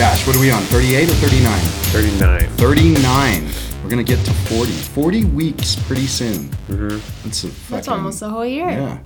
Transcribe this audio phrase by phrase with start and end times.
[0.00, 0.62] gosh, what are we on?
[0.62, 1.60] 38 or 39?
[1.92, 2.40] 39.
[2.56, 3.48] 39.
[3.82, 4.72] We're gonna get to 40.
[4.72, 6.48] 40 weeks pretty soon.
[6.68, 6.98] Mm-hmm.
[7.24, 8.70] That's a That's almost a whole year.
[8.70, 8.98] Yeah.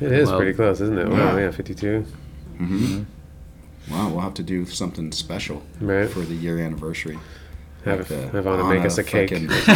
[0.00, 1.08] It is Well, pretty close, isn't it?
[1.08, 1.50] Wow, yeah.
[1.50, 2.06] 52.
[2.60, 3.02] Mm-hmm.
[3.92, 6.08] Wow, we'll have to do something special Right.
[6.08, 7.18] for the year anniversary.
[7.84, 9.30] Have, Like the have Anna make us a cake.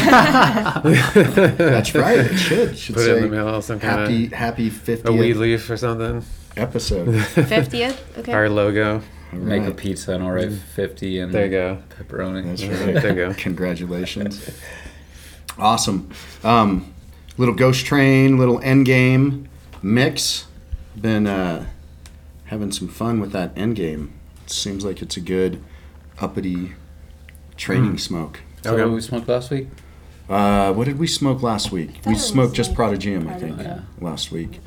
[1.59, 2.19] That's right.
[2.21, 2.79] It should.
[2.79, 4.73] Should Put say it in the mail, some kind happy of happy
[5.05, 6.23] a weed leaf or something.
[6.57, 7.09] episode.
[7.09, 7.97] 50th?
[8.19, 8.33] Okay.
[8.33, 9.03] Our logo.
[9.37, 11.79] All Make a pizza and I'll write 50 and There you go.
[11.91, 12.45] pepperoni.
[12.45, 12.95] That's right.
[12.95, 13.35] There you go.
[13.39, 14.51] Congratulations.
[15.59, 16.11] Awesome.
[16.45, 16.93] Um,
[17.39, 19.47] little Ghost Train, little Endgame
[19.83, 20.47] mix.
[21.01, 21.67] Been uh,
[22.47, 24.11] having some fun with that Endgame.
[24.47, 25.63] Seems like it's a good
[26.21, 26.73] uppity
[27.57, 27.97] training Hmm.
[27.97, 28.41] smoke.
[28.63, 28.85] So Okay.
[28.85, 29.69] what we smoked last week?
[30.29, 32.01] Uh, what did we smoke last week?
[32.05, 33.57] We smoked just like Prodigium, I Prodigium.
[33.59, 33.81] think, Yeah.
[34.01, 34.61] last week.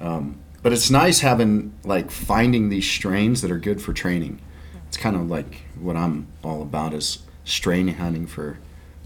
[0.00, 4.40] Um, but it's nice having like finding these strains that are good for training.
[4.88, 8.58] It's kind of like what I'm all about is strain hunting for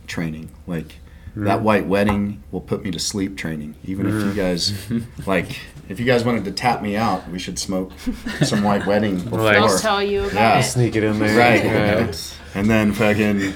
[0.06, 0.50] training.
[0.66, 0.96] Like
[1.36, 3.74] that white wedding will put me to sleep training.
[3.84, 4.72] Even if you guys
[5.26, 7.92] like, if you guys wanted to tap me out, we should smoke
[8.42, 9.40] some white wedding before.
[9.42, 10.58] Like- I'll tell you about Yeah.
[10.60, 10.62] it.
[10.62, 11.36] Sneak it in there.
[11.36, 12.00] Right.
[12.06, 12.38] Right.
[12.54, 13.52] and then fucking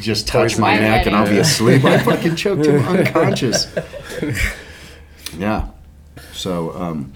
[0.00, 1.84] just touch Poison my the neck and I'll be asleep.
[1.84, 3.74] I fucking choked him unconscious.
[5.38, 5.70] Yeah.
[6.36, 7.12] So, um,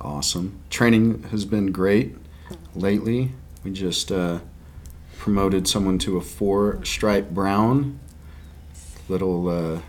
[0.00, 0.60] awesome.
[0.68, 2.14] Training has been great
[2.74, 3.32] lately.
[3.64, 4.40] We just uh,
[5.18, 7.98] promoted someone to a four stripe brown.
[9.08, 9.80] Little uh,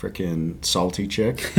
[0.00, 1.50] freaking salty chick.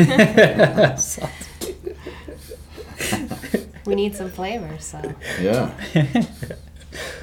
[3.86, 5.14] We need some flavor, so.
[5.42, 5.72] Yeah.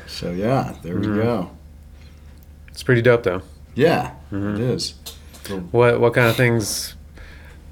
[0.06, 1.22] So, yeah, there we Mhm.
[1.22, 1.50] go.
[2.68, 3.42] It's pretty dope though.
[3.74, 4.54] Yeah, Mhm.
[4.54, 4.94] it is.
[5.72, 6.94] What what kind of things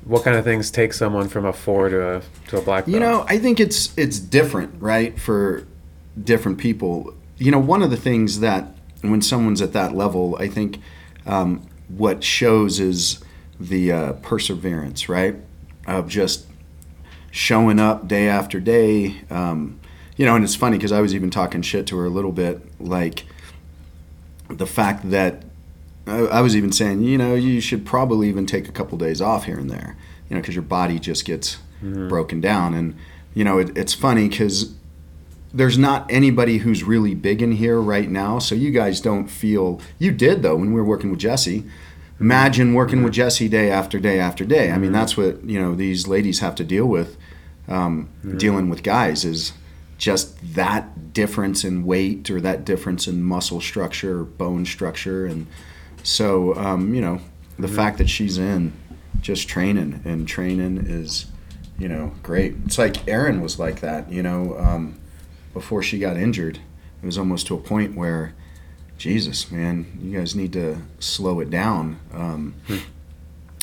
[0.05, 2.95] what kind of things take someone from a four to a to a black belt?
[2.95, 5.67] You know, I think it's it's different, right, for
[6.23, 7.15] different people.
[7.39, 10.79] You know, one of the things that when someone's at that level, I think
[11.27, 13.23] um, what shows is
[13.59, 15.37] the uh, perseverance, right,
[15.87, 16.47] of just
[17.31, 19.23] showing up day after day.
[19.31, 19.79] Um,
[20.17, 22.33] you know, and it's funny because I was even talking shit to her a little
[22.33, 23.25] bit, like
[24.49, 25.45] the fact that
[26.07, 29.21] I, I was even saying, you know, you should probably even take a couple days
[29.21, 29.97] off here and there,
[30.29, 32.09] you know, because your body just gets mm-hmm.
[32.09, 32.75] broken down.
[32.75, 32.97] And,
[33.35, 34.75] you know, it, it's funny because
[35.55, 38.39] there's not anybody who's really big in here right now.
[38.39, 41.61] So you guys don't feel, you did though, when we were working with Jesse.
[41.61, 42.25] Mm-hmm.
[42.25, 43.23] Imagine working with mm-hmm.
[43.23, 44.71] Jesse day after day after day.
[44.71, 47.17] I mean, that's what, you know, these ladies have to deal with,
[47.69, 49.53] um, dealing with guys is
[49.99, 55.27] just that difference in weight or that difference in muscle structure bone structure.
[55.27, 55.47] And
[56.03, 57.21] so, um, you know,
[57.59, 58.73] the fact that she's in
[59.21, 61.27] just training and training is,
[61.79, 62.55] you know, great.
[62.65, 64.99] It's like Erin was like that, you know, um,
[65.53, 66.59] before she got injured.
[67.03, 68.35] It was almost to a point where,
[68.99, 71.99] Jesus, man, you guys need to slow it down.
[72.13, 72.55] Um,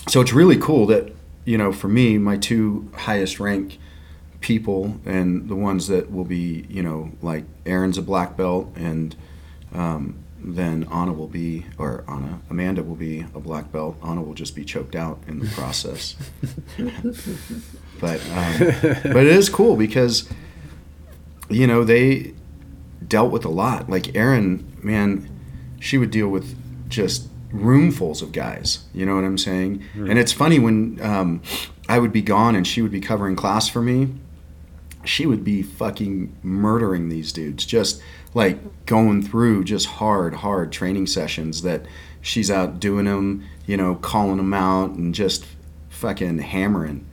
[0.08, 1.14] so it's really cool that,
[1.46, 3.80] you know, for me, my two highest rank
[4.42, 9.16] people and the ones that will be, you know, like Aaron's a black belt and
[9.74, 13.98] um, then Anna will be, or Anna, Amanda will be a black belt.
[14.04, 16.16] Anna will just be choked out in the process.
[18.00, 18.58] but um,
[19.04, 20.30] but it is cool because
[21.50, 22.34] you know they
[23.06, 23.90] dealt with a lot.
[23.90, 25.30] Like Erin, man,
[25.80, 26.56] she would deal with
[26.90, 28.86] just roomfuls of guys.
[28.94, 29.84] You know what I'm saying?
[29.96, 31.42] And it's funny when um,
[31.88, 34.14] I would be gone and she would be covering class for me.
[35.06, 38.02] She would be fucking murdering these dudes, just
[38.34, 41.86] like going through just hard, hard training sessions that
[42.22, 45.46] she's out doing them, you know, calling them out and just
[45.90, 47.06] fucking hammering.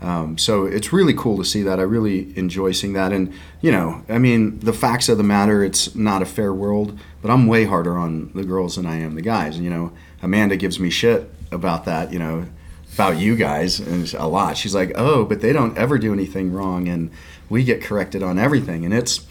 [0.00, 1.78] Um, so it's really cool to see that.
[1.78, 3.12] I really enjoy seeing that.
[3.12, 6.98] And, you know, I mean, the facts of the matter, it's not a fair world,
[7.20, 9.56] but I'm way harder on the girls than I am the guys.
[9.56, 12.46] And, you know, Amanda gives me shit about that, you know,
[12.94, 14.56] about you guys and a lot.
[14.56, 17.10] She's like, oh, but they don't ever do anything wrong and
[17.48, 18.84] we get corrected on everything.
[18.84, 19.24] And it's,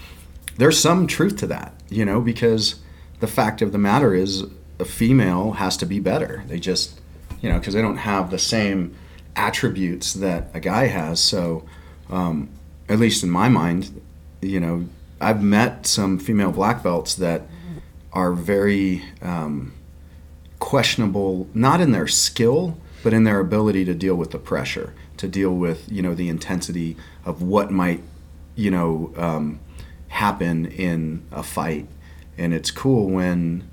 [0.62, 2.76] there's some truth to that, you know, because
[3.20, 4.44] the fact of the matter is
[4.78, 6.44] a female has to be better.
[6.46, 7.02] They just,
[7.42, 8.96] you know, because they don't have the same
[9.36, 11.20] attributes that a guy has.
[11.20, 11.66] So,
[12.12, 12.48] um,
[12.88, 14.00] at least in my mind,
[14.40, 14.86] you know,
[15.20, 17.42] I've met some female black belts that
[18.14, 19.74] are very um,
[20.60, 25.28] questionable, not in their skill, but in their ability to deal with the pressure, to
[25.28, 28.04] deal with, you know, the intensity of what might,
[28.54, 29.60] you know, um,
[30.12, 31.88] happen in a fight.
[32.38, 33.68] And it's cool when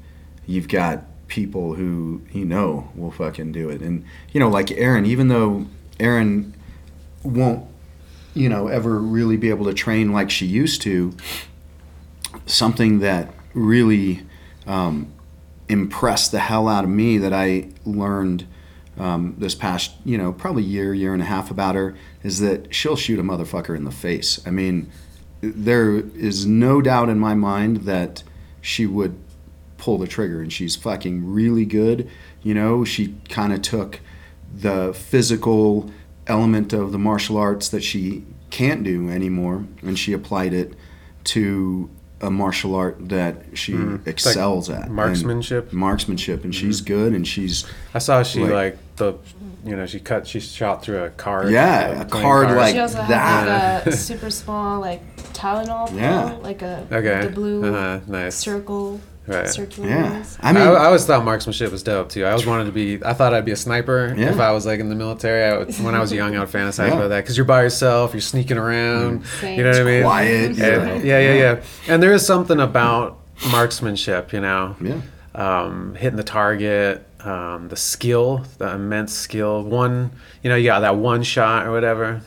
[0.47, 3.83] you've got people who you know will fucking do it.
[3.83, 5.67] And you know, like Aaron, even though
[6.01, 6.55] Aaron
[7.23, 7.67] won't,
[8.35, 11.15] you know, ever really be able to train like she used to,
[12.47, 14.23] something that really
[14.67, 15.13] um,
[15.69, 18.47] impressed the hell out of me that I learned
[18.97, 22.75] um, this past, you know, probably year, year and a half about her is that
[22.75, 24.41] she'll shoot a motherfucker in the face.
[24.47, 24.91] I mean,
[25.41, 28.23] there is no doubt in my mind that
[28.61, 29.19] she would
[29.77, 32.11] pull the trigger and she's fucking really good.
[32.43, 34.01] You know, she kind of took
[34.53, 35.91] the physical
[36.27, 40.75] element of the martial arts that she can't do anymore and she applied it
[41.25, 41.89] to
[42.21, 43.97] a martial art that she hmm.
[44.07, 45.73] excels at and marksmanship.
[45.73, 46.59] marksmanship and hmm.
[46.59, 47.65] she's good and she's
[47.95, 49.15] I saw she Like- like, the,
[49.65, 51.51] you know, she cut, she shot through a card.
[51.51, 52.57] Yeah, a playing card cards.
[52.61, 53.07] like She also that.
[53.09, 55.03] has like a super small like
[55.35, 56.37] Tylenol pill, Yeah.
[56.43, 57.27] like a Okay.
[57.27, 58.35] the blue Uh-huh, nice.
[58.35, 59.47] circle Right.
[59.47, 60.39] circular yeah ones.
[60.41, 62.25] i mean I, I always thought marksmanship was dope too.
[62.25, 62.99] I always wanted to be.
[63.05, 64.31] I thought I'd be a sniper Yeah.
[64.31, 65.45] if I was like in the military.
[65.45, 66.95] I would, when I was young, I would fantasize Yeah.
[66.95, 69.27] about that because you're by yourself, you're sneaking around.
[69.27, 69.59] Same.
[69.59, 70.03] You know what I mean?
[70.03, 70.57] quiet And-
[71.05, 71.61] you yeah, yeah, yeah.
[71.89, 73.19] And there is something about
[73.53, 75.01] marksmanship, you know, yeah
[75.35, 79.63] um, hitting the target, um, the skill, the immense skill.
[79.63, 80.11] One,
[80.43, 82.23] you know, you got that one shot or whatever.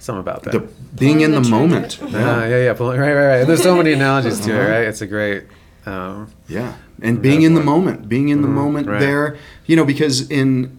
[0.00, 0.52] Something about that.
[0.52, 0.60] the
[0.96, 2.72] being in the the moment yeah, yeah, yeah.
[2.74, 3.44] Pull- Right, right, right.
[3.46, 4.86] There's so many analogies to it, right?
[4.88, 5.44] It's a great.
[5.86, 8.92] Um, Yeah, and being in the moment, being in the moment Mm-hmm.
[8.92, 9.00] right.
[9.00, 9.36] there,
[9.66, 10.78] you know, because in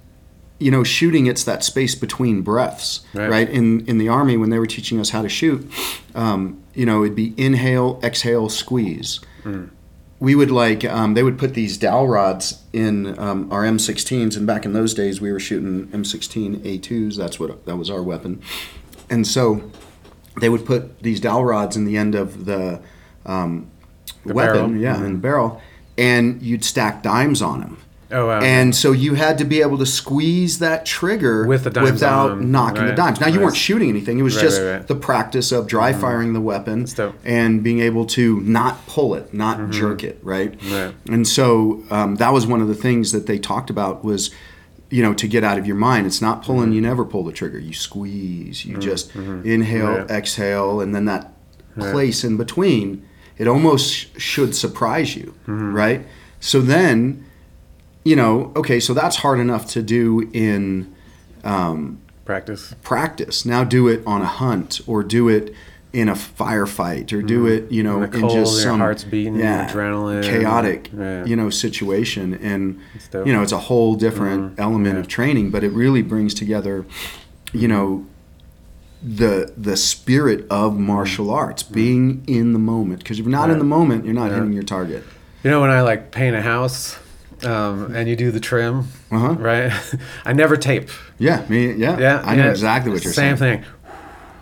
[0.60, 3.30] you know shooting, it's that space between breaths, Right.
[3.30, 3.50] right?
[3.50, 5.70] In in the army, when they were teaching us how to shoot,
[6.16, 9.20] um, you know, it'd be inhale, exhale, squeeze.
[9.44, 9.70] Mm.
[10.22, 14.46] We would like um, they would put these dowel rods in um, our M16s, and
[14.46, 17.16] back in those days, we were shooting M16 A2s.
[17.16, 18.42] That's what that was our weapon,
[19.10, 19.72] and so
[20.42, 22.82] they would put these dowel rods in the end of the,
[23.26, 23.70] um,
[24.26, 24.82] The weapon, barrel.
[24.82, 25.62] yeah, in the barrel,
[25.98, 27.78] and you'd stack dimes on them.
[28.12, 28.40] Oh wow.
[28.42, 32.32] And so you had to be able to squeeze that trigger With the dimes without
[32.32, 33.20] on, knocking the right, dimes.
[33.20, 33.46] Now you right.
[33.46, 34.78] weren't shooting anything; it was Right, just right, Mm-hmm.
[34.80, 34.88] right.
[34.88, 37.16] the practice of dry firing the weapon dope.
[37.24, 40.58] and being able to not pull it, not jerk it, right?
[40.58, 40.74] Mm-hmm.
[40.74, 40.96] Right.
[41.10, 44.32] And so um, that was one of the things that they talked about was,
[44.90, 46.08] you know, to get out of your mind.
[46.08, 46.68] It's not pulling.
[46.70, 46.74] Mm-hmm.
[46.74, 47.60] You never pull the trigger.
[47.60, 48.66] You squeeze.
[48.66, 51.32] You just inhale, exhale, and then that
[51.78, 53.06] place in between.
[53.38, 55.74] It almost sh- should surprise you, Mm-hmm.
[55.74, 56.06] right?
[56.42, 57.26] So then,
[58.10, 60.92] you know, okay, so that's hard enough to do in
[61.44, 62.74] um, practice.
[62.82, 63.46] practice.
[63.46, 65.54] Now do it on a hunt or do it
[65.94, 67.66] in a firefight or do mm-hmm.
[67.68, 70.24] it, you know, In the in, just some heart's beating, adrenaline.
[70.24, 71.24] chaotic, Yeah.
[71.26, 72.34] you know, situation.
[72.34, 72.80] And
[73.14, 74.62] you know, it's a whole different mm-hmm.
[74.62, 75.02] element Yeah.
[75.02, 76.86] of training, but it really brings together,
[77.54, 78.08] you know,
[79.04, 80.88] the the spirit of mm-hmm.
[80.88, 83.00] martial arts, being in the moment.
[83.04, 84.38] Because if you're not in the moment, you're not Yeah.
[84.38, 85.04] hitting your target.
[85.44, 86.98] You know when I like paint a house,
[87.46, 89.34] um, and you do the trim, Uh-huh.
[89.40, 89.72] right?
[90.26, 90.90] I never tape.
[91.18, 92.50] Yeah, me, yeah, Yeah, I know yeah.
[92.52, 93.64] exactly what you're Same saying.
[93.64, 93.70] Same thing,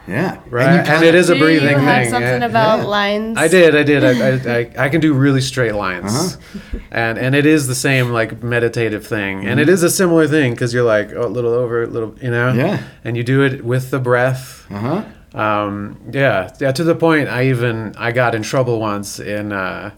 [0.07, 0.85] Yeah, right?
[0.85, 2.11] you And, it is a breathing you have thing.
[2.11, 2.47] something yeah.
[2.47, 2.85] about Yeah.
[2.85, 3.37] lines?
[3.37, 4.03] I did, I did.
[4.03, 6.79] I, I, I, I can do really straight lines, Uh-huh.
[6.91, 9.59] and and it is the same like meditative thing, and Mm-hmm.
[9.59, 12.31] it is a similar thing because you're like oh, a little over, a little, you
[12.31, 12.77] know, Yeah.
[13.03, 14.65] and you do it with the breath.
[14.71, 15.03] Uh huh.
[15.33, 16.71] Um, yeah, yeah.
[16.71, 19.91] To the point, I even I got in trouble once in uh,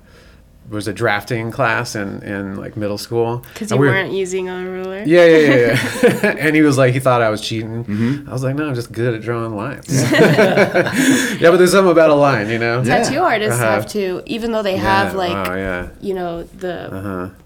[0.69, 4.49] was a drafting class in in like middle school Because you we were- weren't using
[4.49, 5.03] a ruler.
[5.05, 5.55] Yeah, yeah, yeah,
[6.23, 6.35] yeah.
[6.45, 7.83] and he was like, he thought I was cheating.
[7.85, 8.29] Mm-hmm.
[8.29, 9.87] I was like, no, I'm just good at drawing lines.
[10.11, 12.81] yeah, but there's something about a line, you know.
[12.81, 13.03] Yeah.
[13.03, 13.71] Tattoo artists Uh-huh.
[13.71, 17.27] have to, even though they Yeah, have like, oh yeah, you know, the uh huh,
[17.27, 17.38] what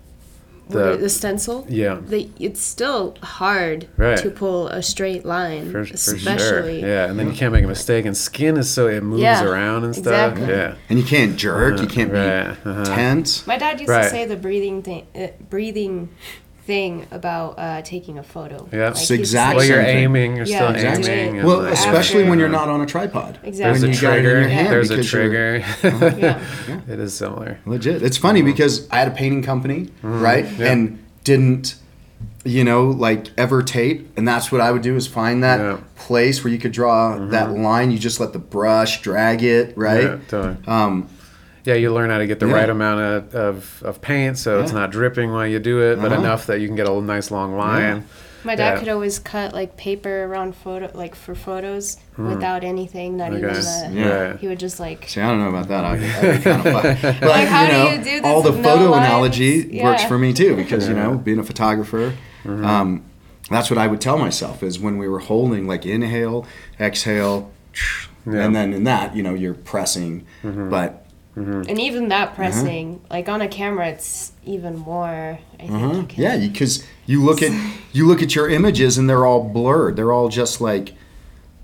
[0.74, 1.66] The- the stencil.
[1.70, 2.00] yeah.
[2.06, 4.18] They, it's still hard Right.
[4.18, 6.16] to pull a straight line, For, for sure.
[6.16, 6.82] especially.
[6.82, 9.44] Yeah, and then you can't make a mistake, and skin is so it moves Yeah,
[9.44, 10.34] around and stuff.
[10.34, 10.48] exactly.
[10.56, 10.76] Yeah.
[10.90, 11.80] And you can't jerk.
[11.80, 12.86] You can't Right, be uh-huh.
[12.86, 13.46] tense.
[13.48, 14.04] My dad used Right.
[14.04, 16.10] to say the breathing thing, uh, breathing
[16.66, 18.68] thing about uh, taking a photo.
[18.72, 18.86] Yeah.
[18.86, 20.36] Like, It's he used to exact say- Well, you're aiming.
[20.38, 21.10] You're Yeah, still exactly.
[21.12, 21.46] aiming.
[21.46, 23.40] Well, like, especially After- when you're not on a tripod.
[23.44, 23.52] Exactly.
[23.64, 24.40] There's When a you got it in trigger.
[24.40, 26.18] your hand There's a because you're- trigger.
[26.18, 26.40] Yeah.
[26.94, 27.60] it is similar.
[27.66, 28.02] Legit.
[28.02, 28.52] It's funny Mm-hmm.
[28.52, 30.46] because I had a painting company, right?
[30.60, 31.76] And didn't,
[32.46, 34.12] you know, like ever tape.
[34.18, 35.66] And that's what I would do is find that Yeah.
[35.74, 35.84] Mm-hmm.
[35.98, 37.92] place where you could draw that line.
[37.92, 40.04] You just let the brush drag it, right?
[40.04, 40.58] Yeah, totally.
[40.68, 41.10] Um,
[41.66, 42.54] Yeah, you learn how to get the Yeah.
[42.56, 46.12] right amount of, of, of paint so it's not dripping while you do it, but
[46.12, 46.22] Uh-huh.
[46.22, 48.06] enough that you can get a nice long line.
[48.46, 48.80] My dad Yeah.
[48.80, 53.54] could always cut like paper around photo, like for photos, without anything, not even Okay.
[53.62, 53.90] the.
[53.94, 54.38] Yeah.
[54.38, 55.06] He would just like.
[55.08, 55.86] see, I don't know about that.
[55.86, 58.62] I, I kind of, but Like, how you do you do this all the no
[58.62, 59.06] photo lines?
[59.08, 59.86] analogy Yeah.
[59.86, 62.14] works for me too because you know, being a photographer.
[62.44, 62.66] Mm-hmm.
[62.66, 63.04] Um,
[63.50, 66.46] that's what I would tell myself is when we were holding like inhale,
[66.82, 67.50] exhale,
[68.26, 68.44] Yeah.
[68.46, 70.70] and then in that, you know, you're pressing, Mm-hmm.
[70.70, 71.03] but
[71.36, 75.40] And even that pressing, like on a camera, it's even more.
[75.60, 75.72] I think.
[75.72, 76.06] You can, Uh-huh.
[76.16, 77.52] yeah, because you, look at
[77.92, 79.96] you look at your images and they're all blurred.
[79.96, 80.94] They're all just like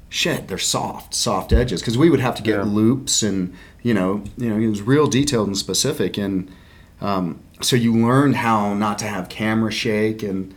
[0.09, 1.81] shit, they're soft, soft edges.
[1.81, 2.63] Because we would have to get Yeah.
[2.63, 6.49] loops and you know, you know, it was real detailed and specific, and
[6.99, 10.53] um, so you learned how not to have camera shake, and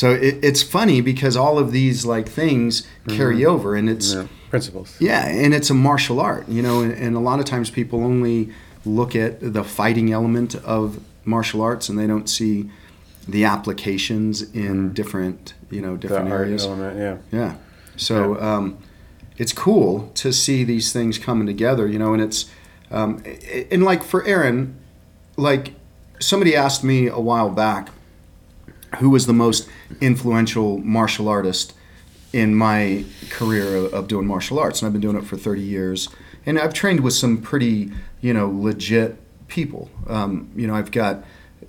[0.00, 4.26] so it, it's funny because all of these like things carry over, and it's Yeah.
[4.50, 4.96] Principles.
[4.98, 7.98] yeah, and it's a martial art, you know, and, and a lot of times people
[8.12, 8.48] only
[8.84, 12.70] look at the fighting element of martial arts and they don't see
[13.28, 16.64] the applications in different, you know, The different art areas.
[16.64, 16.96] element.
[16.98, 17.16] Yeah.
[17.38, 17.54] Yeah.
[17.96, 18.78] So um,
[19.36, 22.46] it's cool to see these things coming together, you know, and it's,
[22.90, 23.22] um,
[23.70, 24.76] and like for Aaron,
[25.36, 25.74] like
[26.20, 27.90] somebody asked me a while back
[28.96, 29.68] who was the most
[30.00, 31.74] influential martial artist
[32.32, 34.80] in my career of, of doing martial arts.
[34.80, 36.08] And I've been doing it for 30 years.
[36.44, 37.90] And I've trained with some pretty,
[38.20, 39.18] you know, legit
[39.48, 39.90] people.
[40.06, 41.24] Um, you know, I've got,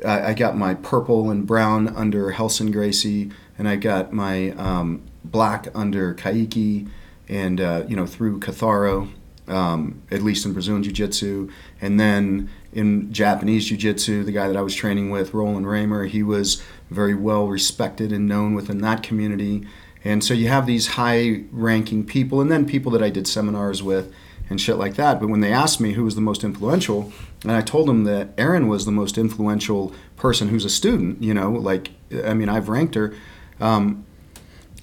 [0.06, 5.02] I, I got my purple and brown under Relson Gracie, and I got my um,
[5.24, 6.90] black under Kaiki,
[7.28, 9.10] and, uh, you know, through Catharo,
[9.48, 11.50] um, at least in Brazilian Jiu Jitsu.
[11.82, 16.06] And then in Japanese Jiu Jitsu, the guy that I was training with, Roland Raymer,
[16.06, 19.66] he was very well respected and known within that community.
[20.04, 23.84] And so you have these high ranking people, and then people that I did seminars
[23.84, 24.14] with
[24.50, 25.20] and shit like that.
[25.20, 27.12] But when they asked me who was the most influential,
[27.44, 31.34] and I told them that Erin was the most influential person who's a student, you
[31.34, 31.92] know, like,
[32.26, 33.14] I mean, I've ranked her.
[33.60, 34.06] Um,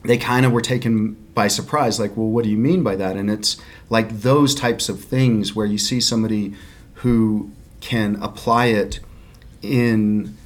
[0.05, 3.17] they kind of were taken by surprise like well what do you mean by that
[3.17, 3.61] and it's
[3.91, 6.55] like those types of things where you see somebody
[6.95, 9.01] who can apply it
[9.63, 10.37] in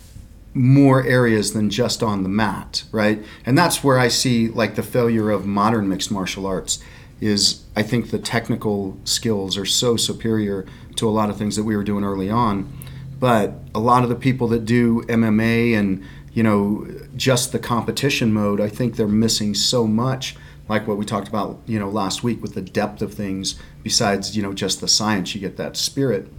[0.52, 3.22] more areas than just on the mat right?
[3.46, 6.82] And that's where i see like the failure of modern mixed martial arts
[7.20, 10.66] is i think the technical skills are so superior
[10.96, 12.70] to a lot of things that we were doing early on.
[13.18, 16.02] But a lot of the people that do mma and
[16.32, 20.36] you know just the competition mode i think they're missing so much
[20.70, 24.36] like what we talked about you know last week with the depth of things besides
[24.36, 25.34] you know just the science.
[25.34, 26.32] You get that spirit.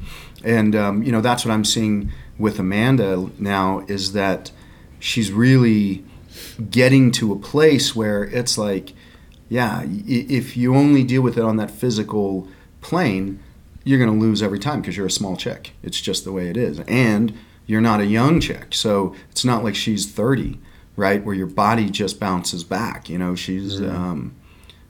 [0.44, 2.12] And um, you know that's what i'm seeing
[2.42, 4.52] with amanda now is that
[5.00, 6.04] she's really
[6.70, 8.94] getting to a place where it's like
[9.50, 12.48] yeah if you only deal with it on that physical
[12.82, 13.40] plane
[13.84, 15.72] you're going to lose every time because you're a small chick.
[15.82, 16.80] It's just the way it is.
[16.82, 18.74] And you're not a young chick.
[18.74, 20.60] So it's not like she's 30
[20.98, 23.34] right where your body just bounces back you know?
[23.34, 24.36] She's um,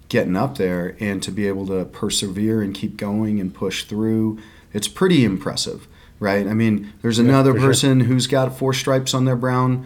[0.10, 4.40] getting up there and to be able to persevere and keep going and push through
[4.74, 5.88] it's pretty impressive
[6.22, 7.68] right i mean there's another for sure.
[7.68, 9.86] person who's got four stripes on their brown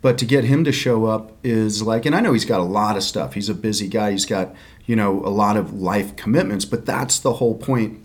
[0.00, 2.64] but to get him to show up is like and i know he's got a
[2.64, 4.54] lot of stuff he's a busy guy he's got
[4.86, 8.00] you know a lot of life commitments but that's the whole point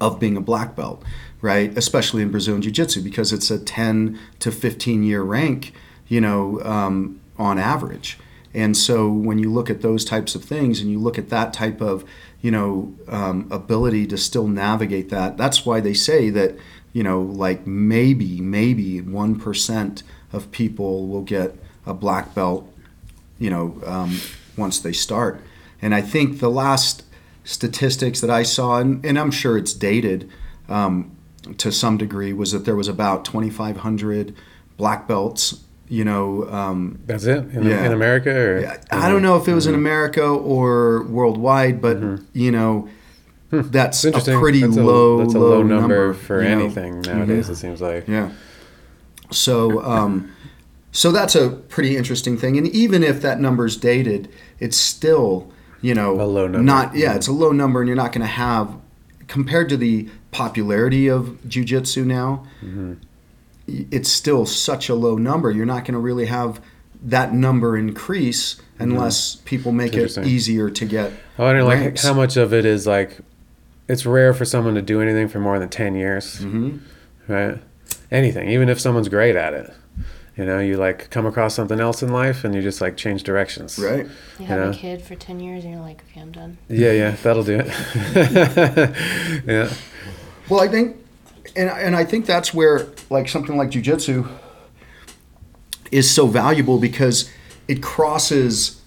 [0.00, 1.02] of being a black belt,
[1.40, 1.76] right?
[1.76, 5.74] Especially in Brazilian Jiu Jitsu because it's a 10 to 15 year rank,
[6.08, 8.18] you know, um, on average.
[8.52, 11.52] And so when you look at those types of things and you look at that
[11.52, 12.04] type of,
[12.42, 16.56] you know, um, ability to still navigate that, that's why they say that,
[16.92, 21.56] you know, like maybe, maybe 1% of people will get
[21.86, 22.72] a black belt,
[23.38, 24.18] you know, um,
[24.56, 25.40] once they start.
[25.82, 27.04] And I think the last
[27.44, 30.30] statistics that I saw, and, and I'm sure it's dated
[30.68, 31.16] um,
[31.58, 34.34] to some degree, was that there was about 2,500
[34.76, 35.64] black belts.
[35.90, 37.84] You know, um, That's it in, Yeah.
[37.84, 41.98] in America, or I don't know if it was in America or worldwide, but
[42.32, 42.88] you know,
[43.50, 44.38] that's It's a interesting.
[44.40, 46.60] pretty that's a, low, That's a low, low number, for you know.
[46.64, 47.48] anything nowadays.
[47.48, 48.06] It seems like.
[48.06, 48.30] Yeah.
[49.32, 50.30] So, um,
[50.92, 52.56] so that's a pretty interesting thing.
[52.56, 54.28] And even if that number's dated,
[54.60, 56.60] it's still, you know, A low number.
[56.60, 58.76] not, yeah, it's a low number and you're not going to have,
[59.26, 62.92] compared to the popularity of jujitsu now, Mm-hmm.
[63.90, 65.50] It's still such a low number.
[65.50, 66.60] You're not going to really have
[67.02, 71.12] that number increase unless people make it easier to get.
[71.38, 72.02] I wonder, like, ranks.
[72.02, 73.18] how much of it is like,
[73.88, 76.78] it's rare for someone to do anything for more than ten years, hmm
[77.28, 77.58] right?
[78.10, 79.72] Anything, even if someone's great at it.
[80.36, 83.22] You know, you like come across something else in life, and you just like change
[83.24, 83.78] directions.
[83.78, 84.06] Right.
[84.38, 84.70] You have Yeah.
[84.70, 86.56] a kid for 10 years and you're like, okay, I'm done.
[86.68, 87.66] Yeah, yeah, that'll do it.
[89.46, 89.72] yeah.
[90.48, 90.96] Well, I think,
[91.56, 94.28] and and I think that's where like something like jujitsu
[95.90, 97.30] is so valuable because
[97.68, 98.80] it crosses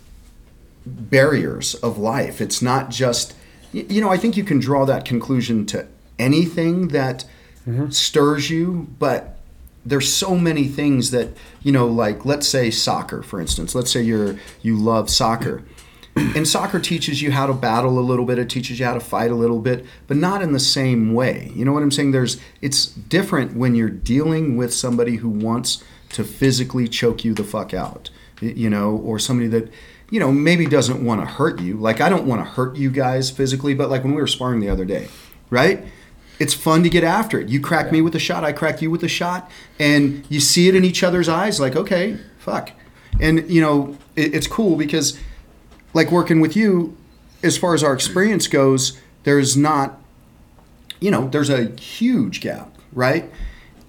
[0.85, 2.41] barriers of life.
[2.41, 3.35] It's not just,
[3.71, 5.87] you know, I think you can draw that conclusion to
[6.19, 7.25] anything that
[7.67, 7.89] mm-hmm.
[7.89, 9.39] stirs you, but
[9.85, 11.29] there's so many things that
[11.61, 13.75] you know like let's say soccer for instance.
[13.75, 15.63] Let's say you're you love soccer
[16.15, 18.99] and soccer teaches you how to battle a little bit it teaches you how to
[18.99, 22.11] fight a little bit but not in the same way you know what i'm saying
[22.11, 27.43] there's it's different when you're dealing with somebody who wants to physically choke you the
[27.43, 28.09] fuck out
[28.41, 29.71] you know or somebody that
[30.13, 31.75] you know, maybe doesn't want to hurt you.
[31.75, 34.59] Like I don't want to hurt you guys physically, but like when we were sparring
[34.59, 35.07] the other day,
[35.49, 35.83] right?
[36.37, 37.49] It's fun to get after it.
[37.49, 40.67] You crack me with a shot, I crack you with a shot, and you see
[40.67, 41.59] it in each other's eyes.
[41.59, 42.71] Like, okay, fuck,
[43.19, 45.19] and you know, it, it's cool because,
[45.93, 46.95] like working with you,
[47.41, 50.01] as far as our experience goes, there's not,
[50.99, 53.29] you know, there's a huge gap, right?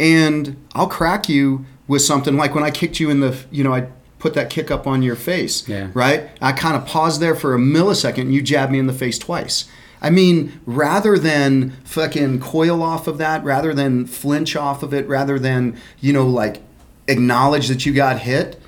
[0.00, 3.72] And I'll crack you with something like when I kicked you in the, you know,
[3.72, 3.86] I
[4.18, 5.88] put that kick up on your face, Yeah.
[5.94, 6.28] right?
[6.40, 9.18] I kind of paused there for a millisecond and you jabbed me in the face
[9.18, 9.66] twice.
[10.00, 15.06] I mean, rather than fucking coil off of that, rather than flinch off of it,
[15.08, 16.60] rather than, you know, like
[17.06, 18.60] acknowledge that you got hit,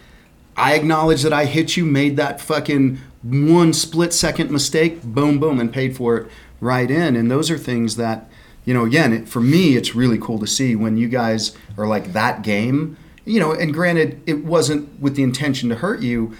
[0.57, 2.99] I acknowledge that I hit you, made that fucking
[3.30, 6.30] one split second mistake, boom, boom, and paid for it
[6.61, 7.16] right in.
[7.16, 8.30] And those are things that,
[8.64, 11.87] you know, again, it, for me, it's really cool to see when you guys are
[11.87, 16.37] like that game, you know, and granted, it wasn't with the intention to hurt you,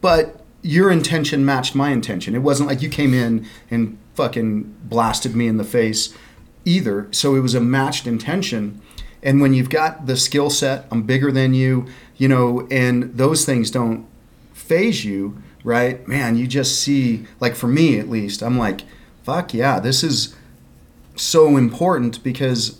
[0.00, 2.34] but your intention matched my intention.
[2.34, 6.14] It wasn't like you came in and fucking blasted me in the face
[6.64, 7.08] either.
[7.10, 8.80] So it was a matched intention.
[9.22, 13.44] And when you've got the skill set, I'm bigger than you, you know, and those
[13.44, 14.06] things don't
[14.52, 16.06] phase you, right?
[16.06, 18.82] Man, you just see, like for me at least, I'm like,
[19.22, 20.34] fuck yeah, this is
[21.16, 22.78] so important because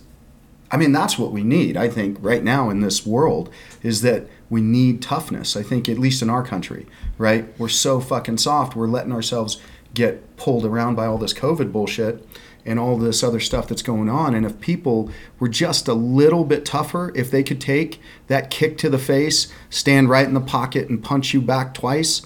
[0.72, 3.50] I mean, that's what we need, I think, right now in this world
[3.82, 5.54] is that we need toughness.
[5.54, 6.86] I think, at least in our country,
[7.18, 7.46] right?
[7.58, 8.74] We're so fucking soft.
[8.74, 9.60] We're letting ourselves
[9.92, 12.26] get pulled around by all this COVID bullshit
[12.64, 14.34] and all this other stuff that's going on.
[14.34, 18.78] And if people were just a little bit tougher, if they could take that kick
[18.78, 22.22] to the face, stand right in the pocket, and punch you back twice,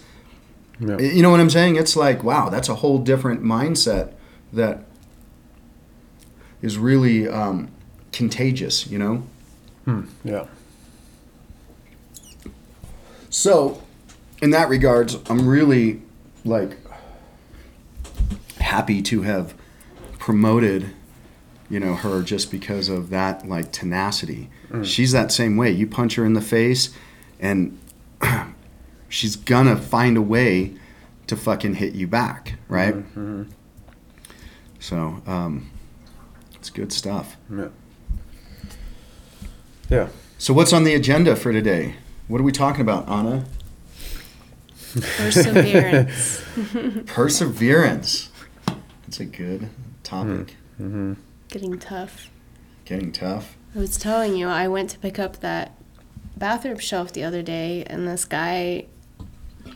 [0.78, 0.98] Yeah.
[0.98, 1.76] you know what I'm saying?
[1.76, 4.12] It's like, wow, that's a whole different mindset
[4.52, 4.84] that
[6.62, 7.70] is really um,
[8.12, 9.22] contagious, you know?
[10.24, 10.46] Yeah.
[13.30, 13.82] So,
[14.42, 16.02] in that regards, I'm really
[16.44, 16.76] like
[18.58, 19.54] happy to have
[20.18, 20.90] promoted,
[21.70, 24.50] you know, her just because of that like tenacity.
[24.84, 25.70] She's that same way.
[25.70, 26.90] You punch her in the face,
[27.38, 27.78] and
[29.08, 30.74] she's gonna find a way
[31.26, 32.94] to fucking hit you back, right?
[32.94, 33.50] Mm-hmm, mm-hmm.
[34.78, 35.70] So, um,
[36.54, 37.36] it's good stuff.
[37.50, 37.68] Yeah.
[39.88, 40.08] Yeah.
[40.38, 41.94] So, what's on the agenda for today?
[42.28, 43.46] What are we talking about, Anna?
[45.00, 46.42] Perseverance.
[47.06, 48.30] Perseverance.
[49.04, 49.68] That's a good
[50.02, 50.56] topic.
[50.80, 51.14] Mm-hmm,
[51.48, 52.30] Getting tough.
[52.84, 53.56] Getting tough.
[53.74, 55.76] I was telling you, I went to pick up that
[56.36, 58.86] bathroom shelf the other day, and this guy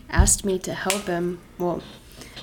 [0.09, 1.39] asked me to help him.
[1.57, 1.81] Well,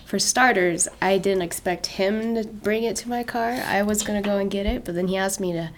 [0.05, 3.51] for starters, I didn't expect him to bring it to my car.
[3.51, 5.71] I was going to go and get it, but then he asked me to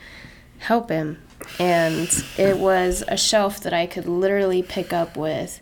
[0.58, 1.20] help him.
[1.58, 5.60] And it was a shelf that I could literally pick up with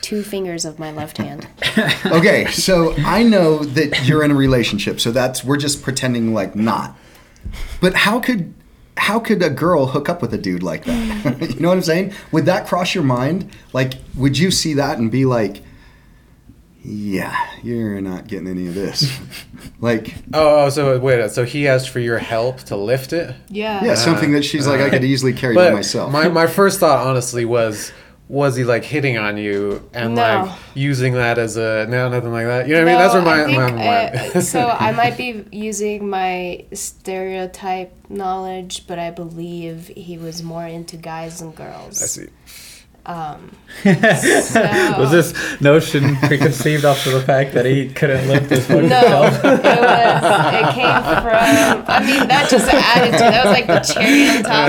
[0.00, 1.46] two fingers of my left hand.
[2.06, 6.56] Okay, so I know that you're in a relationship, so that's we're just pretending like
[6.56, 6.96] not.
[7.80, 8.52] But how could
[9.00, 10.92] how could a girl hook up with a dude like that?
[11.36, 11.42] Hmm.
[11.54, 12.12] you know what I'm saying?
[12.32, 13.50] Would that cross your mind?
[13.72, 15.62] Like, would you see that and be like,
[16.84, 19.10] "Yeah, you're not getting any of this."
[19.80, 21.30] like, Oh, oh, so wait.
[21.30, 23.34] So he asked for your help to lift it.
[23.48, 23.82] Yeah.
[23.84, 26.12] yeah, something that she's like, I could easily carry But by myself.
[26.12, 27.92] my my first thought, honestly, was
[28.30, 30.22] was he like hitting on you and No.
[30.22, 32.68] like using that as a no nothing like that?
[32.68, 33.00] You know what I mean?
[33.02, 37.92] That's where my, I think, my mind uh, so I might be using my stereotype
[38.08, 42.00] knowledge, but I believe he was more into guys and girls.
[42.02, 42.26] I see.
[43.82, 48.88] So, Was this notion preconceived off of the fact that he couldn't lift this fucking
[48.88, 49.34] No, shelf?
[49.44, 49.58] it was.
[50.54, 51.84] It came from.
[51.88, 53.18] I mean, that just added to.
[53.18, 54.68] That was like the cherry on top.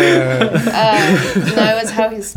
[0.74, 2.34] Uh, no, it was how he was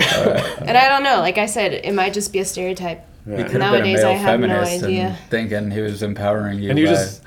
[0.00, 0.68] speaking.
[0.68, 1.18] And I don't know.
[1.20, 3.04] Like I said, it might just be a stereotype.
[3.24, 3.36] He Yeah.
[3.48, 5.02] could have been a Nowadays, male I have no feminist idea.
[5.02, 6.70] and thinking he was empowering you.
[6.70, 7.22] And you by, just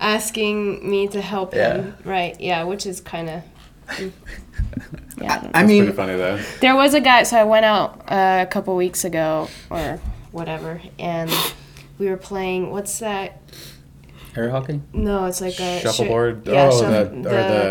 [0.00, 1.94] Asking me to help him.
[2.04, 2.38] Right.
[2.40, 2.64] Yeah.
[2.64, 3.42] Which is kind of.
[5.20, 5.34] Yeah.
[5.36, 5.50] I don't.
[5.56, 6.40] I mean, pretty funny though.
[6.60, 10.00] There was a guy, so I went out uh, a couple weeks ago or
[10.32, 11.30] whatever, and
[11.98, 12.72] we were playing.
[12.72, 13.38] What's that?
[14.36, 14.80] Air hockey.
[14.92, 16.46] No, it's like a Shuffleboard?
[16.46, 17.22] yeah, Oh, shuff- the- or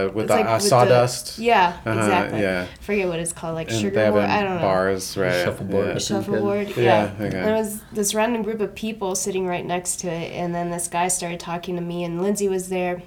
[0.07, 1.37] the- with it's the, uh, sawdust?
[1.39, 2.41] yeah, Uh-huh, exactly.
[2.41, 2.65] yeah.
[2.81, 4.25] Forget what it's called, like And sugar they have board.
[4.25, 4.61] in I don't know.
[4.61, 5.43] bars, right?
[5.45, 5.87] Shuffleboard.
[5.87, 5.97] Yeah.
[5.99, 6.67] Shuffleboard.
[6.77, 6.83] Yeah,
[7.19, 7.25] Yeah.
[7.25, 7.29] okay.
[7.43, 10.87] There was this random group of people sitting right next to it, and then this
[10.87, 13.01] guy started talking to me, and Lindsay was there,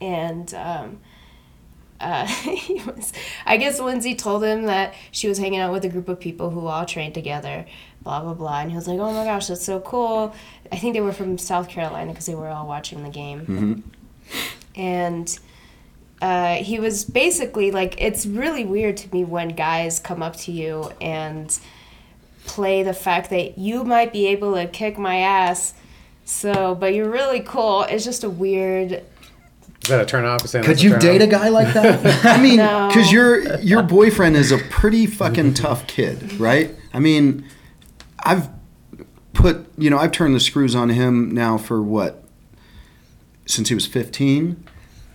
[0.00, 0.98] and um,
[2.00, 3.12] uh, he was.
[3.44, 6.50] I guess Lindsay told him that she was hanging out with a group of people
[6.50, 7.66] who all trained together,
[8.02, 10.34] blah blah blah, and he was like, "Oh my gosh, that's so cool."
[10.72, 13.84] I think they were from South Carolina because they were all watching the game,
[14.74, 15.38] and.
[16.22, 20.52] Uh, he was basically like it's really weird to me when guys come up to
[20.52, 21.58] you and
[22.44, 25.72] play the fact that you might be able to kick my ass.
[26.26, 27.84] So, but you're really cool.
[27.84, 28.92] It's just a weird.
[28.92, 30.46] Is that a turn off?
[30.46, 32.24] Saying Could you turn date a guy like that?
[32.26, 32.88] I mean, No.
[32.88, 36.70] because your your boyfriend is a pretty fucking tough kid, right?
[36.92, 37.46] I mean,
[38.24, 38.48] I've
[39.32, 42.24] put you know I've turned the screws on him now for what
[43.46, 44.64] since he was fifteen,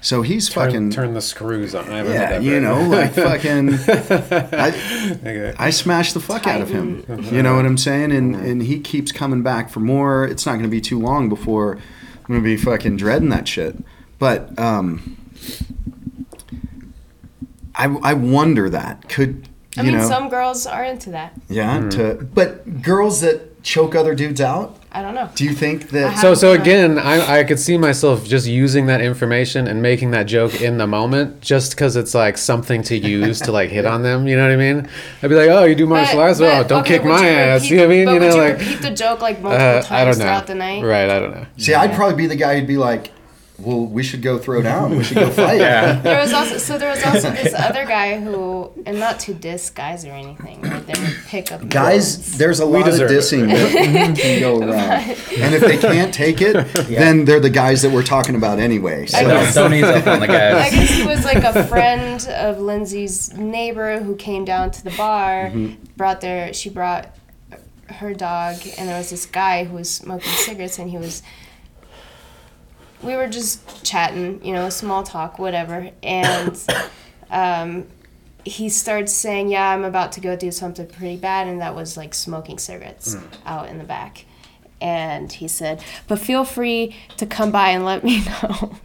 [0.02, 1.90] so he's Turn, fucking turn the screws on.
[1.92, 3.74] I yeah, you know, like fucking.
[3.74, 5.54] I, Okay.
[5.58, 7.04] I smashed the fuck out of him.
[7.32, 8.12] You know what I'm saying?
[8.12, 10.26] And and he keeps coming back for more.
[10.26, 13.48] It's not going to be too long before I'm going to be fucking dreading that
[13.48, 13.78] shit.
[14.20, 15.18] But um,
[17.76, 21.34] I I wonder that could you I mean, know some girls are into that.
[21.50, 24.78] yeah to but girls that choke other dudes out.
[24.92, 25.28] I don't know.
[25.36, 26.20] Do you think that?
[26.20, 30.24] So so again, I I could see myself just using that information and making that
[30.24, 34.04] joke in the moment, just because it's like something to use to like hit on
[34.04, 34.26] them.
[34.28, 34.88] You know what I mean?
[35.22, 36.40] I'd be like, oh, you do martial arts?
[36.40, 37.64] Oh, don't okay, kick my ass.
[37.64, 38.06] repeat- You know what I mean?
[38.06, 40.06] But You would know, you like repeat the joke like multiple uh, I times don't
[40.20, 40.32] know.
[40.32, 40.84] throughout the night?
[40.84, 41.46] Right, I don't know.
[41.58, 43.12] See, I'd probably be the guy who'd be like,
[43.60, 44.98] "Well, we should go throw down.
[44.98, 46.00] We should go fight." Yeah.
[46.02, 49.70] There was also so there was also this other guy who, and not to diss
[49.70, 52.38] guys or anything, but they would pick up Guys, girls.
[52.38, 53.14] there's a We lot of deserve it.
[53.16, 55.10] dissing that can go around.
[55.40, 56.54] And if they can't take it,
[56.88, 59.06] then they're the guys that we're talking about anyway.
[59.06, 59.18] So.
[59.20, 60.56] I guess- don't up on the guys.
[60.56, 64.92] I guess he was like a friend of Lindsay's neighbor who came down to the
[64.92, 65.76] bar, mm-hmm.
[65.98, 67.16] brought their she brought
[67.88, 71.22] her dog, and there was this guy who was smoking cigarettes, and he was.
[73.04, 76.60] We were just chatting, you know, small talk, whatever, and
[77.32, 77.88] um,
[78.46, 81.98] he starts saying, "Yeah, I'm about to go do something pretty bad," and that was
[81.98, 84.26] like smoking cigarettes out in the back.
[84.82, 88.76] And he said, "But feel free to come by and let me know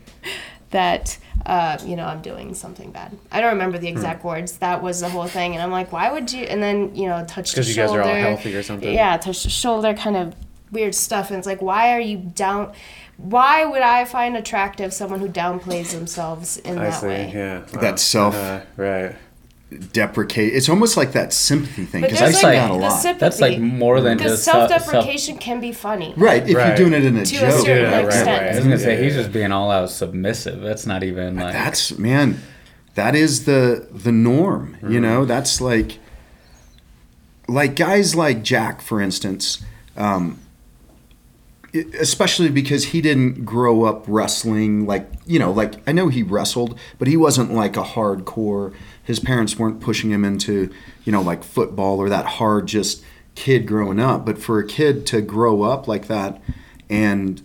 [0.70, 4.58] that uh, you know I'm doing something bad." I don't remember the exact words.
[4.58, 7.24] That was the whole thing, and I'm like, "Why would you?" And then you know,
[7.26, 8.02] touch the Because you guys shoulder.
[8.02, 8.92] are all healthy or something.
[8.92, 10.34] Yeah, touch the shoulder, kind of
[10.72, 12.72] weird stuff, and it's like, why are you down?
[13.22, 17.06] Why would I find attractive someone who downplays themselves in I that see.
[17.06, 17.32] way?
[17.34, 17.60] Yeah.
[17.80, 19.14] That self- Uh, right.
[19.92, 20.52] Deprecate.
[20.54, 22.88] It's almost like that sympathy thing because there's I like see that a lot.
[22.90, 23.20] sympathy.
[23.20, 26.12] That's like more than Because just self- self-deprecation can be funny.
[26.16, 26.66] right, if Right.
[26.68, 27.66] you're doing it in a To a joke.
[27.66, 28.26] certain Yeah, right, extent.
[28.42, 28.52] right.
[28.52, 29.20] I was gonna say Yeah, he's yeah.
[29.20, 30.60] just being all out submissive.
[30.60, 32.42] That's not even like That's man,
[32.96, 34.76] that is the the norm.
[34.88, 35.98] You know, that's like
[37.46, 39.62] like guys like Jack, for instance.
[39.96, 40.49] Um, i-
[41.72, 46.78] especially because he didn't grow up wrestling like you know like i know he wrestled
[46.98, 50.72] but he wasn't like a hardcore his parents weren't pushing him into
[51.04, 53.04] you know like football or that hard just
[53.34, 56.42] kid growing up but for a kid to grow up like that
[56.88, 57.42] and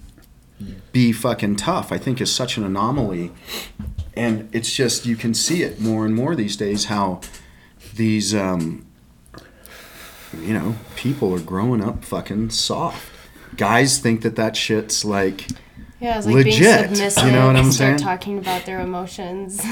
[0.92, 3.32] be fucking tough i think is such an anomaly.
[4.18, 7.20] And it's just you can see it more and more these days how
[7.96, 8.86] these um
[10.40, 13.10] you know people are growing up fucking soft
[13.58, 15.48] guys think that that shit's like
[16.00, 17.26] Yeah, it's like Legit, being submissive.
[17.26, 17.98] you know what I'm start saying?
[17.98, 19.62] talking about their emotions.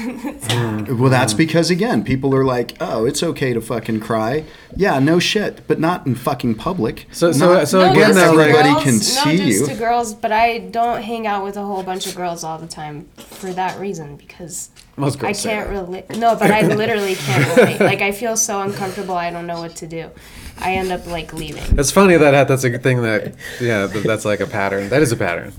[0.54, 0.86] Mm.
[0.86, 0.98] Mm.
[0.98, 4.44] well that's because again people are like oh it's okay to fucking cry
[4.76, 8.14] yeah no shit but not in fucking public So so Not- so No, again, just
[8.18, 9.66] though, everybody girls, can not see just you.
[9.66, 12.66] to girls, but I don't hang out with a whole bunch of girls all the
[12.66, 15.80] time for that reason because most I girls say can't that.
[15.80, 16.10] relate.
[16.18, 17.80] No, but I literally can't relate.
[17.80, 19.14] Like I feel so uncomfortable.
[19.16, 20.10] I don't know what to do.
[20.58, 21.78] I end up like leaving.
[21.78, 24.88] It's funny that that's a good thing that yeah that's like a pattern.
[24.88, 25.52] That is a pattern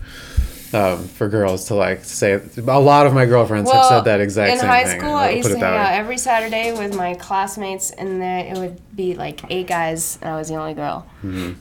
[0.73, 2.33] um, for girls to like say.
[2.57, 4.99] A lot of my girlfriends have said that exact in same high thing.
[4.99, 5.97] school, I'll I used to it hang out way.
[5.97, 10.37] every Saturday with my classmates, and then it would be like eight guys, and I
[10.37, 11.05] was the only girl.
[11.23, 11.53] Mm-hmm.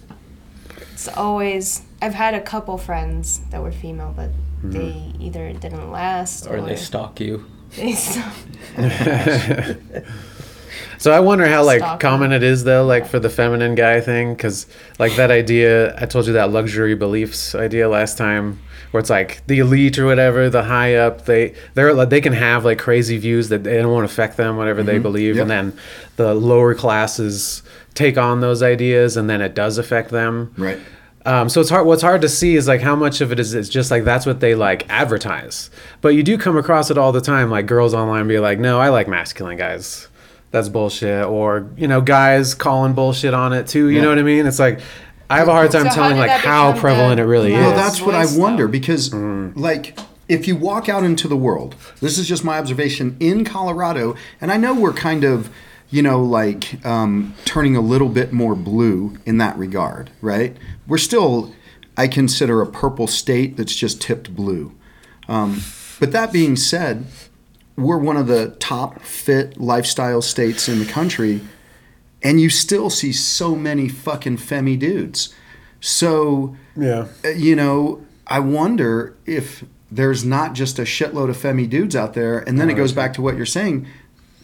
[0.92, 1.82] It's always.
[2.00, 4.30] I've had a couple friends that were female, but
[4.64, 4.70] Mm-hmm.
[4.78, 7.44] they either didn't last or they stalk you.
[7.76, 8.24] they st-
[11.04, 12.00] So I wonder how like Stalking.
[12.00, 14.66] common it is though, like for the feminine guy thing, because
[14.98, 18.58] like that idea, I told you that luxury beliefs idea last time,
[18.90, 22.32] where it's like the elite or whatever, the high up, they they're like, they can
[22.32, 25.50] have like crazy views that they don't want to affect them, whatever they believe, and
[25.50, 25.76] then
[26.16, 27.62] the lower classes
[27.92, 30.54] take on those ideas, and then it does affect them.
[30.56, 30.80] right
[31.26, 31.86] Um, so it's hard.
[31.86, 34.24] What's hard to see is like how much of it is it's just like that's
[34.24, 35.68] what they like advertise.
[36.00, 38.80] But you do come across it all the time, like girls online be like, "No,
[38.80, 40.08] I like masculine guys.
[40.54, 43.88] That's bullshit." Or you know, guys calling bullshit on it too.
[43.88, 44.02] You Yeah.
[44.04, 44.46] know what I mean?
[44.46, 44.80] It's like
[45.28, 47.60] I have a hard time So telling did like how prevalent the- it really Yeah.
[47.62, 47.76] Well, is.
[47.76, 48.70] that's what I wonder though.
[48.72, 53.44] because, like, if you walk out into the world, this is just my observation in
[53.44, 55.50] Colorado, and I know we're kind of,
[55.90, 60.56] you know, like um, turning a little bit more blue in that regard, right?
[60.86, 61.52] We're still,
[61.96, 64.72] I consider a purple state that's just tipped blue.
[65.28, 65.62] Um,
[66.00, 67.04] but that being said,
[67.76, 71.40] we're one of the top fit lifestyle states in the country.
[72.26, 75.34] and you still see so many fucking femmy dudes.
[75.80, 77.08] So Yeah.
[77.22, 82.14] uh, you know, I wonder if there's not just a shitload of femmy dudes out
[82.14, 83.86] there, and then it goes back to what you're saying.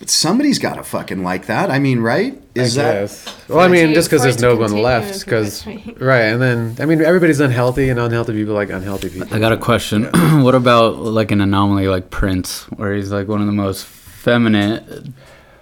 [0.00, 1.70] But somebody's got to fucking like that.
[1.70, 2.42] I mean, right?
[2.54, 3.36] Is I that guess.
[3.48, 5.64] Well, I mean, just because there's no one left, because
[6.00, 9.28] right, and then I mean, everybody's unhealthy, and unhealthy people like unhealthy people.
[9.32, 10.04] I got a question.
[10.42, 15.14] what about like an anomaly like Prince, where he's like one of the most feminine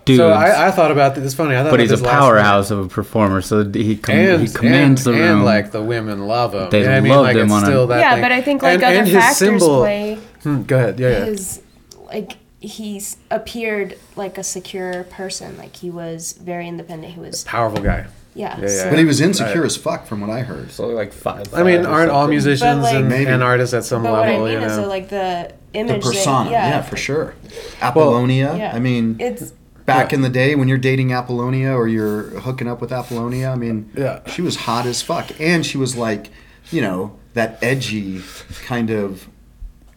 [0.05, 1.24] dudes, So I, I thought about this.
[1.24, 1.57] It's funny.
[1.57, 1.90] I thought about this.
[1.90, 4.24] but he's a powerhouse of a performer, so he com- night.
[4.40, 5.31] he And, commands and, the room.
[5.38, 6.70] and like the women love him.
[6.70, 7.12] They You know what I mean?
[7.22, 8.22] like, him it's on a- still that yeah, thing.
[8.22, 10.18] but I think like And- other and factors symbol- play.
[10.44, 11.01] Hmm, go ahead.
[11.01, 11.24] Yeah, yeah.
[11.24, 11.61] His
[12.07, 15.57] like he's appeared like a secure person.
[15.57, 17.14] Like he was very independent.
[17.14, 18.07] He was Powerful guy.
[18.35, 18.59] yeah.
[18.61, 18.90] Yeah, yeah.
[18.90, 19.66] But he was insecure Right.
[19.66, 20.71] as fuck, from what I heard.
[20.73, 21.53] So like five.
[21.55, 23.31] I mean, aren't all musicians like- and, Maybe.
[23.31, 24.44] and artists at some But what I level?
[24.47, 24.83] mean you is know.
[24.83, 26.03] that, like the The image.
[26.03, 26.83] that- persona, yeah.
[26.83, 27.35] for sure.
[27.81, 28.55] Apollonia.
[28.57, 28.73] Yeah.
[28.75, 29.53] I mean, It's
[29.87, 33.57] back in the day when you're dating Apollonia or you're hooking up with Apollonia, I
[33.57, 34.21] mean, Yeah.
[34.27, 36.31] she was hot as fuck, and she was like,
[36.71, 38.21] you know, that edgy
[38.66, 39.29] kind of.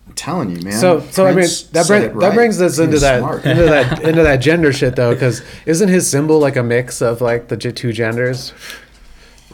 [0.07, 0.73] I'm telling you, man.
[0.73, 3.63] So, so I mean, that, said bring, it that brings us He into that into
[3.63, 7.47] that into that gender shit though, because isn't his symbol like a mix of like
[7.47, 8.53] the j- two genders?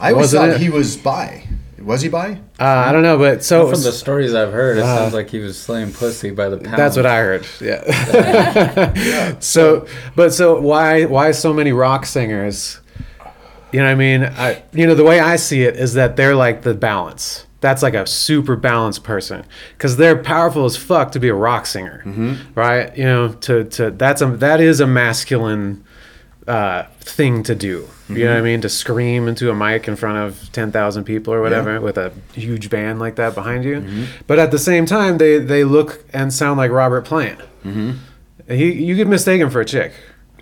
[0.00, 0.60] I always wasn't thought it?
[0.60, 1.46] he was bi.
[1.80, 2.40] Was he bi?
[2.58, 5.30] Uh, I don't know, but so From the stories I've heard, it Uh, sounds like
[5.30, 6.76] he was slaying pussy by the pound.
[6.76, 7.46] That's what I heard.
[7.60, 9.38] Yeah.
[9.40, 12.80] so, but so why why so many rock singers?
[13.72, 14.24] You know what I mean?
[14.24, 17.46] I you know the way I see it is that they're like the balance.
[17.60, 19.44] That's like a super balanced person
[19.76, 22.02] because they're powerful as fuck to be a rock singer,
[22.54, 22.96] right?
[22.96, 25.84] You know, to to that's a that is a masculine
[26.46, 27.88] uh, thing to do.
[28.08, 28.62] You know what I mean?
[28.62, 32.10] To scream into a mic in front of ten thousand people or whatever with a
[32.32, 34.06] huge band like that behind you.
[34.26, 37.40] But at the same time, they they look and sound like Robert Plant.
[37.64, 37.92] Mm-hmm.
[38.54, 39.92] He you could mistake him for a chick.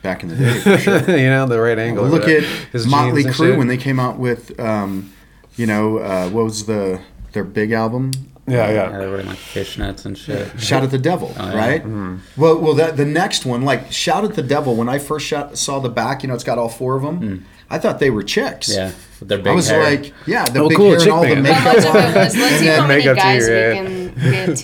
[0.03, 0.99] Back in the day, for sure.
[1.19, 2.05] you know the right angle.
[2.05, 5.13] Well, look at his Motley Crue when they came out with, um,
[5.57, 7.01] you know, uh, what was the
[7.33, 8.11] their big album?
[8.49, 8.99] Yeah, Yeah, yeah.
[8.99, 10.61] they were in like fishnets and shit.
[10.61, 11.57] Shout at the Devil, Oh, yeah.
[11.59, 11.83] right?
[11.83, 12.41] Mm-hmm.
[12.41, 14.77] Well, well, that the next one, like Shout at the Devil.
[14.77, 17.45] When I first shot, saw the back, you know, it's got all four of them.
[17.69, 18.69] I thought they were chicks.
[18.73, 19.83] Yeah, with their big I was hair.
[19.83, 21.95] like, yeah, the Oh, big cool, hair chick and all the makeup Let's, on.
[21.95, 23.75] let's, let's see how many makeup to guys you, we yeah.
[23.75, 24.15] can
[24.47, 24.57] get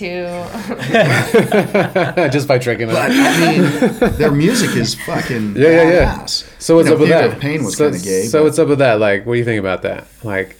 [2.23, 2.29] to.
[2.31, 3.11] just by tricking But.
[3.11, 3.57] I
[3.99, 6.15] mean, their music is fucking Yeah, yeah, yeah.
[6.19, 6.61] badass.
[6.61, 7.35] So what's you know, up with Theater that?
[7.35, 8.23] of Pain was so, kind of gay.
[8.23, 8.99] So but- what's up with that?
[9.01, 10.07] Like, what do you think about that?
[10.23, 10.57] Like,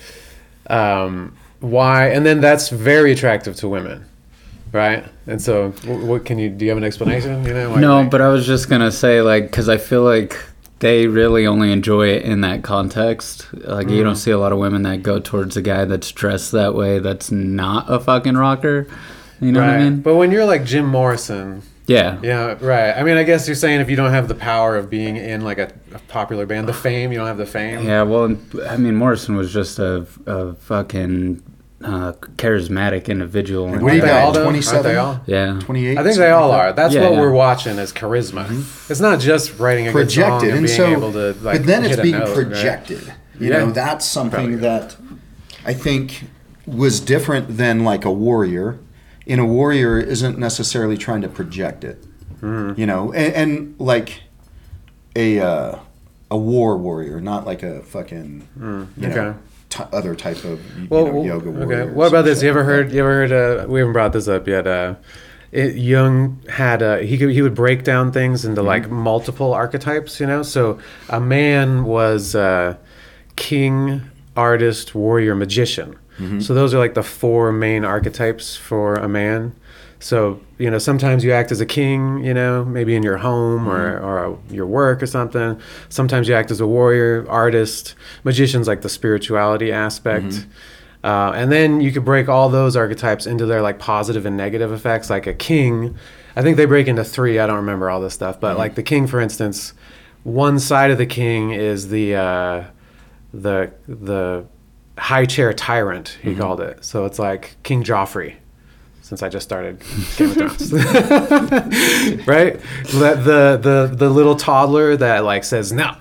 [0.67, 2.07] um, why?
[2.09, 4.05] And then that's very attractive to women,
[4.71, 5.05] right?
[5.27, 6.49] And so, wh- what can you?
[6.49, 7.43] Do you have an explanation?
[7.45, 7.69] You know?
[7.71, 10.37] why- no, but I was just gonna say like because I feel like
[10.79, 13.47] they really only enjoy it in that context.
[13.53, 14.03] Like you Mm.
[14.03, 16.99] don't see a lot of women that go towards a guy that's dressed that way.
[16.99, 18.87] That's not a fucking rocker.
[19.39, 19.67] You know right.
[19.67, 20.01] what I mean?
[20.01, 22.19] But when you're like Jim Morrison, Yeah.
[22.23, 22.91] yeah, right.
[22.93, 25.41] I mean, I guess you're saying if you don't have the power of being in
[25.41, 27.85] like a, a popular band, the fame, you don't have the fame.
[27.85, 31.43] Yeah, well, I mean, Morrison was just a, a fucking
[31.83, 33.67] uh, charismatic individual.
[33.69, 34.83] What do you got, all 27?
[34.83, 35.19] they all?
[35.25, 35.59] Yeah.
[35.61, 35.97] 28.
[35.97, 36.71] I think they all are.
[36.71, 37.19] That's Yeah, what yeah.
[37.19, 38.49] we're watching is charisma.
[38.89, 41.57] It's not just writing a good song projected, and and being so, able to like.
[41.59, 42.33] but then it's a being note, right?
[42.47, 43.13] projected.
[43.39, 43.57] You Yeah.
[43.65, 44.95] know, that's something that
[45.65, 46.23] I think
[46.65, 48.79] was different than like a warrior.
[49.25, 52.03] In a warrior isn't necessarily trying to project it.
[52.41, 52.79] Mm-hmm.
[52.79, 54.23] You know, and, and like
[55.15, 55.79] a uh,
[56.29, 59.37] a war warrior, not like a fucking you know Mm,
[59.69, 60.59] t- other type of
[60.89, 61.81] Well, know, yoga warrior.
[61.83, 61.93] okay.
[61.93, 62.43] What about this?
[62.43, 62.91] You ever heard?
[62.91, 63.31] You ever heard?
[63.31, 64.67] Uh, we haven't brought this up yet.
[64.67, 64.95] Uh,
[65.53, 68.95] it, Jung had a, he could, he would break down things into like Mm-hmm.
[68.95, 70.19] multiple archetypes.
[70.19, 72.75] You know, so a man was uh,
[73.35, 74.01] king,
[74.35, 75.95] artist, warrior, magician.
[76.17, 76.39] Mm-hmm.
[76.39, 79.55] So those are like the four main archetypes for a man.
[79.99, 83.67] So you know, sometimes you act as a king, you know, maybe in your home
[83.67, 84.05] or, Mm-hmm.
[84.05, 85.59] or your work or something.
[85.89, 90.25] Sometimes you act as a warrior, artist, magician's like the spirituality aspect.
[90.25, 90.49] Mm-hmm.
[91.05, 94.71] Uh, and then you could break all those archetypes into their like positive and negative
[94.71, 95.09] effects.
[95.09, 95.97] Like a king,
[96.35, 97.39] I think they break into three.
[97.39, 99.73] I don't remember all this stuff, but like the king, for instance,
[100.23, 102.63] one side of the king is the uh,
[103.33, 104.45] the the
[104.97, 106.17] high chair tyrant.
[106.21, 106.41] He mm-hmm.
[106.41, 106.83] called it.
[106.83, 108.35] So it's like King Joffrey.
[109.01, 109.79] Since I just started
[110.17, 110.71] Game of Thrones,
[112.25, 112.57] right?
[112.85, 115.97] The, the the the little toddler that like says no,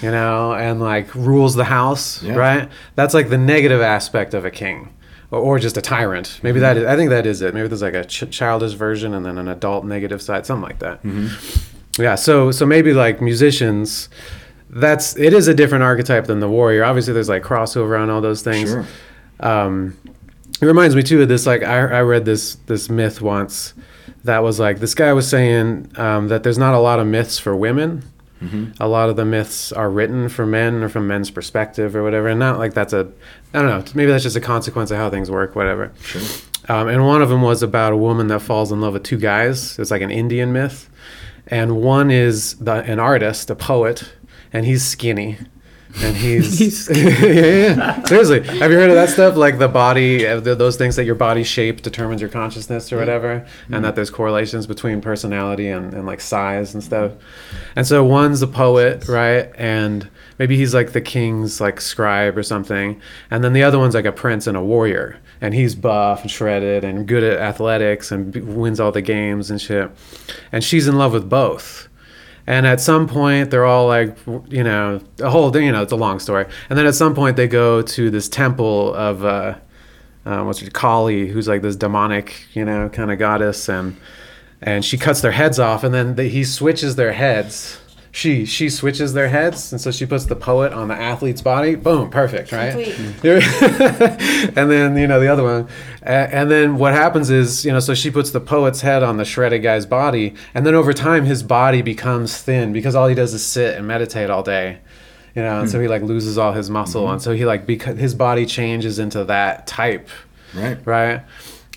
[0.00, 2.34] you know, and like rules the house, Yeah.
[2.34, 2.68] right?
[2.94, 4.94] That's like the negative aspect of a king,
[5.30, 6.40] or, or just a tyrant.
[6.42, 6.86] Maybe that mm-hmm.
[6.86, 6.90] is.
[6.90, 7.52] I think that is it.
[7.52, 10.78] Maybe there's like a ch- childish version and then an adult negative side, something like
[10.78, 11.02] that.
[11.02, 12.02] Mm-hmm.
[12.02, 12.14] Yeah.
[12.14, 14.08] So so maybe like musicians,
[14.76, 16.84] that's it is a different archetype than the warrior.
[16.84, 18.70] Obviously, there's like crossover on all those things.
[18.70, 18.86] Sure.
[19.40, 19.96] Um,
[20.60, 21.46] it reminds me too of this.
[21.46, 23.74] Like I, I read this this myth once
[24.24, 27.38] that was like this guy was saying um, that there's not a lot of myths
[27.38, 28.02] for women,
[28.80, 32.28] A lot of the myths are written for men or from men's perspective or whatever,
[32.28, 33.10] and not like that's a,
[33.54, 35.92] I don't know, maybe that's just a consequence of how things work, whatever.
[36.02, 36.22] Sure.
[36.68, 39.16] Um, and one of them was about a woman that falls in love with two
[39.16, 39.78] guys.
[39.78, 40.90] It's like an Indian myth,
[41.46, 44.12] and one is the, an artist, a poet,
[44.56, 45.36] and he's skinny.
[46.02, 48.02] And he's, He's yeah, yeah.
[48.04, 48.42] seriously.
[48.58, 49.36] Have you heard of that stuff?
[49.36, 53.46] Like the body, uh, those things that your body shape determines your consciousness or whatever,
[53.70, 57.12] and that there's correlations between personality and, and like size and stuff.
[57.76, 59.50] And so one's a poet, right?
[59.56, 63.94] And maybe he's like the king's like scribe or something, and then the other one's
[63.94, 68.10] like a prince and a warrior, and he's buff and shredded and good at athletics
[68.10, 69.90] and b- wins all the games and shit.
[70.50, 71.88] And she's in love with both.
[72.46, 74.16] And at some point, they're all like,
[74.48, 76.46] you know, a whole, you know, it's a long story.
[76.70, 79.56] And then at some point, they go to this temple of, uh,
[80.24, 83.96] uh, what's it, Kali, who's like this demonic, you know, kind of goddess, and
[84.62, 87.78] and she cuts their heads off, and then they, he switches their heads.
[88.16, 91.74] She she switches their heads, and so she puts the poet on the athlete's body.
[91.74, 92.74] Boom, perfect, right?
[94.56, 95.68] And then you know the other one,
[96.00, 99.26] and then what happens is you know so she puts the poet's head on the
[99.26, 103.34] shredded guy's body, and then over time his body becomes thin because all he does
[103.34, 104.78] is sit and meditate all day,
[105.34, 105.82] you know, and so hmm.
[105.82, 107.12] he like loses all his muscle, hmm.
[107.12, 110.08] and so he like because his body changes into that type,
[110.54, 110.78] Right.
[110.86, 111.20] right?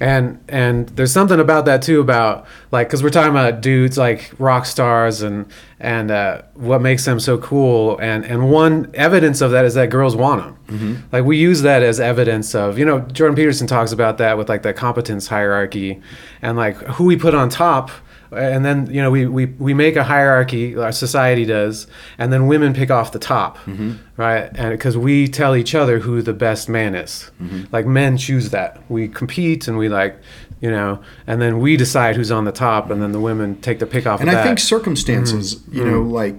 [0.01, 4.31] And and there's something about that too about like because we're talking about dudes like
[4.39, 5.45] rock stars and
[5.79, 9.89] and uh, what makes them so cool and and one evidence of that is that
[9.89, 11.03] girls want them.
[11.11, 14.47] Like we use that as evidence of you know Jordan Peterson talks about that with
[14.47, 16.01] like the competence hierarchy
[16.41, 17.91] and like who we put on top.
[18.31, 21.87] And then you know we, we, we make a hierarchy, our society does,
[22.17, 23.93] and then women pick off the top, mm-hmm.
[24.17, 24.51] right?
[24.55, 27.63] And because we tell each other who the best man is, mm-hmm.
[27.71, 28.81] like men choose that.
[28.89, 30.19] We compete and we like,
[30.61, 33.79] you know, and then we decide who's on the top, and then the women take
[33.79, 34.21] the pick off.
[34.21, 34.43] And I that.
[34.43, 35.77] think circumstances, mm-hmm.
[35.77, 36.35] you know, like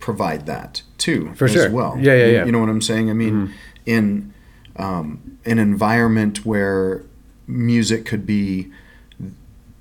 [0.00, 1.70] provide that too For as sure.
[1.70, 1.96] well.
[1.98, 2.44] Yeah, yeah, You- yeah.
[2.46, 3.10] You know what I'm saying?
[3.10, 3.54] I mean,
[3.86, 4.32] in
[4.76, 7.04] um, an environment where
[7.46, 8.72] music could be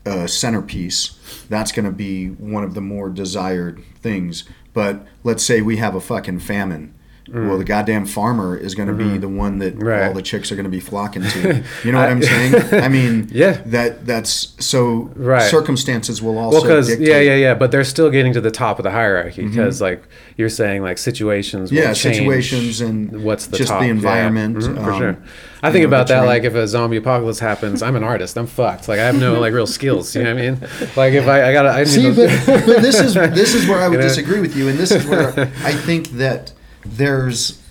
[0.06, 4.44] a centerpiece, that's going to be one of the more desired things.
[4.74, 6.93] But let's say we have a fucking famine.
[7.32, 9.84] Well, the goddamn farmer is going to be the one that Mm.
[9.84, 10.08] Right.
[10.08, 11.64] all the chicks are going to be flocking to.
[11.86, 12.56] You know what I'm saying?
[12.74, 13.62] I mean, Yeah.
[13.68, 15.10] that that's so.
[15.16, 15.50] Right.
[15.50, 18.78] Circumstances will also well, because yeah, yeah, yeah, but they're still getting to the top
[18.78, 20.04] of the hierarchy because, like
[20.38, 21.72] you're saying, like situations.
[21.72, 21.88] will Mm-hmm.
[21.88, 23.80] Yeah, situations and what's the just top.
[23.80, 25.18] the Yeah, environment, mhm, for um, sure.
[25.62, 26.28] I think know, about that terrain.
[26.28, 28.38] like if a zombie apocalypse happens, I'm an artist.
[28.38, 28.88] I'm fucked.
[28.90, 30.14] Like I have no like real skills.
[30.16, 30.60] You know what I mean?
[30.98, 33.88] Like if I, I gotta, I See, but, but this is this is where I
[33.88, 34.08] would You know?
[34.08, 35.30] disagree with you, and this is where
[35.64, 36.53] I think that
[36.86, 37.62] there's.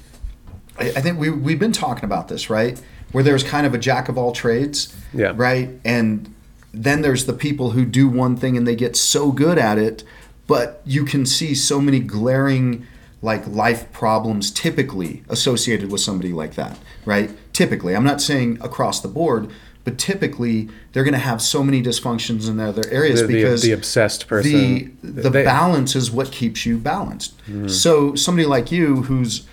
[0.79, 2.81] I, I think we we've been talking about this, right?
[3.13, 5.33] Where there's kind of a jack of all trades, Yeah.
[5.37, 5.69] right?
[5.85, 6.35] And
[6.73, 10.03] then there's the people who do one thing and they get so good at it,
[10.47, 12.87] but you can see so many glaring
[13.21, 17.31] like life problems typically associated with somebody like that, right?
[17.53, 19.51] Typically, I'm not saying across the board,
[19.85, 23.35] but typically they're going to have so many dysfunctions in their other areas the, the,
[23.35, 24.97] because the obsessed person.
[25.03, 27.35] the the they- balance is what keeps you balanced.
[27.67, 29.47] So somebody like you, who's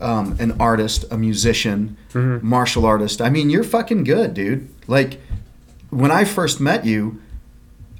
[0.00, 3.20] um, an artist, a musician, martial artist.
[3.20, 4.68] I mean, you're fucking good, dude.
[4.86, 5.20] Like
[5.90, 7.20] when I first met you,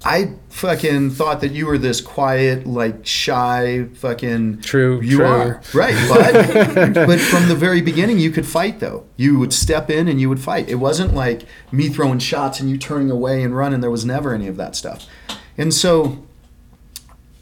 [0.02, 4.62] I fucking thought that you were this quiet, like shy, fucking.
[4.62, 5.26] True, You true.
[5.26, 9.04] are right, but but from the very beginning, you could fight though.
[9.16, 10.70] You would step in and you would fight.
[10.70, 13.80] It wasn't like me throwing shots and you turning away and running.
[13.80, 15.06] There was never any of that stuff.
[15.58, 16.24] And so,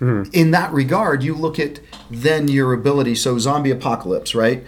[0.00, 0.24] hmm.
[0.32, 1.78] in that regard, you look at
[2.10, 3.14] then your ability.
[3.14, 4.64] So, zombie apocalypse, right?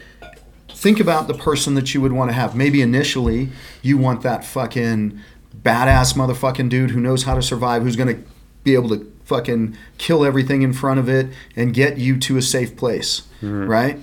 [0.68, 2.55] Think about the person that you would want to have.
[2.55, 3.50] Maybe initially
[3.83, 5.20] you want that fucking
[5.62, 8.23] badass motherfucking dude who knows how to survive, who's going to
[8.64, 12.42] be able to fucking kill everything in front of it and get you to a
[12.42, 13.66] safe place, mm-hmm.
[13.66, 13.99] right?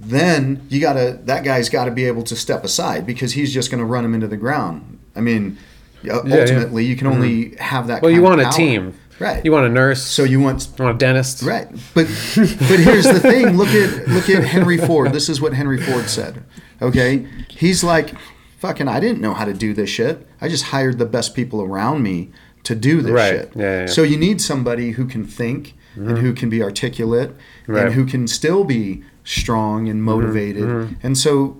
[0.00, 3.70] Then you gotta that guy's got to be able to step aside because he's just
[3.70, 4.98] going to run him into the ground.
[5.14, 5.58] I mean,
[6.02, 6.40] Yeah, yeah.
[6.40, 7.62] ultimately you can only mm-hmm.
[7.62, 8.02] have that.
[8.02, 8.98] well, you want a team.
[9.20, 9.44] right?
[9.44, 10.02] You want a nurse.
[10.02, 11.42] so you want you want a dentist.
[11.42, 11.68] Right.
[11.94, 13.56] But but here's the thing.
[13.56, 15.12] Look at look at Henry Ford.
[15.12, 16.42] This is what Henry Ford said.
[16.80, 17.24] Okay?
[17.48, 18.12] He's like,
[18.58, 20.26] fucking I didn't know how to do this shit.
[20.42, 22.30] I just hired the best people around me
[22.64, 23.30] to do this Right.
[23.30, 23.52] shit.
[23.54, 23.86] Yeah, yeah.
[23.86, 26.16] So you need somebody who can think and mm-hmm.
[26.16, 27.34] who can be articulate
[27.66, 27.86] Right.
[27.86, 30.06] and who can still be strong and mm-hmm.
[30.06, 30.64] motivated.
[30.64, 30.94] Mm-hmm.
[31.02, 31.56] And so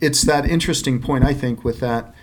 [0.00, 2.14] it's that interesting point I think with that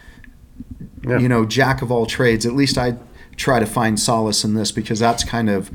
[1.08, 1.18] Yeah.
[1.18, 2.46] you know, jack of all trades.
[2.46, 2.98] At least I
[3.38, 5.72] try to find solace in this because that's kind of,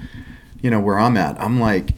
[0.62, 1.40] you know, where I'm at.
[1.40, 1.94] I'm like,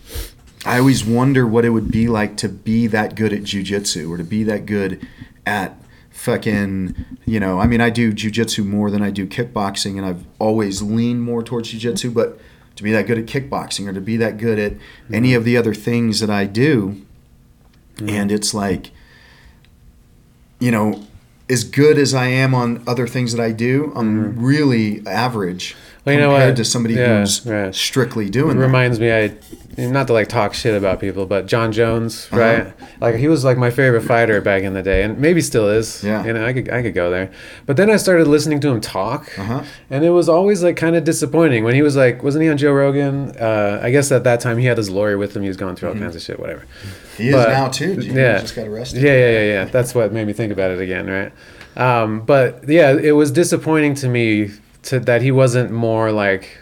[0.64, 4.16] I always wonder what it would be like to be that good at jujitsu or
[4.16, 5.06] to be that good
[5.46, 5.76] at
[6.18, 6.94] fucking,
[7.26, 10.82] you know, I mean, I do jujitsu more than I do kickboxing and I've always
[10.82, 12.40] leaned more towards jujitsu, but
[12.74, 14.72] to be that good at kickboxing or to be that good at
[15.12, 17.00] any of the other things that I do.
[18.06, 18.90] And it's like,
[20.58, 21.06] you know,
[21.48, 25.87] as good as I am on other things that I do, I'm really average Mm-hmm.
[26.04, 26.56] Well, you know what?
[26.56, 27.74] to somebody Yeah, who's right.
[27.74, 28.64] strictly It doing that.
[28.64, 29.32] reminds me, I
[29.76, 32.40] not to like talk shit about people, but Jon Jones, Uh-huh.
[32.40, 32.66] right?
[33.00, 36.02] Like he was like my favorite fighter back in the day, and maybe still is.
[36.02, 36.24] Yeah.
[36.24, 37.30] you know, I could I could go there,
[37.66, 39.62] but then I started listening to him talk, Uh-huh.
[39.90, 42.56] and it was always like kind of disappointing when he was like, wasn't he on
[42.56, 43.36] Joe Rogan?
[43.38, 45.42] Uh, I guess at that time he had his lawyer with him.
[45.42, 46.62] He was going through all kinds of shit, whatever.
[47.16, 47.92] He is But- now too.
[48.00, 48.38] He yeah.
[48.40, 49.02] just got arrested.
[49.02, 49.64] Yeah, yeah, yeah, yeah.
[49.66, 51.32] That's what made me think about it again, right?
[51.76, 54.50] Um, but yeah, it was disappointing to me
[54.84, 56.58] to that he wasn't more like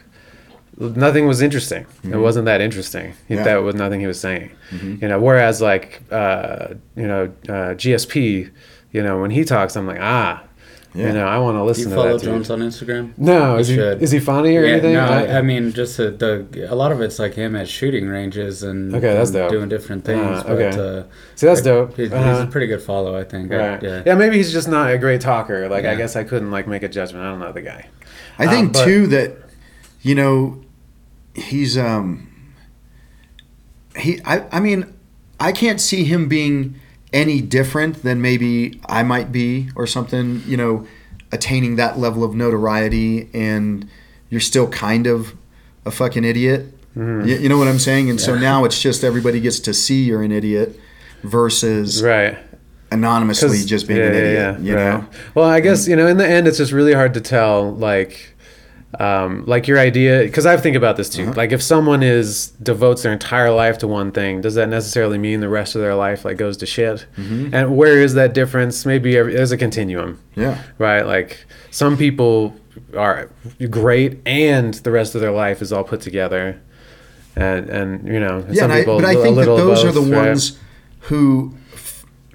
[0.78, 1.86] nothing was interesting.
[2.04, 3.12] It wasn't that interesting.
[3.12, 3.32] Mm-hmm.
[3.34, 3.42] Yeah.
[3.44, 4.50] That was nothing he was saying.
[4.72, 8.50] You know, whereas like uh, you know uh, GSP,
[8.92, 10.42] you know, when he talks, I'm like ah.
[10.94, 11.08] Yeah.
[11.08, 12.24] You know, I want to Do listen you to follow that.
[12.24, 12.32] dude.
[12.32, 13.12] Jones on Instagram?
[13.18, 14.94] No, is You he is he funny or yeah, anything?
[14.94, 18.08] no, I- I, mean just the, the a lot of it's like him at shooting
[18.08, 19.50] ranges and Okay, that's and dope.
[19.50, 20.22] doing different things.
[20.24, 20.68] Ah, but, okay.
[21.00, 21.02] uh,
[21.34, 21.90] See, that's like, dope.
[21.98, 22.44] He's, he's Uh-huh.
[22.44, 23.52] a pretty good follow, I think.
[23.52, 24.02] I- yeah.
[24.06, 24.14] yeah.
[24.14, 25.68] maybe he's just not a great talker.
[25.68, 27.26] Like I guess I couldn't like make a judgment.
[27.26, 27.88] I don't know the guy.
[28.38, 29.36] I think Um, but- too that
[30.02, 30.58] you know
[31.34, 32.28] he's um
[33.96, 34.86] he I I mean
[35.40, 36.76] I can't see him being
[37.12, 40.86] any different than maybe I might be or something, you know,
[41.32, 43.88] attaining that level of notoriety and
[44.30, 45.34] you're still kind of
[45.84, 46.72] a fucking idiot.
[46.96, 47.28] Mm-hmm.
[47.28, 48.10] You, you know what I'm saying?
[48.10, 50.78] And so now it's just everybody gets to see you're an idiot
[51.22, 52.36] versus Right.
[52.90, 54.84] Anonymously just being an idiot, you right.
[55.00, 55.06] know?
[55.34, 58.34] Well, I guess you know, in the end, it's just really hard to tell, like,
[58.98, 60.22] um, like your idea.
[60.22, 61.24] Because I think about this too.
[61.24, 61.34] Uh-huh.
[61.36, 65.40] Like, if someone is devotes their entire life to one thing, does that necessarily mean
[65.40, 67.06] the rest of their life like goes to shit?
[67.16, 67.54] Mm-hmm.
[67.54, 68.86] And where is that difference?
[68.86, 70.62] Maybe every, there's a continuum, Yeah.
[70.78, 71.02] right?
[71.02, 72.56] Like, some people
[72.96, 73.30] are
[73.70, 76.60] great, and the rest of their life is all put together.
[77.34, 80.00] And, and you know, Yeah, some I, people but I think that those are the
[80.00, 80.28] right?
[80.28, 80.58] ones
[81.00, 81.54] who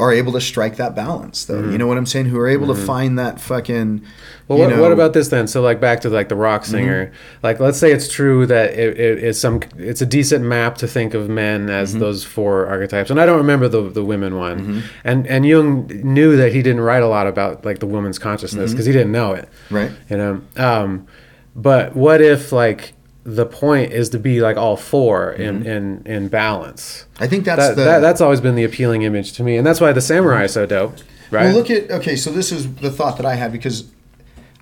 [0.02, 1.70] are able to strike that balance, though.
[1.70, 2.26] You know what I'm saying?
[2.26, 4.00] Who are able to find that fucking.
[4.00, 4.06] Mm-hmm.
[4.48, 4.82] Well, what, know, Mm-hmm.
[4.82, 5.48] what about this then?
[5.48, 7.12] So, like, back to like the rock singer.
[7.44, 10.88] Like, let's say it's true that it, it, it's some, it's a decent map to
[10.88, 12.00] think of men as Mm-hmm.
[12.00, 13.10] those four archetypes.
[13.12, 14.60] And I don't remember the the women one.
[14.60, 14.80] Mm-hmm.
[15.06, 18.72] And and Jung knew that he didn't write a lot about like the woman's consciousness
[18.72, 18.74] Mm-hmm.
[18.74, 19.48] because he didn't know it.
[19.70, 19.92] Right.
[20.10, 20.42] You know.
[20.58, 21.08] Um,
[21.56, 22.94] but what if like
[23.24, 27.06] the point is to be like all 4 in in in balance?
[27.20, 27.56] I think Mm-hmm.
[27.58, 27.84] that's That, the.
[27.84, 30.54] that that's always been the appealing image to me, and that's why the samurai is
[30.54, 30.96] so dope.
[31.30, 31.46] Right.
[31.46, 32.16] Well, look at okay.
[32.16, 33.86] So this is the thought that I had because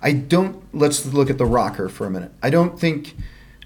[0.02, 0.62] I don't.
[0.74, 2.32] Let's look at the rocker for a minute.
[2.42, 3.16] I don't think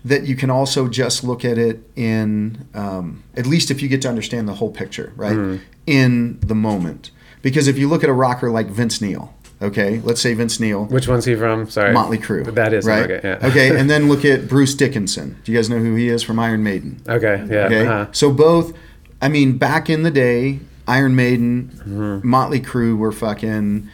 [0.05, 4.01] that you can also just look at it in um, at least if you get
[4.03, 5.33] to understand the whole picture, right?
[5.37, 5.65] Mm-hmm.
[5.87, 7.11] In the moment,
[7.43, 10.85] because if you look at a rocker like Vince Neil, okay, let's say Vince Neil,
[10.87, 11.69] Which one's he from?
[11.71, 11.93] Sorry.
[11.93, 13.11] Motley Crue, That is right.
[13.11, 13.21] okay.
[13.41, 13.49] Yeah.
[13.49, 15.37] okay, and then look at Bruce Dickinson.
[15.45, 17.01] Do you guys know who he is from Iron Maiden?
[17.09, 17.45] Okay.
[17.49, 17.67] Yeah.
[17.67, 18.07] Okay, uh-huh.
[18.13, 18.73] so both,
[19.23, 22.27] I mean, back in the day, Iron Maiden, Mm-hmm.
[22.29, 23.89] Motley Crue were fucking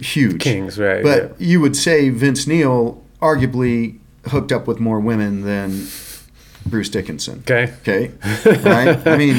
[0.00, 1.02] huge Kings, right?
[1.02, 5.86] But you would say Vince Neil arguably hooked up with more women than
[6.66, 7.40] Bruce Dickinson.
[7.40, 7.72] okay.
[7.82, 8.12] Okay,
[8.62, 9.06] right?
[9.06, 9.36] I mean,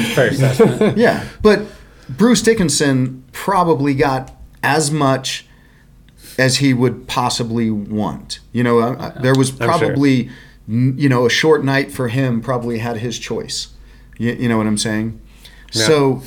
[0.96, 1.62] yeah, but
[2.08, 4.32] Bruce Dickinson probably got
[4.62, 5.46] as much
[6.38, 8.38] as he would possibly want.
[8.52, 10.30] You know, I- I- there was probably,
[10.68, 13.68] n you know, a short night for him probably had his choice.
[14.18, 15.20] You, you know what I'm saying?
[15.72, 15.86] Yeah.
[15.86, 16.22] So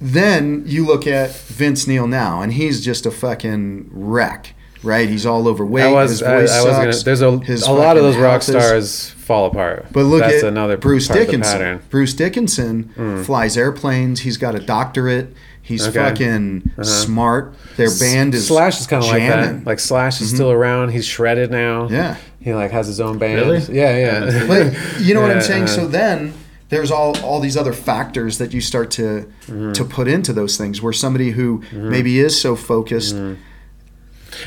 [0.00, 5.08] then you look at Vince Neil now, and he's just a fucking wreck, right?
[5.08, 5.84] He's all overweight.
[5.84, 6.10] I was.
[6.10, 6.92] his I, I voice was gonna.
[6.92, 9.86] sucks, There's a his a lot of those rock is- stars fall apart.
[9.92, 11.58] but look That's at another Bruce part of the Dickinson.
[11.58, 11.80] pattern.
[11.90, 13.24] Bruce Dickinson mm.
[13.24, 14.20] flies airplanes.
[14.20, 15.34] He's got a doctorate.
[15.62, 15.98] He's Okay.
[16.00, 16.08] Uh-huh.
[16.10, 17.54] fucking smart.
[17.76, 19.58] Their band is Slash is kind of like jamming.
[19.60, 19.66] that.
[19.66, 20.90] Like Slash is still around.
[20.90, 21.88] He's shredded now.
[21.88, 22.16] Yeah.
[22.40, 23.40] He like has his own band.
[23.40, 23.60] Really?
[23.72, 24.46] Yeah, yeah.
[24.48, 25.64] But you know what I'm saying?
[25.64, 25.74] uh-huh.
[25.74, 26.34] So then
[26.68, 29.72] there's all all these other factors that you start to Mm-hmm.
[29.72, 30.80] to put into those things.
[30.82, 33.14] Where somebody who maybe is so focused.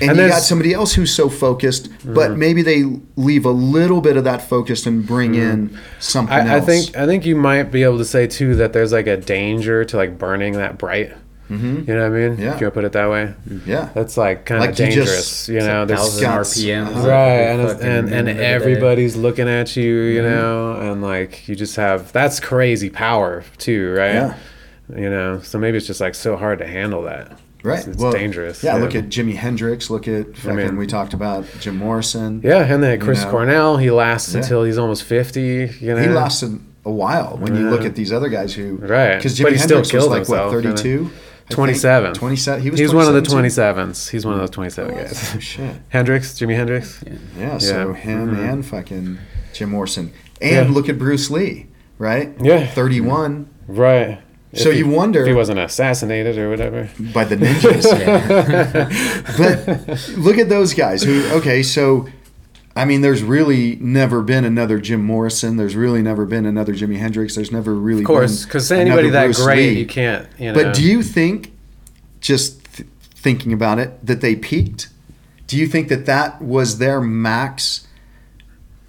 [0.02, 2.84] And, And you got somebody else who's so focused, but maybe they
[3.16, 6.66] leave a little bit of that focus and bring in something I, I else.
[6.66, 9.86] think I think you might be able to say too that there's like a danger
[9.86, 11.14] to like burning that bright.
[11.50, 11.88] Mm-hmm.
[11.88, 12.40] You know what I mean?
[12.40, 12.56] Yeah.
[12.56, 13.34] If you want to put it that way.
[13.68, 13.90] yeah.
[13.94, 15.50] That's like kind of Like you just- dangerous.
[15.50, 16.58] you know, there's thousand guts.
[16.58, 16.88] RPMs.
[16.88, 17.08] Uh-huh.
[17.08, 18.46] right and, and and minute day.
[18.46, 20.32] everybody's looking at you you Mm-hmm.
[20.32, 24.38] know and like you just have that's crazy power too right Yeah.
[24.96, 27.80] you know so maybe it's just like so hard to handle that Right.
[27.80, 29.90] it's, it's dangerous Yeah, look at Jimi Hendrix.
[29.90, 30.56] Look at fucking.
[30.56, 32.42] mean- we talked about Jim Morrison.
[32.44, 33.32] yeah and then Chris know.
[33.32, 34.42] Cornell he lasts Yeah.
[34.42, 35.42] until he's almost 50
[35.82, 38.76] you know He lasted a while when you look at these other guys who.
[38.76, 39.16] Right.
[39.18, 40.72] Because Jimi Hendrix was killed like himself, what you?
[40.76, 41.12] 32.
[41.50, 42.62] 27 27.
[42.64, 42.80] He was.
[42.80, 43.92] he's one of the 27 too?
[43.92, 45.76] 27s he's one of those 27 guys Oh shit.
[45.90, 47.04] Hendrix Jimi Hendrix
[47.40, 47.58] Yeah.
[47.60, 47.96] So Yeah.
[47.96, 48.52] him Mhm.
[48.54, 49.18] and fucking.
[49.54, 50.12] Jim Morrison.
[50.42, 50.74] And Yeah.
[50.76, 52.34] look at Bruce Lee, right?
[52.42, 52.66] Yeah.
[52.68, 54.20] 31 Right.
[54.56, 56.90] So he- you wonder- if he wasn't assassinated or whatever.
[57.14, 57.84] by the ninjas.
[59.38, 62.08] but look at those guys who okay, so
[62.76, 66.98] I mean there's really never been another Jim Morrison, there's really never been another Jimi
[66.98, 69.80] Hendrix, there's never really Of course, because anybody that Bruce great, Lee.
[69.80, 70.28] you can't.
[70.38, 70.64] You know.
[70.64, 71.52] But do you think,
[72.22, 74.90] just th- thinking about it, that they peaked?
[75.48, 77.85] Do you think that that was their max,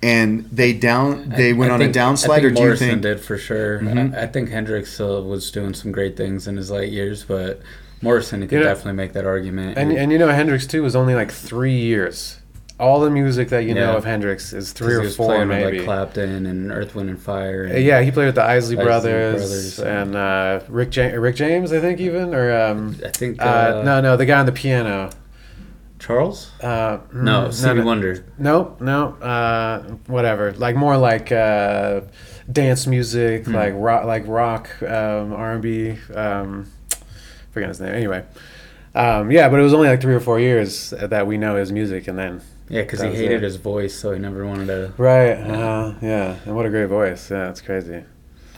[0.03, 2.66] and they down they I- went I on think- a I downslide, or do you
[2.66, 3.03] Morrison think?
[3.03, 3.80] did for sure?
[3.80, 4.14] Mhm.
[4.16, 7.61] I, I think Hendrix still was doing some great things in his late years, but
[8.03, 9.78] Morrison could You know- definitely make that argument.
[9.78, 12.36] and He- and you know Hendrix too was only like three years.
[12.78, 15.49] All the music that you know of Hendrix is three he or was four playing
[15.49, 15.76] with, maybe.
[15.78, 17.64] like Clapton and Earth, Wind and Fire.
[17.64, 19.78] And, yeah, he played with the Isley, Isley Brothers, Brothers.
[19.78, 23.82] and uh, Rick ja- Rick James, I think even or um, I think uh, uh,
[23.82, 25.09] no no the guy on the piano.
[25.99, 26.51] Charles.
[26.62, 28.24] Uh, No, mm, Stevie no, Wonder.
[28.38, 30.53] No, no, uh, whatever.
[30.53, 32.03] Like more like uh,
[32.51, 33.55] dance music, Hmm.
[33.55, 35.97] like rock, like rock, um, R and B.
[36.14, 36.66] Um,
[37.53, 37.94] forget his name.
[37.94, 38.24] Anyway,
[38.94, 41.72] um, yeah, but it was only like three or four years that we know his
[41.72, 43.42] music, and then Yeah, because he hated it.
[43.42, 44.92] his voice, so he never wanted to.
[44.99, 47.30] right, uh, yeah, and what a great voice.
[47.30, 48.05] Yeah, it's crazy.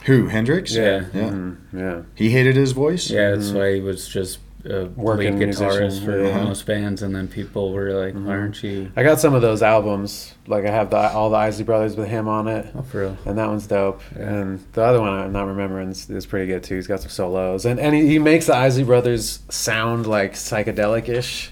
[0.05, 0.73] Who Hendrix?
[0.73, 1.05] Yeah.
[1.13, 1.29] yeah.
[1.29, 2.01] Mhm, yeah.
[2.15, 3.09] He hated his voice.
[3.09, 6.43] Yeah, that's why he was just a Working lead guitarist for yeah.
[6.43, 9.61] most bands, and then people were like, "Why aren't you?" I got some of those
[9.63, 10.33] albums.
[10.47, 12.67] Like I have the all the Isley Brothers with him on it.
[12.75, 13.17] Oh, for real.
[13.25, 14.01] and that one's dope.
[14.15, 14.23] Yeah.
[14.29, 16.75] And the other one I'm not remembering is, is pretty good too.
[16.75, 21.51] He's got some solos, and and he, he makes the Isley Brothers sound like psychedelic-ish.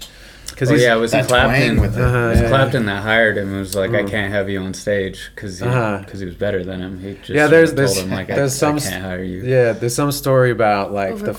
[0.50, 1.76] Because Oh yeah, it was that Clapton.
[1.76, 2.02] twang with it.
[2.02, 2.48] Uh-huh, it was yeah.
[2.48, 3.54] Clapton that hired him.
[3.54, 4.10] It was like, "I Mm.
[4.10, 6.02] can't have you on stage because he, Uh-huh.
[6.04, 8.54] 'cause he was better than him." He just Yeah, there's- told there's- him like, there's
[8.54, 9.72] I, some I s- can't hire you." yeah.
[9.72, 11.36] There's some story about like the.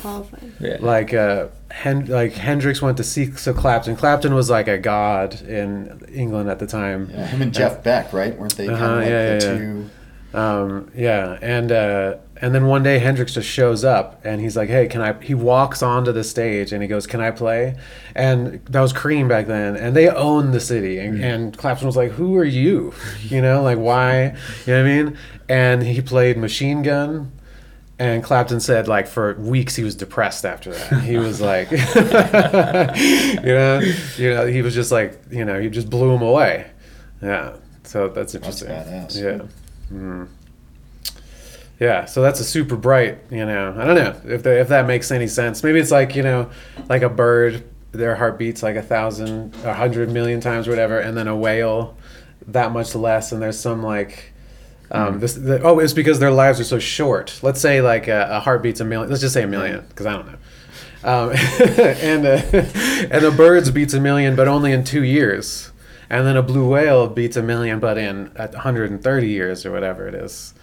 [0.62, 0.78] Yeah.
[0.80, 3.96] like uh Hen- like Hendrix went to see so Clapton.
[3.96, 7.10] Clapton was like a god in England at the time.
[7.12, 8.38] Yeah, him and Jeff Beck, right?
[8.38, 9.58] Weren't they kind Uh-huh, of like yeah, the yeah, yeah.
[9.58, 9.90] two?
[10.32, 14.70] Um, yeah, and uh, and then one day Hendrix just shows up and he's like,
[14.70, 17.76] "Hey, can I?" He walks onto the stage and he goes, "Can I play?"
[18.16, 21.00] And that was Cream back then, and they owned the city.
[21.00, 22.94] And, and Clapton was like, "Who are you?"
[23.24, 24.36] You know, like why?
[24.66, 25.18] You know what I mean?
[25.50, 27.32] And he played Machine Gun.
[28.00, 31.04] And Clapton said, like for weeks, he was depressed after that.
[31.04, 31.78] He was like, you
[33.54, 33.82] know,
[34.18, 36.72] you know, he was just like, you know, he just blew him away.
[37.22, 38.70] Yeah, so that's That's interesting.
[38.70, 39.22] badass.
[39.92, 39.96] Yeah.
[39.96, 40.28] Mm.
[41.80, 43.74] Yeah, so that's a super bright, you know.
[43.78, 45.64] I don't know if if that makes any sense.
[45.64, 46.50] Maybe it's like, you know,
[46.90, 51.00] like a bird, their heart beats like a thousand, a hundred million times or whatever,
[51.00, 51.96] and then a whale
[52.48, 54.34] that much less, and there's some like
[54.92, 55.34] um, this.
[55.36, 57.40] The, oh, it's because their lives are so short.
[57.42, 59.10] Let's say like a, a heart beats a million.
[59.10, 60.38] Let's just say a million, because I don't know.
[61.04, 61.30] Um,
[62.02, 62.42] and uh,
[63.16, 65.72] and a bird's beats a million, but only in two years.
[66.10, 70.16] And then a blue whale beats a million, but in 130 years or whatever it
[70.16, 70.54] is.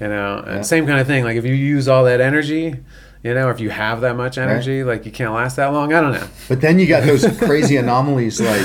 [0.00, 0.62] You know, and Yeah.
[0.62, 1.24] same kind of thing.
[1.24, 2.76] Like if you use all that energy,
[3.24, 5.92] you know, if you have that much energy, like you can't last that long.
[5.92, 6.26] I don't know.
[6.48, 8.64] But then you got those crazy anomalies like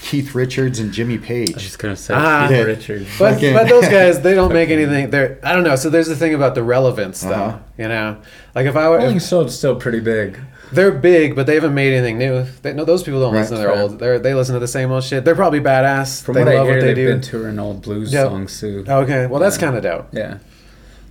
[0.00, 1.56] Keith Richards and Jimmy I was Page.
[1.56, 2.46] just gonna say Ah.
[2.48, 2.62] Keith Yeah.
[2.64, 3.06] Richards.
[3.18, 5.10] But, Fucking- but those guys, they don't make anything.
[5.10, 5.76] They're I don't know.
[5.76, 7.30] So there's the thing about the relevance, though.
[7.32, 7.58] Uh-huh.
[7.78, 8.16] You know,
[8.54, 10.38] like if I were, Rolling Stone's still pretty big.
[10.72, 12.44] they're big, but they haven't made anything new.
[12.62, 13.82] They, no, those people don't Right, listen to their fair.
[13.82, 13.98] old.
[13.98, 15.24] They they listen to the same old shit.
[15.24, 16.22] They're probably badass.
[16.22, 17.08] From they what I love hear, what they they've do.
[17.08, 18.26] been touring old blues Yep.
[18.28, 18.84] songs too.
[18.88, 19.60] Okay, well that's Yeah.
[19.62, 20.08] kind of dope.
[20.12, 20.34] Yeah.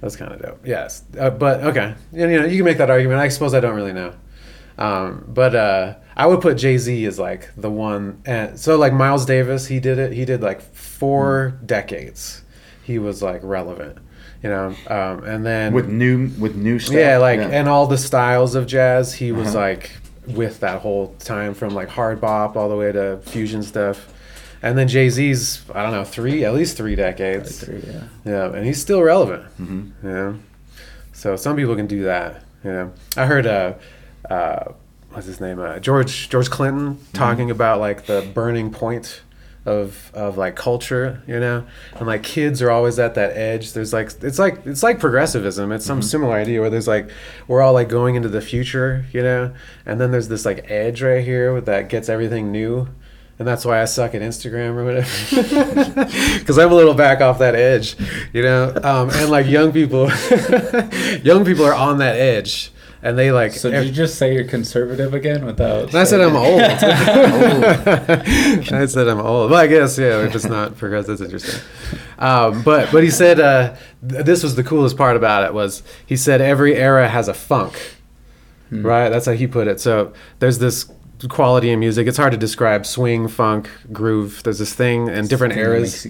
[0.01, 0.59] That's kind of dope.
[0.65, 3.19] Yes, uh, but okay, you know, you can make that argument.
[3.21, 4.11] I suppose I don't really know,
[4.77, 8.21] um, but uh, I would put Jay Z as like the one.
[8.25, 10.13] And so like Miles Davis, he did it.
[10.13, 12.43] He did like four decades.
[12.83, 13.97] He was like relevant,
[14.43, 16.95] you know, um, and then with new with new stuff.
[16.95, 19.59] yeah, like and all the styles of jazz, he was Uh-huh.
[19.65, 19.91] like
[20.27, 24.11] with that whole time from like hard bop all the way to fusion stuff.
[24.63, 27.59] And then Jay Z's, I don't know, three, at least three decades.
[27.63, 28.01] Three, yeah.
[28.25, 29.43] Yeah, and he's still relevant.
[29.61, 29.91] Mhm.
[30.03, 30.39] You know,
[31.13, 32.41] so some people can do that.
[32.63, 33.73] You know, I heard uh,
[34.29, 34.71] uh,
[35.15, 35.59] what's his name?
[35.59, 39.21] Uh, George George Clinton talking about like the burning point
[39.65, 41.23] of of like culture.
[41.25, 43.73] You know, and like kids are always at that edge.
[43.73, 45.71] There's like it's like it's like progressivism.
[45.71, 47.09] It's some similar idea where there's like
[47.47, 49.05] we're all like going into the future.
[49.13, 49.53] You know,
[49.85, 52.89] and then there's this like edge right here that gets everything new.
[53.37, 56.05] And that's why I suck at Instagram or whatever.
[56.39, 57.97] Because I'm a little back off that edge,
[58.31, 58.71] you know.
[58.81, 60.09] Um, and like young people,
[61.23, 62.71] young people are on that edge,
[63.05, 63.53] and they like.
[63.53, 65.93] So did you just say you're conservative again without?
[65.93, 66.59] I said I'm old.
[66.61, 66.73] I
[68.87, 69.51] said I'm old.
[69.51, 71.19] Well, I guess yeah, we're just not progressive.
[71.19, 71.61] That's interesting.
[72.17, 73.75] Um, but but he said uh,
[74.07, 77.35] th- this was the coolest part about it was he said every era has a
[77.35, 77.79] funk,
[78.71, 79.09] right?
[79.09, 79.79] That's how he put it.
[79.79, 80.91] So there's this
[81.29, 82.07] quality in music.
[82.07, 84.41] It's hard to describe swing, funk, groove.
[84.43, 86.07] There's this thing and different Thing eras.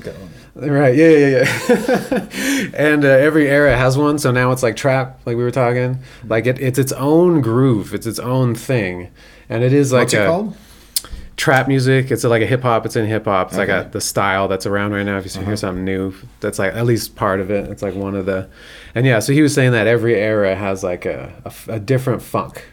[0.55, 0.95] Right.
[0.95, 1.09] Yeah.
[1.09, 1.27] Yeah.
[1.69, 2.69] Yeah.
[2.75, 4.17] and uh, every era has one.
[4.19, 5.99] So now it's like trap, like we were talking.
[6.27, 7.93] Like it, it's its own groove.
[7.93, 9.11] It's its own thing,
[9.49, 10.57] and it is like What's it a called?
[11.37, 12.09] trap music.
[12.11, 12.85] It's like a hip hop.
[12.85, 13.49] It's in hip hop.
[13.49, 15.17] It's like a, the style that's around right now.
[15.17, 15.45] If you Uh-huh.
[15.47, 17.69] hear something new, that's like at least part of it.
[17.69, 18.47] It's like one of the,
[18.95, 19.19] and yeah.
[19.19, 21.33] So he was saying that every era has like a
[21.67, 22.63] a different funk.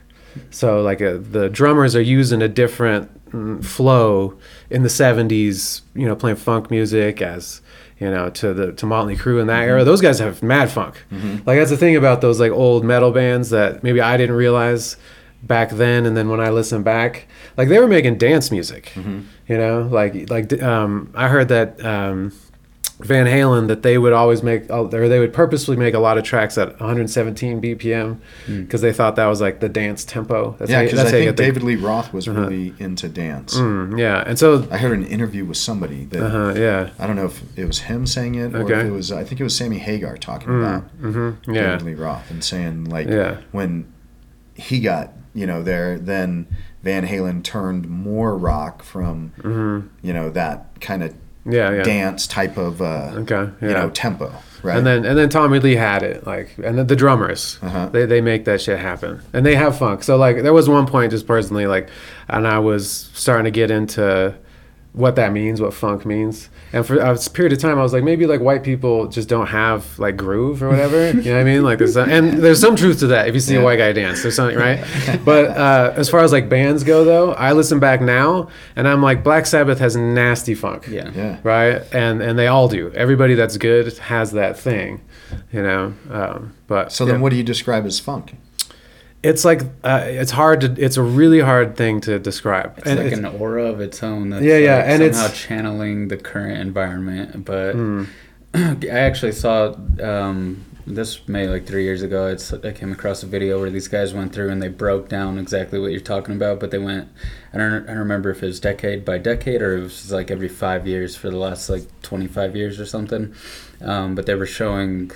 [0.51, 4.39] So like a, the drummers are using a different mm, flow
[4.71, 5.83] in the '70s.
[5.95, 7.61] You know, playing funk music as
[8.01, 9.69] you know to the to Motley Crue in that Mm-hmm.
[9.71, 9.85] era.
[9.85, 11.05] Those guys have mad funk.
[11.11, 14.97] Like that's the thing about those like old metal bands that maybe I didn't realize
[15.45, 17.27] back then and then when i listen back
[17.57, 22.33] like they were making dance music you know like like um, i heard that um,
[23.05, 26.25] van halen that they would always make or they would purposely make a lot of
[26.25, 30.83] tracks at 117 bpm because they thought that was like the dance tempo that's Yeah,
[30.83, 33.57] because I that's how you think the- David Lee Roth was really into dance.
[33.57, 37.17] Mm, yeah and so I heard an interview with somebody that uh, yeah I don't
[37.17, 39.57] know if it was him saying it or if it was I think it was
[39.57, 43.39] Sammy Hagar talking about hmm yeah David Lee Roth and saying like Yeah.
[43.53, 43.93] when
[44.55, 46.47] he got you know there then
[46.83, 49.33] Van Halen turned more rock from
[50.03, 51.19] you know that kind of Mm-hmm.
[51.45, 54.33] Yeah yeah dance type of uh, okay yeah you know tempo
[54.63, 57.89] right And then and then Tommy Lee had it like and then the drummers Uh-huh.
[57.89, 60.05] they they make that shit happen and they have funk.
[60.05, 61.89] So like there was one point just personally like
[62.29, 64.35] and I was starting to get into
[64.93, 66.49] what that means, what funk means.
[66.73, 69.47] And for a period of time I was like maybe like white people just don't
[69.49, 71.11] have like groove or whatever.
[71.11, 71.63] you know what I mean?
[71.63, 73.61] Like there's some, and there's some truth to that if you see Yeah.
[73.61, 74.23] a white guy dance.
[74.23, 74.83] There's something right.
[75.25, 79.03] but uh, as far as like bands go though, I listen back now and I'm
[79.03, 81.11] like Black Sabbath has nasty funk Yeah.
[81.15, 85.01] yeah right and and they all do everybody that's good has that thing
[85.53, 87.21] you know um, but so then yeah.
[87.21, 88.35] what do you describe as funk
[89.23, 92.99] it's like uh, it's hard to it's a really hard thing to describe It's and
[92.99, 94.31] like it's, an aura of its own.
[94.31, 97.45] That's Yeah, yeah, like and it's- channeling the current environment.
[97.45, 98.05] But Hmm.
[98.55, 102.27] I actually saw um, this maybe like three years ago.
[102.27, 105.39] It's I came across a video where these guys went through and they broke down
[105.39, 106.61] exactly what you're talking about.
[106.61, 107.09] But they went,
[107.55, 110.31] I don't, I don't remember if it was decade by decade or it was like
[110.31, 113.33] every five years for the last like 25 years or something.
[113.81, 115.13] Um, but they were showing.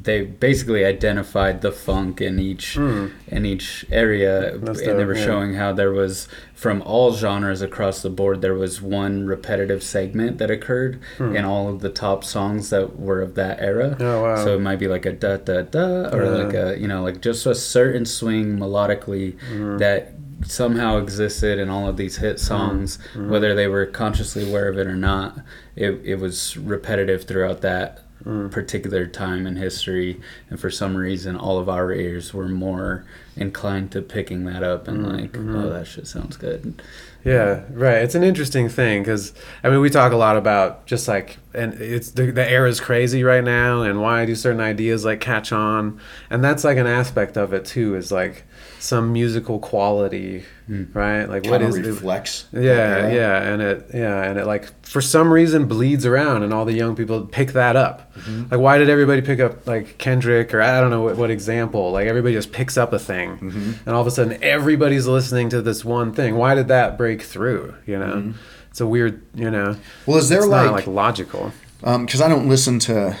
[0.00, 3.06] They basically identified the funk in each Hmm.
[3.26, 5.24] in each area, That's and they were yeah.
[5.24, 10.38] showing how there was from all genres across the board there was one repetitive segment
[10.38, 13.96] that occurred in all of the top songs that were of that era.
[14.00, 14.36] Oh, wow.
[14.44, 16.30] so it might be like a da da da or Yeah.
[16.44, 19.78] like a you know like just a certain swing melodically Mm-hmm.
[19.78, 20.12] that
[20.46, 23.30] somehow existed in all of these hit songs Mm-hmm.
[23.30, 25.38] whether they were consciously aware of it or not
[25.74, 28.50] it, it was repetitive throughout that Mm.
[28.50, 30.20] particular time in history
[30.50, 33.06] and for some reason all of our ears were more
[33.36, 35.56] inclined to picking that up and like Mm-hmm.
[35.56, 36.82] oh that shit sounds good
[37.24, 39.32] yeah right it's an interesting thing because
[39.64, 43.24] i mean we talk a lot about just like and it's the, the is crazy
[43.24, 45.98] right now and why do certain ideas like catch on
[46.30, 48.44] and that's like an aspect of it too is like
[48.78, 50.44] some musical quality
[50.92, 54.68] right like what kind of is reflects Yeah, yeah, and it yeah, and it like
[54.84, 58.14] for some reason bleeds around, and all the young people pick that up.
[58.14, 58.42] Mm-hmm.
[58.50, 61.90] Like, why did everybody pick up like Kendrick or I don't know what, what example?
[61.92, 63.72] Like everybody just picks up a thing, Mm-hmm.
[63.86, 66.36] and all of a sudden everybody's listening to this one thing.
[66.36, 67.74] Why did that break through?
[67.86, 68.32] You know, Mm-hmm.
[68.78, 69.20] It's a weird.
[69.34, 69.76] You know,
[70.06, 71.52] well is there it's like not like logical.
[71.80, 73.16] because I don't listen to.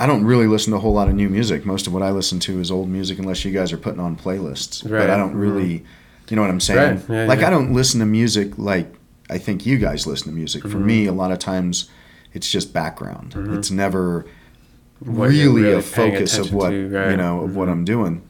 [0.00, 1.64] I don't really listen to a whole lot of new music.
[1.64, 4.16] Most of what I listen to is old music, unless you guys are putting on
[4.16, 4.82] playlists.
[4.82, 4.98] Right.
[4.98, 5.84] But I don't really,
[6.28, 7.04] you know what I'm saying?
[7.06, 7.08] Right.
[7.08, 7.46] Yeah, like yeah.
[7.46, 8.92] I don't listen to music like
[9.28, 10.64] I think you guys listen to music.
[10.64, 10.72] Mm-hmm.
[10.72, 11.88] For me, a lot of times,
[12.32, 13.34] it's just background.
[13.36, 14.26] It's never
[15.04, 17.02] you're really, a focus of what to, right.
[17.02, 17.10] Mm-hmm.
[17.12, 18.28] you know of what I'm doing.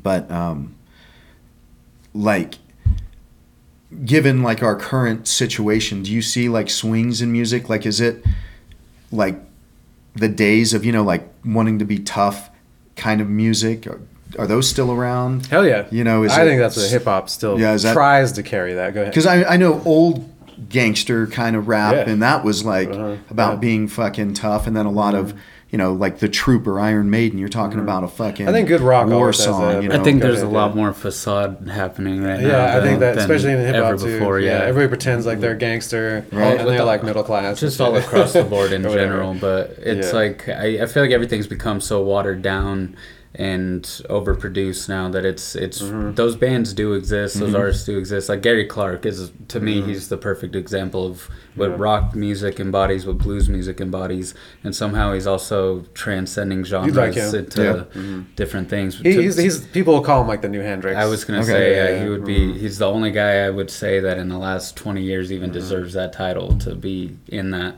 [0.00, 0.76] But um,
[2.14, 2.54] like
[4.04, 8.24] given like our current situation do you see like swings in music like is it
[9.12, 9.38] like
[10.14, 12.50] the days of you know like wanting to be tough
[12.96, 14.00] kind of music are,
[14.38, 17.04] are those still around Hell yeah, You know, is I it- think that's what hip
[17.04, 18.92] hop still Yeah, that- tries to carry that.
[18.92, 19.12] Go ahead.
[19.12, 20.28] because I, I know old
[20.68, 22.10] gangster kind of rap Yeah.
[22.12, 23.16] and that was like Uh-huh.
[23.30, 23.52] about Yeah.
[23.52, 23.60] Mm-hmm.
[23.60, 25.32] being fucking tough and then a lot of
[25.70, 27.88] you know like the trooper iron maiden you're talking mm-hmm.
[27.88, 30.48] about a fucking I think good rock war song you know I think there's a
[30.48, 32.46] lot more facade happening right now.
[32.48, 34.18] Yeah, I think than- that especially in hip hop ever too.
[34.18, 34.38] before.
[34.38, 34.58] yeah.
[34.58, 36.58] Yeah, everybody pretends like they're gangster Right.
[36.60, 37.58] and they're like middle class.
[37.60, 39.34] just all across the board in general.
[39.34, 40.14] But it's Yeah.
[40.14, 42.96] like I, I feel like everything's become so watered down
[43.38, 46.14] and overproduced now that it's it's Mm-hmm.
[46.14, 50.08] those bands do exist those artists do exist like Gary Clark is to me he's
[50.08, 51.72] the perfect example of what Mm-hmm.
[51.82, 51.84] Yeah.
[51.84, 54.34] rock music embodies what blues music embodies
[54.64, 58.22] and somehow he's also transcending genres like into Yeah.
[58.36, 60.96] different things He, To- he's, he's people will call him like the new Hendrix.
[60.96, 61.48] I was gonna Okay.
[61.48, 62.02] say Yeah, yeah.
[62.04, 62.56] he would be.
[62.58, 65.92] He's the only guy I would say that in the last twenty years even deserves
[65.94, 67.76] that title to be in that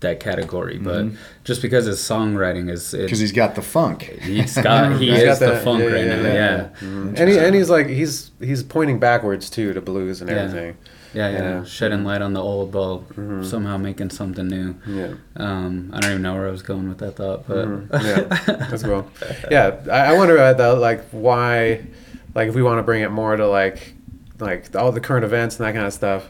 [0.00, 0.78] that category.
[0.78, 1.16] But mm-hmm.
[1.44, 4.02] just because his songwriting is, because he's got the funk.
[4.02, 6.22] he's got he He's is got the that- funk yeah, right yeah, now.
[6.22, 6.34] yeah.
[6.34, 7.14] Yeah, mm-hmm.
[7.16, 10.36] and, he, and he's like he's he's pointing backwards too to blues and Yeah.
[10.36, 10.76] everything.
[11.14, 11.38] yeah, yeah.
[11.38, 11.64] Yeah.
[11.64, 13.42] Shedding light on the old, while mm-hmm.
[13.42, 14.74] somehow making something new.
[14.86, 15.14] Yeah.
[15.36, 17.66] Um, I don't even know where I was going with that thought, but
[18.02, 19.10] yeah, that's cool.
[19.50, 20.80] Yeah, I, I wonder uh, about that.
[20.80, 21.86] Like, why?
[22.34, 23.94] Like, if we want to bring it more to like,
[24.38, 26.28] like all the current events and that kind of stuff.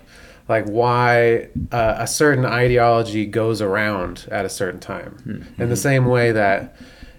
[0.48, 6.06] Like, why uh, a certain ideology goes around at a certain time, in the same
[6.06, 6.74] way that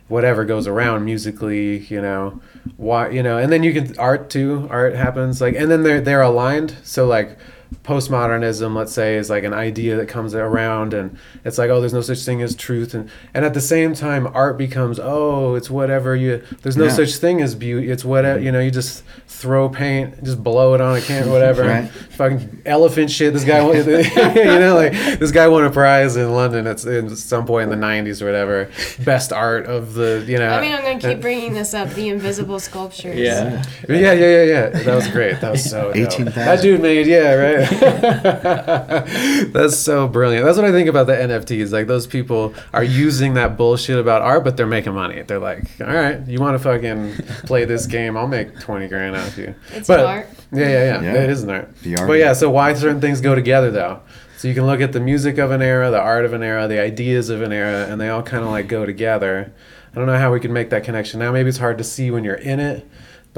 [0.07, 2.41] whatever goes around musically, you know,
[2.77, 4.67] why, you know, and then you can art too.
[4.71, 6.75] Art happens like, and then they're they're aligned.
[6.83, 7.37] So like
[7.83, 11.93] postmodernism let's say is like an idea that comes around and it's like oh there's
[11.93, 15.69] no such thing as truth and and at the same time art becomes oh it's
[15.69, 16.91] whatever you there's no Yeah.
[16.91, 20.81] such thing as beauty it's whatever you know you just throw paint just blow it
[20.81, 21.89] on a can whatever Right.
[21.89, 26.31] fucking elephant shit this guy won you know like this guy won a prize in
[26.33, 28.69] london at, at some point in the 90s or whatever
[29.03, 31.89] best art of the you know I mean, I'm gonna keep uh, bringing this up.
[31.91, 33.17] The invisible sculptures.
[33.17, 34.69] yeah, yeah, yeah, yeah, yeah.
[34.83, 35.39] That was great.
[35.41, 35.95] That was so dope.
[35.95, 36.33] 18,000.
[36.33, 37.58] That dude made, yeah, right.
[39.51, 40.45] That's so brilliant.
[40.45, 41.71] That's what I think about the NFTs.
[41.71, 45.21] Like those people are using that bullshit about art, but they're making money.
[45.21, 47.13] They're like, all right, you want to fucking
[47.45, 48.15] play this game?
[48.17, 49.55] I'll make twenty grand off you.
[49.73, 50.29] It's but, an art.
[50.51, 51.23] Yeah, yeah, yeah, Yeah.
[51.23, 51.75] It is an art.
[51.81, 52.07] The art.
[52.07, 54.01] But yeah, so why certain things go together though?
[54.37, 56.65] So you can look at the music of an era, the art of an era,
[56.67, 59.51] the ideas of an era, and they all kind of like go together.
[59.91, 61.31] I don't know how we can make that connection now.
[61.31, 62.87] Maybe it's hard to see when you're in it,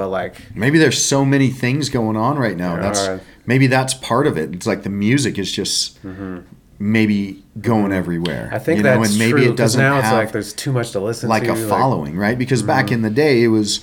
[0.01, 2.75] but like Maybe there's so many things going on right now.
[2.81, 3.21] That's are.
[3.45, 4.53] maybe that's part of it.
[4.55, 5.99] It's like the music is just
[6.79, 8.45] maybe going everywhere.
[8.45, 8.55] Mm-hmm.
[8.55, 10.53] I think you know, that's and maybe true it doesn't now it's have like there's
[10.53, 11.51] too much to listen like to.
[11.51, 12.37] a following, right?
[12.37, 12.95] Because back Mm-hmm.
[12.95, 13.81] in the day, it was,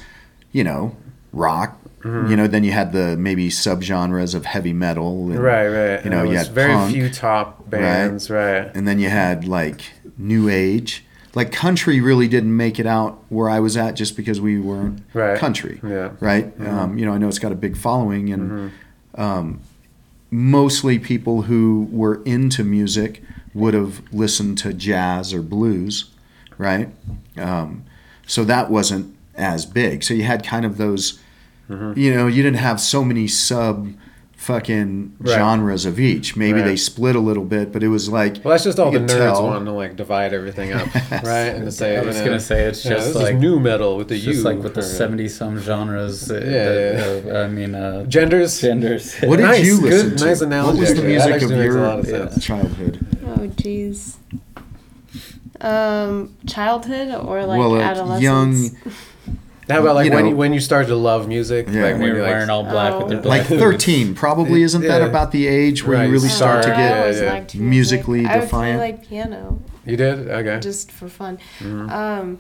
[0.51, 0.97] you know,
[1.33, 1.79] rock.
[2.05, 5.31] You know, then you had the maybe subgenres of heavy metal.
[5.31, 6.05] And, right, right.
[6.05, 8.61] You know, you had very punk, few top bands, right?
[8.61, 8.77] right?
[8.77, 9.83] and then you had like
[10.17, 11.05] new age.
[11.35, 15.03] Like country really didn't make it out where I was at just because we weren't
[15.13, 15.39] Right.
[15.39, 16.11] country, Yeah.
[16.21, 16.53] right?
[16.61, 18.73] Um, you know, I know it's got a big following, and
[19.15, 19.61] um,
[20.31, 23.23] mostly people who were into music
[23.55, 26.11] would have listened to jazz or blues,
[26.59, 26.89] right?
[27.37, 27.85] Um,
[28.27, 30.03] so that wasn't as big.
[30.03, 31.19] So you had kind of those,
[31.69, 33.93] you know, you didn't have so many sub
[34.39, 35.35] fucking Right.
[35.35, 36.37] genres of each.
[36.37, 39.01] Maybe they split a little bit, but it was like Well, that's just all the
[39.01, 39.43] nerds tell.
[39.45, 40.87] wanting to like divide everything up,
[41.25, 41.51] right?
[41.57, 43.97] And to say, I you was know, gonna say it's just this like new metal
[43.97, 46.31] with the it's U, just like with the seventy some genres.
[46.31, 47.33] uh, Yeah, that, yeah.
[47.33, 48.61] uh, I mean, uh, genders.
[48.61, 49.17] genders.
[49.17, 50.25] What did Nice, you good, listen to?
[50.25, 51.03] nice analogy, What was the actually.
[51.03, 52.45] That music of actually makes a lot your of sense.
[52.45, 53.07] childhood?
[53.27, 54.15] Oh, jeez.
[55.61, 58.23] Um, childhood or like well, adolescence?
[58.23, 58.71] young,
[59.69, 61.67] How about like You when know- you when you started to love music?
[61.69, 61.83] Yeah.
[61.83, 63.23] like when when you're you're like, wearing all black with your Oh.
[63.23, 66.07] black like 13, probably isn't that about the age where Right.
[66.07, 67.33] you really Oh, start to get always yeah.
[67.33, 68.33] liked musically music.
[68.33, 68.79] I would defiant?
[68.79, 70.59] play like piano you did okay.
[70.61, 71.39] just for fun.
[71.61, 71.91] Mm-hmm.
[71.91, 72.39] Um,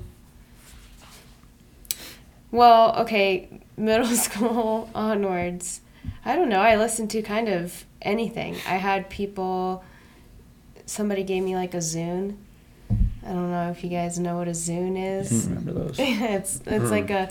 [2.50, 5.80] well, okay, middle school onwards.
[6.24, 6.60] I don't know.
[6.60, 8.56] I listened to kind of anything.
[8.66, 9.84] I had people.
[10.86, 12.36] Somebody gave me like a Zune.
[13.24, 15.46] I don't know if you guys know what a Zune is.
[15.48, 15.96] Remember those?
[15.98, 16.90] it's it's Hmm.
[16.90, 17.28] like a,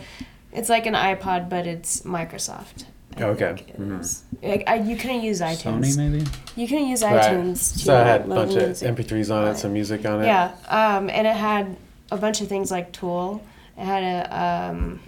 [0.52, 2.86] it's like an iPod, but it's Microsoft.
[3.18, 3.54] I Okay.
[3.56, 4.22] think it Mhm.
[4.44, 5.80] Like, I, you couldn't use iTunes.
[5.96, 6.26] Sony maybe.
[6.56, 7.20] You couldn't use Right.
[7.22, 8.88] iTunes to So I had a load bunch of music.
[8.96, 10.28] MP3s on it, some music on it.
[10.28, 11.76] Yeah, um, and it had
[12.12, 13.42] a bunch of things like Tool.
[13.78, 15.00] It had a, um,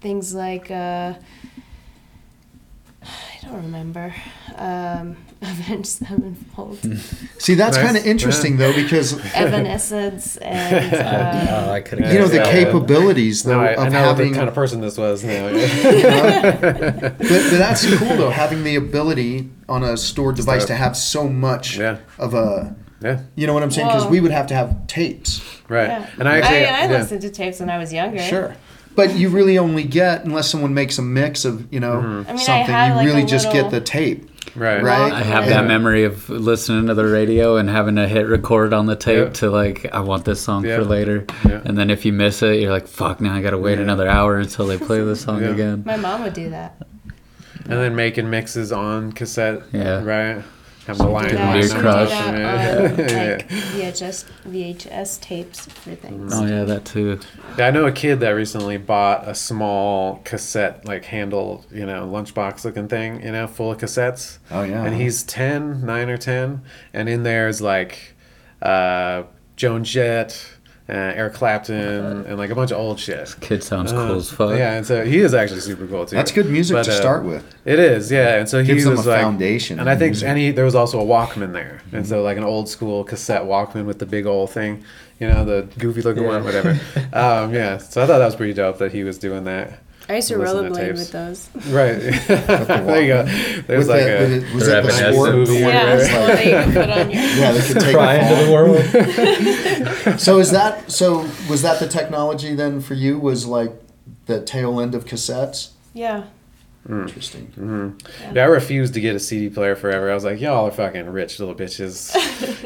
[0.00, 1.14] things like uh,
[3.02, 4.14] I don't remember.
[4.56, 5.16] Um,
[5.50, 6.78] Avenged Sevenfold,
[7.38, 12.18] See, that's kind of interesting though because Evanescence, and oh, uh, I could Yeah, you
[12.20, 14.32] know the capabilities though No, I, of I know having.
[14.32, 15.50] the kind of person this was now.
[15.52, 20.68] but, but that's cool though, having the ability on a stored device Stuff.
[20.68, 21.98] to have so much Yeah.
[22.18, 22.74] of a.
[23.00, 23.88] yeah, You know what I'm saying?
[23.88, 25.40] Because Well- we would have to have tapes.
[25.68, 25.88] right.
[25.88, 26.06] yeah.
[26.18, 26.98] And I actually, I, I yeah.
[26.98, 28.18] listened to tapes when I was younger.
[28.20, 28.56] Sure.
[28.96, 32.30] But you really only get unless someone makes a mix of you know Mm-hmm.
[32.30, 32.74] I mean, I something.
[32.74, 35.12] you like, really just little- get the tape, right, right?
[35.12, 38.86] I have that memory of listening to the radio and having to hit record on
[38.86, 39.32] the tape Yeah.
[39.32, 40.76] to like I want this song Yeah.
[40.76, 41.24] for later.
[41.44, 41.60] Yeah.
[41.64, 43.84] And then if you miss it, you're like, fuck now I gotta wait Yeah.
[43.84, 45.48] another hour until they play the song Yeah.
[45.50, 45.82] again.
[45.86, 46.76] My mom would do that.
[47.66, 49.62] And then making mixes on cassette.
[49.72, 50.02] Yeah.
[50.04, 50.42] Right.
[50.86, 52.08] Have the line Did line Beer crush.
[52.10, 52.32] did Yeah.
[52.32, 53.32] that on, Yeah.
[53.36, 56.32] like VHS VHS tapes for things.
[56.34, 57.18] Oh yeah, that too.
[57.56, 62.06] Yeah, I know a kid that recently bought a small cassette, like handle, you know,
[62.06, 64.38] lunchbox looking thing, you know, full of cassettes.
[64.50, 64.84] Oh, yeah.
[64.84, 66.60] And he's 10, 9 or 10.
[66.92, 68.14] And in there is like
[68.60, 69.22] uh,
[69.56, 70.46] Joan Jett,
[70.88, 73.34] uh, Eric Clapton, and like a bunch of old shit.
[73.40, 74.50] Kid sounds Uh, cool as fuck.
[74.58, 76.16] Yeah, and so he is actually super cool too.
[76.16, 77.42] That's good music But, to uh, start with.
[77.64, 78.36] It is, yeah.
[78.36, 80.28] And so he Gives was a like foundation And I think, music.
[80.28, 83.42] and he there was also a Walkman there, and so like an old school cassette
[83.42, 84.84] Walkman with the big old thing,
[85.20, 86.70] you know, the goofy looking one, whatever.
[87.14, 87.78] um, yeah.
[87.78, 89.78] So I thought that was pretty dope that he was doing that.
[90.08, 91.48] I used to Listen to rollerblade with those.
[91.68, 91.94] Right.
[92.26, 93.24] there you go.
[93.66, 94.24] There's With like that- a.
[94.24, 95.34] with it- was that the sport?
[95.34, 95.52] Movie.
[95.62, 97.22] one Yeah, where it's it's the like- that you can put on your.
[97.22, 98.52] yeah, they could take Cry a into the
[100.06, 100.20] world.
[100.20, 101.20] So is that so?
[101.48, 103.18] Was that the technology then for you?
[103.18, 103.72] Was like
[104.26, 105.70] the tail end of cassettes?
[105.94, 106.24] Yeah.
[106.88, 107.46] Interesting.
[107.58, 108.34] Mm-hmm.
[108.36, 110.10] Yeah, I refused to get a CD player forever.
[110.10, 112.14] I was like, y'all are fucking rich little bitches.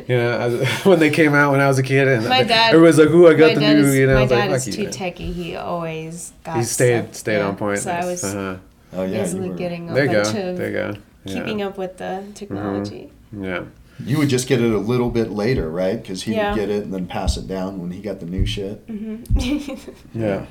[0.08, 2.74] you know, I, when they came out when I was a kid, and My dad-
[2.74, 4.64] everyone's like, "Ooh, I got the new," is, you know, my was like, dad is
[4.64, 5.32] too you." techy.
[5.32, 6.56] He always got.
[6.56, 7.14] He stayed stuff.
[7.14, 7.46] stayed Yeah.
[7.48, 7.78] on point.
[7.78, 8.56] So I was uh-huh.
[8.94, 10.22] Oh yeah, you, easily were- getting a There you go.
[10.24, 10.98] bunch of There go.
[11.24, 11.34] Yeah.
[11.34, 13.12] keeping up with the technology.
[13.38, 13.64] Yeah.
[14.04, 16.00] you would just get it a little bit later, right?
[16.00, 16.50] Because he Yeah.
[16.52, 18.84] would get it and then pass it down when he got the new shit.
[18.88, 19.88] Mm-hmm.
[20.18, 20.46] Yeah.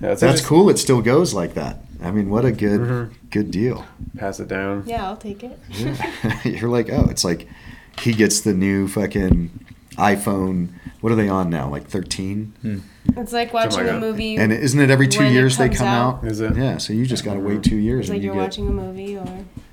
[0.00, 0.10] Yeah.
[0.12, 0.68] it's That's cool.
[0.70, 1.78] It still goes like that.
[2.02, 3.10] I mean, what a good Mhm.
[3.30, 3.84] good deal.
[4.18, 4.84] Pass it down.
[4.86, 5.58] yeah, I'll take it.
[6.44, 7.46] You're like, oh, it's like
[8.00, 9.50] he gets the new fucking
[9.96, 10.68] iPhone.
[11.00, 11.68] What are they on now?
[11.68, 12.52] Like 13?
[13.16, 13.96] It's like watching God.
[13.96, 14.36] a movie.
[14.36, 16.16] And isn't it every two years they come out?
[16.22, 16.24] out.
[16.30, 16.56] Is it?
[16.56, 18.40] Yeah, so you just got to wait two years it's and like you you're get
[18.42, 19.26] watching a movie or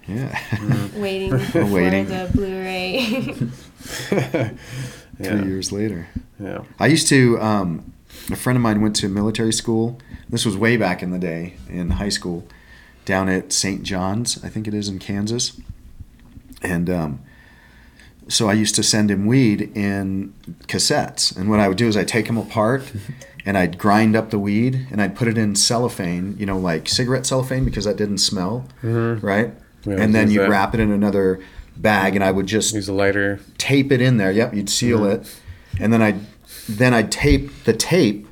[0.08, 1.02] Mm-hmm.
[1.02, 2.08] waiting for Waiting.
[2.08, 2.98] the Blu-ray.
[4.12, 4.52] yeah.
[5.22, 6.08] three years later.
[6.40, 6.64] Yeah.
[6.80, 7.40] I used to.
[7.40, 7.94] Um,
[8.32, 10.00] a friend of mine went to military school.
[10.30, 12.46] This was way back in the day in high school,
[13.06, 13.84] down at St.
[13.84, 15.60] John's, I think it is in Kansas.
[16.62, 17.20] And um,
[18.28, 20.34] so I used to send him weed in
[20.68, 21.36] cassettes.
[21.36, 22.84] And what I would do is I'd take them apart
[23.46, 26.88] and I'd grind up the weed and I'd put it in cellophane, you know, like
[26.90, 29.24] cigarette cellophane because that didn't smell, Mhm.
[29.24, 29.54] right?
[29.86, 31.40] Yeah, and then you wrap it in another
[31.78, 33.40] bag and I would just Use a lighter.
[33.58, 34.32] tape it in there.
[34.32, 35.22] Yep, you'd seal Mm-hmm.
[35.22, 35.36] it,
[35.80, 36.20] and then I'd
[36.78, 38.28] then I'd tape the tape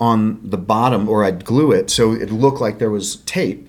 [0.00, 3.68] on the bottom, or I'd glue it so it looked like there was tape,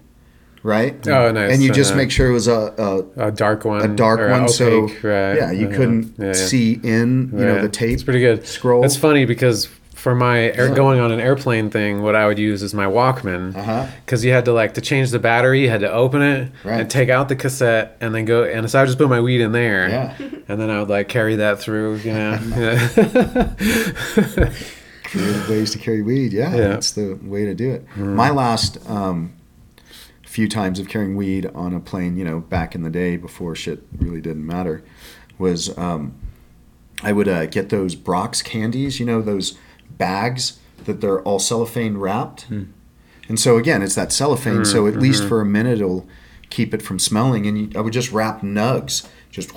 [0.63, 0.95] right?
[1.07, 1.53] Oh, nice.
[1.53, 1.97] And you just Uh-huh.
[1.97, 3.81] make sure it was a, A dark one.
[3.81, 5.35] a dark one, so right.
[5.35, 5.75] yeah, you Uh-huh.
[5.77, 6.33] couldn't Yeah, yeah.
[6.33, 7.93] see in, you know, the tape.
[7.93, 8.45] It's pretty good.
[8.47, 8.85] scroll.
[8.85, 9.67] It's funny because
[10.01, 13.55] for my air, going on an airplane thing, what I would use is my Walkman.
[13.55, 13.85] Uh-huh.
[14.03, 16.81] Because you had to like to change the battery, you had to open it Right.
[16.81, 18.43] and take out the cassette and then go.
[18.43, 19.89] And so I would just put my weed in there.
[19.89, 20.17] Yeah.
[20.47, 21.97] And then I would like carry that through.
[21.97, 22.39] You know.
[22.57, 24.53] Yeah.
[25.03, 26.31] Creative ways to carry weed.
[26.33, 26.67] Yeah, Yeah.
[26.69, 27.85] that's the way to do it.
[27.97, 29.33] My last um,
[30.25, 33.53] few times of carrying weed on a plane, you know, back in the day before
[33.55, 34.83] shit really didn't matter,
[35.37, 36.13] was um,
[37.03, 39.57] I would uh, get those Brach's candies, you know, those
[40.01, 42.45] bags that they're all cellophane wrapped.
[42.45, 42.63] Hmm.
[43.29, 44.65] And so again, it's that cellophane.
[44.65, 45.01] So at mm-hmm.
[45.03, 46.07] least for a minute, it'll
[46.49, 47.45] keep it from smelling.
[47.45, 49.51] And you, I would just wrap nugs, just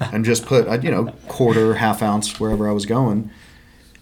[0.00, 3.30] and just put, you know, quarter, half ounce wherever I was going.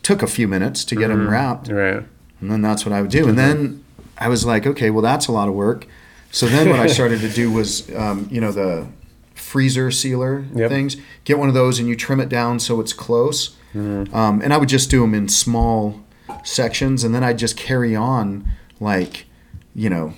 [0.02, 1.30] Took a few minutes to get them mm-hmm.
[1.30, 2.02] wrapped, right.
[2.40, 3.28] and then that's what I would do.
[3.28, 3.84] And then
[4.16, 5.86] I was like, okay, well, that's a lot of work.
[6.30, 8.86] So then what I started to do was, um, you know, the
[9.34, 10.70] freezer sealer Yep.
[10.70, 10.96] things.
[11.24, 13.56] Get one of those and you trim it down so it's close.
[13.74, 16.00] Um, and I would just do them in small
[16.42, 18.48] sections, and then I'd just carry on
[18.80, 19.26] like,
[19.74, 20.14] you know,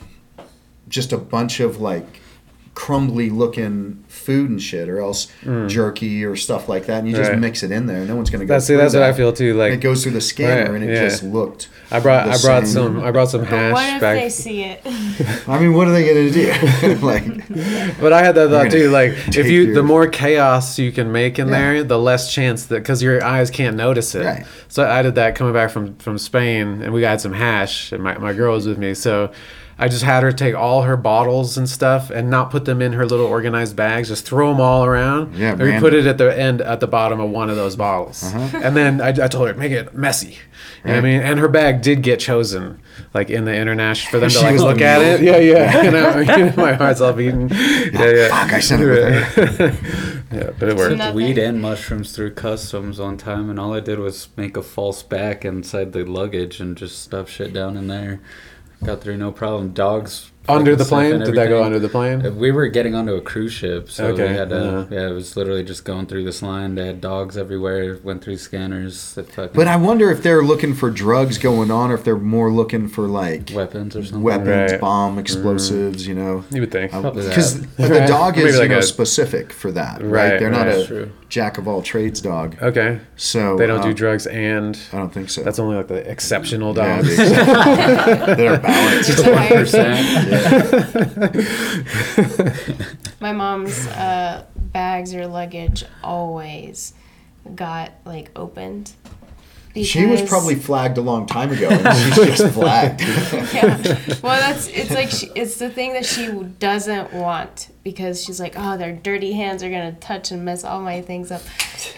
[0.89, 2.22] just a bunch of like
[2.75, 5.29] crumbly looking food and shit, or else
[5.67, 7.35] jerky or stuff like that, and you just Mm.
[7.35, 7.41] Right.
[7.41, 8.05] mix it in there.
[8.05, 8.55] No one's gonna go.
[8.55, 8.73] That's see.
[8.75, 9.51] through That's what I feel too.
[9.51, 11.03] And Like it goes through the scanner, Right, and it yeah.
[11.09, 11.69] just looked.
[11.91, 12.67] I brought I brought same.
[12.67, 14.19] some I brought some but hash what if back.
[14.19, 14.81] they see it?
[15.49, 16.95] I mean, what are they gonna do?
[17.07, 18.89] like, But I had that thought too.
[18.91, 21.59] Like, if you, your- the more chaos you can make in Yeah.
[21.75, 24.25] there, the less chance that because your eyes can't notice it.
[24.25, 24.47] Right.
[24.69, 28.03] So I did that coming back from from Spain, and we got some hash, and
[28.03, 29.31] my my girl was with me, so.
[29.83, 32.93] I just had her take all her bottles and stuff and not put them in
[32.93, 34.07] her little organized bags.
[34.07, 35.35] Just throw them all around.
[35.35, 37.75] Yeah, and we put it at the end, at the bottom of one of those
[37.75, 38.23] bottles.
[38.23, 38.61] Uh-huh.
[38.63, 40.39] And then I, I told her make it messy.
[40.85, 42.81] You know what I mean, and her bag did get chosen,
[43.13, 45.21] like in the international for them to like look at it.
[45.21, 45.41] middle.
[45.43, 45.83] Yeah, yeah.
[45.83, 47.49] You know, my heart's all beating.
[47.49, 48.29] Yeah, yeah.
[48.29, 50.97] fuck, I sent it with yeah, but it worked.
[50.97, 51.17] Nothing.
[51.17, 55.03] weed and mushrooms through customs on time, and all I did was make a false
[55.03, 58.21] back inside the luggage and just stuff shit down in there.
[58.85, 59.73] Got through no problem.
[59.73, 61.21] Dogs Under the plane?
[61.21, 62.27] Did that go under the plane?
[62.27, 64.57] Uh, We were getting onto a cruise ship, so Okay, we had to.
[64.57, 64.87] uh-huh.
[64.91, 66.75] Yeah, it was literally just going through this line.
[66.75, 67.99] They had dogs everywhere.
[68.03, 69.13] Went through scanners.
[69.15, 72.51] Fucking But I wonder if they're looking for drugs going on, or if they're more
[72.51, 74.23] looking for like weapons or something.
[74.23, 74.81] weapons, Right.
[74.81, 76.09] bomb, explosives.
[76.09, 76.91] You know, You would think.
[76.91, 80.33] Because the dog Maybe is like you know a- specific for that, right?
[80.33, 81.11] Right, They're not a True.
[81.33, 82.55] Jack of all trades dog.
[82.61, 83.01] Okay.
[83.17, 84.79] So They don't uh, do drugs and.
[84.93, 85.43] I don't think so.
[85.43, 87.17] That's only like the exceptional Yeah, dogs.
[87.17, 87.47] the exception-
[88.27, 89.27] that are balanced.
[89.27, 90.07] One percent.
[93.21, 96.93] My mom's uh, bags or luggage always
[97.55, 98.93] got like opened.
[99.75, 103.01] She was probably flagged a long time ago, and she's just flagged.
[103.01, 103.77] yeah.
[104.23, 108.55] Well, that's it's like she, it's the thing that she doesn't want because she's like,
[108.57, 111.43] oh, their dirty hands are gonna touch and mess all my things up,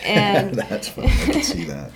[0.04, 1.08] and That's funny.
[1.08, 1.90] I can see that.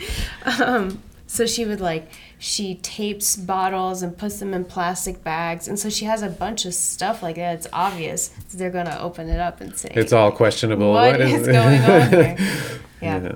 [0.61, 2.11] um, so she would like
[2.41, 6.65] she tapes bottles and puts them in plastic bags, and so she has a bunch
[6.67, 7.55] of stuff like that.
[7.57, 10.93] It's obvious they're gonna open it up and say, It's all questionable.
[10.93, 12.37] what is going on here?
[13.01, 13.21] Yeah.
[13.23, 13.33] Yeah.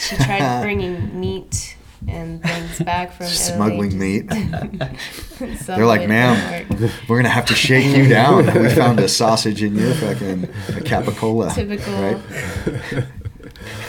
[0.00, 1.76] She tried bringing meat
[2.08, 3.38] and things back from Italy.
[3.38, 4.28] Smuggling meat.
[5.66, 6.66] They're like, ma'am,
[7.08, 8.46] we're gonna have to shake you down.
[8.62, 11.54] We found a sausage in your fucking a capicola.
[11.54, 13.04] Typical Right?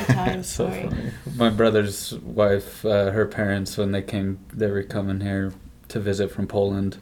[0.02, 0.84] Italian So story.
[0.89, 1.12] funny.
[1.36, 5.54] My brother's wife, uh, her parents, when they came, they were coming here
[5.89, 6.98] to visit from Poland.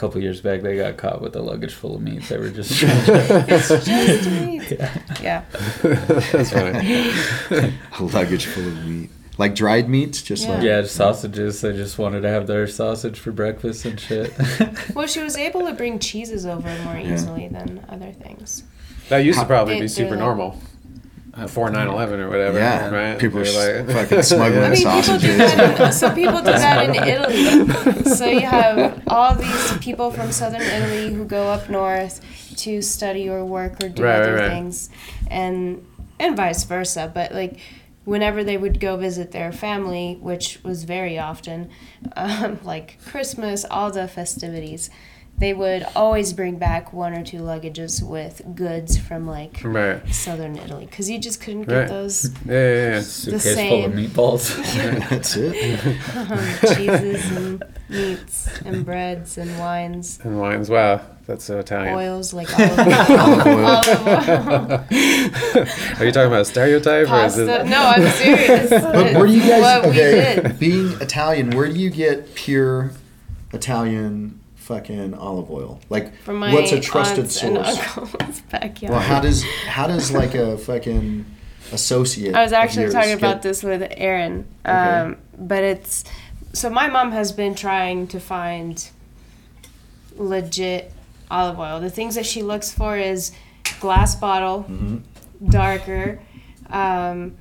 [0.00, 2.22] A couple years back, they got caught with a luggage full of meat.
[2.22, 4.72] They were just It's just meat.
[5.22, 5.44] Yeah.
[5.82, 7.12] That's funny.
[7.50, 11.60] A luggage full of meat, like dried meats, just like yeah, sausages.
[11.60, 14.32] They just wanted to have their sausage for breakfast and shit.
[14.94, 17.12] Well, she was able to bring cheeses over more Yeah.
[17.12, 18.62] easily than other things.
[19.10, 20.58] That used to probably They- be super like- normal.
[21.32, 22.58] Uh, 4 9 11 or whatever.
[22.58, 23.18] Yeah, Right?
[23.18, 25.36] people They're like, fucking smuggling I mean, people do sausages.
[25.38, 25.80] that.
[25.80, 28.04] In, some people do that in Italy.
[28.16, 32.20] So you have all these people from southern Italy who go up north
[32.56, 34.48] to study or work or do Right, other right, right.
[34.50, 34.90] things,
[35.30, 35.86] and
[36.18, 37.10] and vice versa.
[37.14, 37.60] But like,
[38.04, 41.70] whenever they would go visit their family, which was very often,
[42.16, 44.90] um, like Christmas, all the festivities.
[45.40, 50.06] They would always bring back one or two luggages with goods from like Right.
[50.14, 51.88] southern Italy because you just couldn't get Right.
[51.88, 53.00] those Yeah, yeah, yeah.
[53.00, 53.84] Suitcase full same.
[53.84, 55.08] of meatballs.
[55.08, 55.56] That's it.
[56.14, 60.68] um, cheeses and meats and breads and wines, And wines.
[60.68, 61.00] Wow.
[61.26, 61.94] That's so Italian.
[61.94, 63.16] oils like olive oil.
[63.18, 63.66] Olive oil.
[63.66, 64.84] olive oil.
[65.98, 67.60] Are you talking about a stereotype or is Pasta.
[67.60, 67.66] it?
[67.66, 68.68] No, I'm serious.
[68.70, 69.86] But where do you guys?
[69.86, 72.90] Okay, being Italian, where do you get pure
[73.52, 74.39] Italian
[74.74, 75.80] fucking olive oil?
[75.90, 77.76] Like, what's a trusted source?
[78.50, 78.92] backyard.
[78.92, 81.24] Well, how does how does like a fucking
[81.72, 82.34] associate?
[82.36, 86.04] I was actually talking get- about this with Aaron, um, but it's
[86.52, 88.88] so my mom has been trying to find
[90.16, 90.92] legit
[91.30, 91.80] olive oil.
[91.80, 93.32] The things that she looks for is
[93.80, 95.02] glass bottle, Mhm.
[95.50, 96.20] darker,
[96.70, 97.34] um,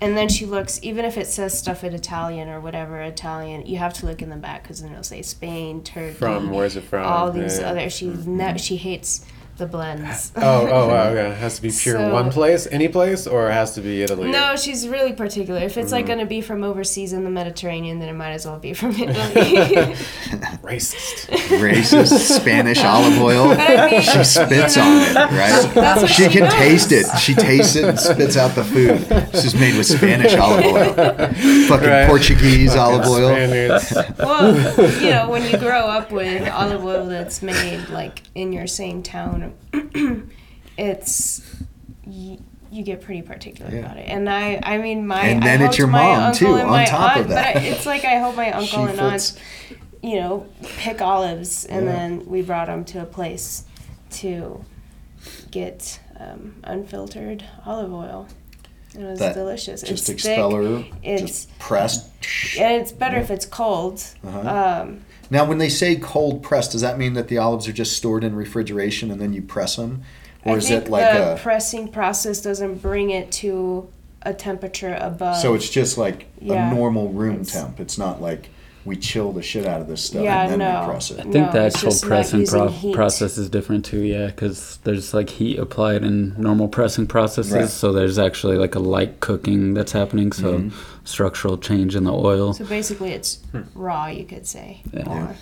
[0.00, 3.76] and then she looks even if it says stuff in Italian or whatever Italian, you
[3.78, 6.84] have to look in the back because then it'll say Spain, Turkey, From where's it
[6.84, 7.06] from?
[7.06, 7.90] all these Yeah, other.
[7.90, 8.36] She mm-hmm.
[8.36, 9.24] ne- she hates
[9.60, 10.32] the blends.
[10.36, 11.30] Oh, oh, wow, okay.
[11.30, 14.02] It has to be pure So- one place, any place, or it has to be
[14.02, 14.30] Italy?
[14.32, 15.60] No, she's really particular.
[15.60, 16.08] If it's like Mhm.
[16.08, 18.90] going to be from overseas in the Mediterranean, then it might as well be from
[18.98, 19.14] Italy.
[20.62, 21.26] Racist.
[21.60, 23.48] racist Spanish olive oil.
[23.48, 26.08] But I mean, She spits you on it, right?
[26.08, 26.54] She she can knows.
[26.54, 27.06] taste it.
[27.18, 28.98] She tastes it and spits out the food.
[29.32, 30.94] This is made with Spanish olive oil.
[30.94, 32.08] Fucking Right.
[32.08, 33.30] Portuguese olive oil.
[34.18, 38.66] Well, you know, when you grow up with olive oil that's made like in your
[38.66, 39.49] same town,
[40.78, 41.42] it's
[42.06, 43.80] you, you get pretty particular Yeah.
[43.80, 44.08] about it.
[44.08, 47.28] And I, I mean, my And I then it's your mom, too, on top of
[47.28, 47.54] that.
[47.54, 49.38] But I, it's like I hope my uncle and aunt,
[50.02, 51.92] you know, pick olives, and Yeah.
[51.92, 53.64] then we brought them to a place
[54.10, 54.64] to
[55.50, 58.28] get um, unfiltered olive oil.
[58.94, 59.82] It was That delicious.
[59.82, 60.92] Just it's expeller, thick.
[61.02, 62.08] It's just pressed.
[62.58, 64.02] and it's better if it's cold.
[64.24, 64.82] Uh-huh.
[64.82, 67.96] Um, Now, when they say cold pressed, does that mean that the olives are just
[67.96, 70.02] stored in refrigeration and then you press them,
[70.44, 71.38] or I is think it like the a?
[71.38, 73.88] pressing process doesn't bring it to
[74.22, 75.36] a temperature above.
[75.38, 76.70] so it's just like Yeah.
[76.70, 77.80] a normal room It's- temp.
[77.80, 78.50] It's not like
[78.84, 80.80] we chill the shit out of this stuff Yeah, and then no.
[80.80, 81.20] we press it.
[81.20, 82.94] I think No, the it's actual just not pressing using pro- heat.
[82.94, 87.68] process is different too, yeah, because there's like heat applied in normal pressing processes, Right.
[87.68, 90.72] so there's actually like a light cooking that's happening, so Mhm.
[91.10, 92.52] Structural change in the oil.
[92.52, 93.62] So basically, it's hmm.
[93.74, 94.82] raw, you could say.
[94.92, 95.28] Yeah.
[95.30, 95.36] Or-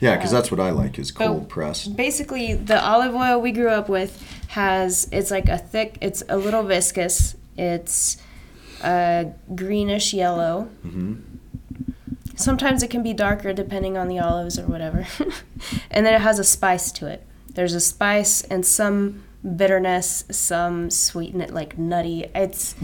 [0.00, 1.96] Yeah, because that's what I um, like is cold pressed.
[1.96, 5.96] Basically, the olive oil we grew up with has it's like a thick.
[6.00, 7.36] It's a little viscous.
[7.56, 8.16] It's
[8.82, 10.64] a greenish yellow.
[10.82, 11.14] hmm
[12.42, 15.06] sometimes it can be darker depending on the olives or whatever.
[15.90, 17.26] and then it has a spice to it.
[17.54, 19.24] There's a spice and some
[19.56, 22.26] bitterness, some sweeten it like nutty.
[22.34, 22.74] It's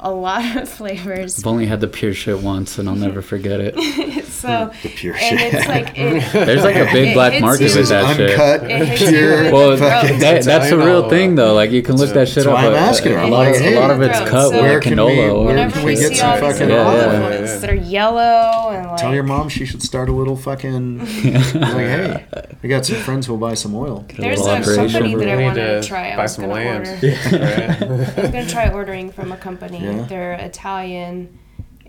[0.00, 1.38] a lot of flavors.
[1.38, 3.74] I've only had the pure shit once, and I'll never forget it.
[4.26, 4.82] so hmm.
[4.82, 5.54] The pure and shit.
[5.54, 8.30] it's like it, There's like a big It black hits market you- with that shit.
[8.30, 9.52] uncut, It hits you pure.
[9.52, 9.90] Well, the throat.
[9.90, 11.54] fucking- that, that's the real thing, though.
[11.54, 12.58] Like you can look that shit up.
[12.58, 13.18] I'm asking her.
[13.18, 14.96] A I'm lot, of, a lot of it's So cut with where a can we-
[14.96, 15.32] canola.
[15.34, 17.30] or- where can we, we get some fucking little olive olive oil?
[17.40, 20.98] ones that are yellow and like Tell your mom she should start a little fucking.
[20.98, 22.26] like, hey,
[22.62, 24.04] I got some friends who'll buy some oil.
[24.16, 26.12] There's little a operation company that I We need wanted to to try.
[26.12, 26.86] I buy was some gonna land.
[26.86, 28.20] order.
[28.22, 29.78] I'm gonna try ordering from a company.
[29.96, 30.02] Yeah.
[30.04, 31.38] They're Italian,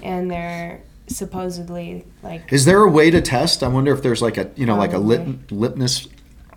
[0.02, 3.64] and they're supposedly like Is there a way to test?
[3.64, 5.58] I wonder if there's like a you know like a lit, Probably.
[5.58, 6.08] litmus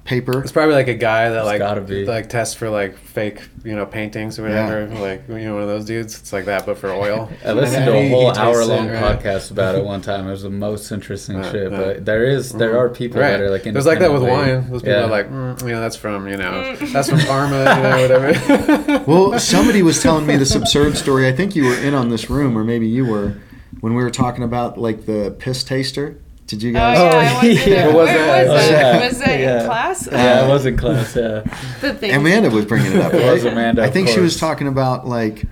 [0.05, 0.41] paper.
[0.43, 2.05] It's probably like a guy that like gotta be.
[2.05, 4.87] like tests for like fake, you know, paintings or whatever.
[4.87, 6.19] Like you know, one of those dudes.
[6.19, 7.31] It's like that, but for oil.
[7.45, 9.19] I listened to a whole he tastes hour it, long right?
[9.21, 10.27] podcast about it one time.
[10.27, 11.73] It was the most interesting Uh, shit.
[11.73, 11.77] uh.
[11.77, 13.31] But there is, there are people Right.
[13.33, 14.69] that are like, There's like that with wine.
[14.71, 15.05] Those people Yeah.
[15.05, 19.03] are like, mm, you know, that's from you know, that's from Parma, you know, whatever.
[19.07, 21.27] Well, somebody was telling me this absurd story.
[21.29, 23.37] I think you were in on this room, or maybe you were,
[23.81, 26.19] when we were talking about like the piss taster.
[26.47, 26.99] Did you Oh guys?
[26.99, 27.87] yeah, I went to yeah.
[27.87, 28.49] the- What was where that?
[28.49, 28.71] was Oh, that?
[28.71, 29.07] yeah.
[29.09, 29.61] Was that Yeah.
[29.61, 30.09] in class?
[30.13, 31.17] Yeah, I was in class.
[31.17, 31.41] Yeah,
[31.81, 32.13] the thing.
[32.15, 33.15] Amanda was bringing it up.
[33.15, 35.45] It was Amanda, I of think she was talking about like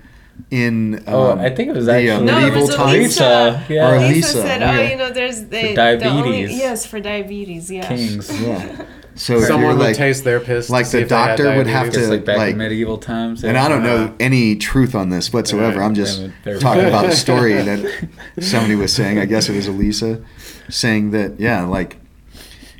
[0.51, 1.03] in.
[1.07, 2.95] Oh, um, I think it was the, actually uh, No, it medieval was times.
[2.95, 3.63] Elisa.
[3.69, 3.89] Yeah.
[3.91, 4.87] Or Lisa Lisa, said, okay.
[4.87, 6.11] "Oh, you know, there's the, the diabetes.
[6.13, 7.71] only, yes, for diabetes.
[7.71, 7.87] Yeah.
[7.87, 8.29] kings.
[8.41, 8.85] Yeah.
[9.15, 10.67] So Someone you're would like, taste their piss.
[10.67, 12.57] to like see the if they had doctor would have to- like back like- in
[12.57, 13.43] medieval times.
[13.43, 15.79] and I don't know any truth on this whatsoever.
[15.79, 15.85] Right.
[15.85, 16.21] I'm just
[16.59, 18.07] talking about a story that
[18.39, 19.19] somebody was saying.
[19.19, 20.21] I guess it was Elisa
[20.69, 21.97] saying that yeah, like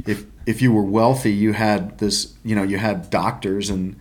[0.07, 3.95] if if you were wealthy, you had this, you know, you had doctors and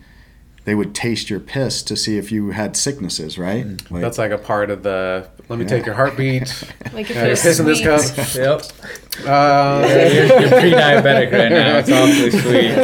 [0.63, 3.65] they would taste your piss to see if you had sicknesses, right?
[3.91, 5.27] Like, That's like a part of the.
[5.49, 5.69] Let me Yeah.
[5.69, 6.63] take your heartbeat.
[6.93, 8.35] Like if Yeah, you're pissing this sweet- cup.
[8.35, 9.27] Yep.
[9.27, 11.77] Uh, Yeah, you're, you're pre-diabetic right now.
[11.79, 12.75] It's awfully sweet.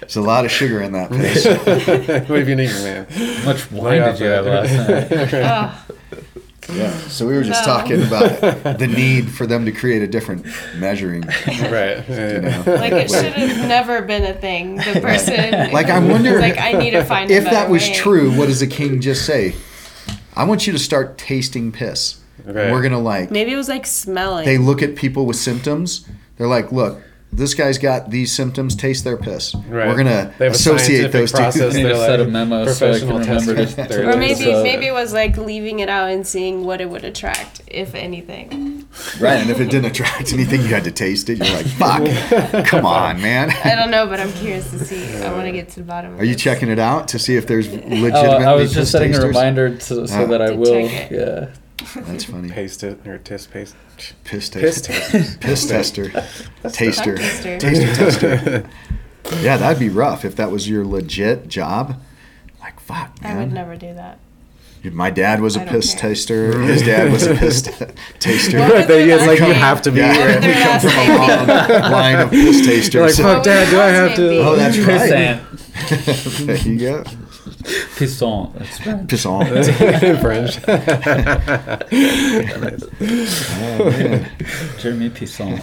[0.00, 1.44] there's a lot of sugar in that piss.
[2.28, 3.06] what have you eaten, man?
[3.10, 5.34] How much wine did you have last night?
[5.44, 5.74] Ugh.
[6.72, 6.90] yeah.
[7.08, 7.72] So we were just No.
[7.78, 10.44] talking about the need for them to create a different
[10.76, 11.22] measuring.
[11.48, 12.04] Right.
[12.08, 12.62] Yeah, You know?
[12.66, 14.76] Like it should have never been a thing.
[14.76, 15.72] The person.
[15.72, 17.30] Like I wonder Like I need to find.
[17.30, 17.94] if that was way.
[17.94, 18.36] true.
[18.36, 19.54] What does the king just say?
[20.36, 22.20] I want you to start tasting piss.
[22.46, 22.70] Okay.
[22.70, 23.30] We're gonna like.
[23.30, 24.44] Maybe it was like smelling.
[24.44, 26.06] They look at people with symptoms.
[26.36, 27.02] They're like, look,
[27.32, 28.74] this guy's got these symptoms.
[28.74, 29.54] Taste their piss.
[29.54, 29.86] Right.
[29.88, 31.54] We're gonna They have a associate scientific those process.
[31.54, 31.78] two.
[31.78, 34.16] I need to They're set a like memo so I can professional remember to- or
[34.16, 37.60] maybe So- maybe it was like leaving it out and seeing what it would attract,
[37.66, 38.86] if anything.
[39.20, 39.34] right.
[39.40, 41.38] And if it didn't attract anything, you had to taste it.
[41.38, 42.66] You're like, fuck.
[42.66, 43.50] Come on, man.
[43.64, 45.16] I don't know, but I'm curious to see.
[45.22, 46.14] I want to get to the bottom.
[46.14, 46.42] of Are you this.
[46.42, 49.76] checking it out to see if there's legitimately Oh, I was just setting a reminder
[49.76, 50.26] to, so Oh.
[50.26, 50.80] that I will.
[50.80, 51.48] Yeah.
[51.96, 52.48] That's funny.
[52.50, 53.74] Paste it or test paste.
[54.24, 55.40] Piss Piss test.
[55.40, 56.10] Piss tester.
[56.10, 57.16] Taster.
[57.16, 57.16] Taster.
[57.58, 58.70] Taster tester.
[59.40, 62.00] Yeah, that'd be rough if that was your legit job.
[62.60, 64.18] Like, fuck, I would never do that.
[64.84, 66.00] My dad was a piss care.
[66.00, 66.60] taster.
[66.62, 67.72] His dad was a piss t-
[68.20, 68.58] taster.
[68.60, 70.40] What would They- their it's like last you have to be Yeah, here.
[70.40, 72.94] We come from a long line of piss tasters.
[72.94, 74.28] You're like, fuck, What Dad, do I have to?
[74.30, 74.38] be?
[74.38, 75.40] oh, that's right.
[75.74, 76.46] Pissant.
[76.46, 77.04] there you go.
[77.96, 78.52] Pisson.
[78.54, 79.08] That's French.
[79.08, 80.58] Piss in French.
[83.00, 84.30] Oh, man.
[84.78, 85.60] Jeremy Pisson.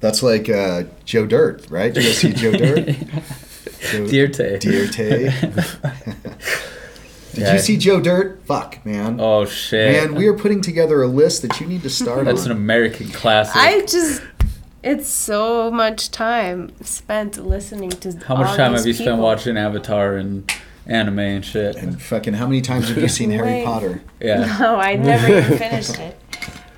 [0.00, 1.92] That's like uh, Joe Dirt, right?
[1.92, 2.86] Did you guys see Joe Dirt?
[2.86, 4.60] Joe Dierte.
[4.60, 5.30] Dierte.
[7.34, 7.52] Did Yeah.
[7.54, 8.40] you see Joe Dirt?
[8.46, 9.18] Fuck, man.
[9.20, 10.04] Oh shit.
[10.04, 12.52] Man, we are putting together a list that you need to start That's an.
[12.52, 13.56] American classic.
[13.56, 14.22] I just.
[14.86, 18.16] It's so much time spent listening to.
[18.18, 20.48] How much all time these have you spent watching Avatar and
[20.86, 21.74] anime and shit?
[21.74, 23.64] And fucking, how many times have you seen Harry Wait.
[23.64, 24.00] Potter?
[24.20, 24.56] Yeah.
[24.60, 26.16] No, I never even finished it.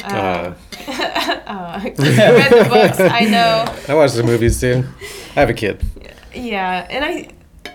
[0.02, 0.54] Uh,
[0.88, 2.98] Uh, just read the books.
[2.98, 3.66] I know.
[3.88, 4.84] I watch the movies too.
[5.36, 5.84] I have a kid.
[6.34, 7.28] Yeah, and I,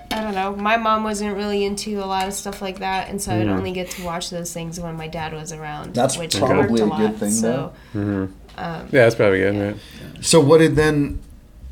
[0.10, 0.56] I don't know.
[0.56, 3.72] My mom wasn't really into a lot of stuff like that, and so I'd only
[3.72, 5.94] get to watch those things when my dad was around.
[5.94, 8.26] That's which probably worked a good lot, thing, So, hmm
[8.58, 9.76] um, Yeah, that's probably good, right?
[10.22, 11.20] So, what did then,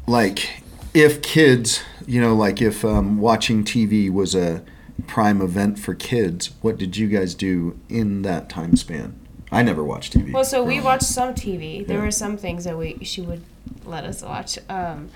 [0.07, 0.63] like,
[0.93, 4.63] if kids, you know, like if um, watching TV was a
[5.07, 9.17] prime event for kids, what did you guys do in that time span?
[9.53, 10.31] I never watched TV.
[10.33, 11.85] well, so we watched some TV.
[11.85, 12.03] There Yeah.
[12.05, 13.41] were some things that we she would
[13.85, 15.09] let us watch, um,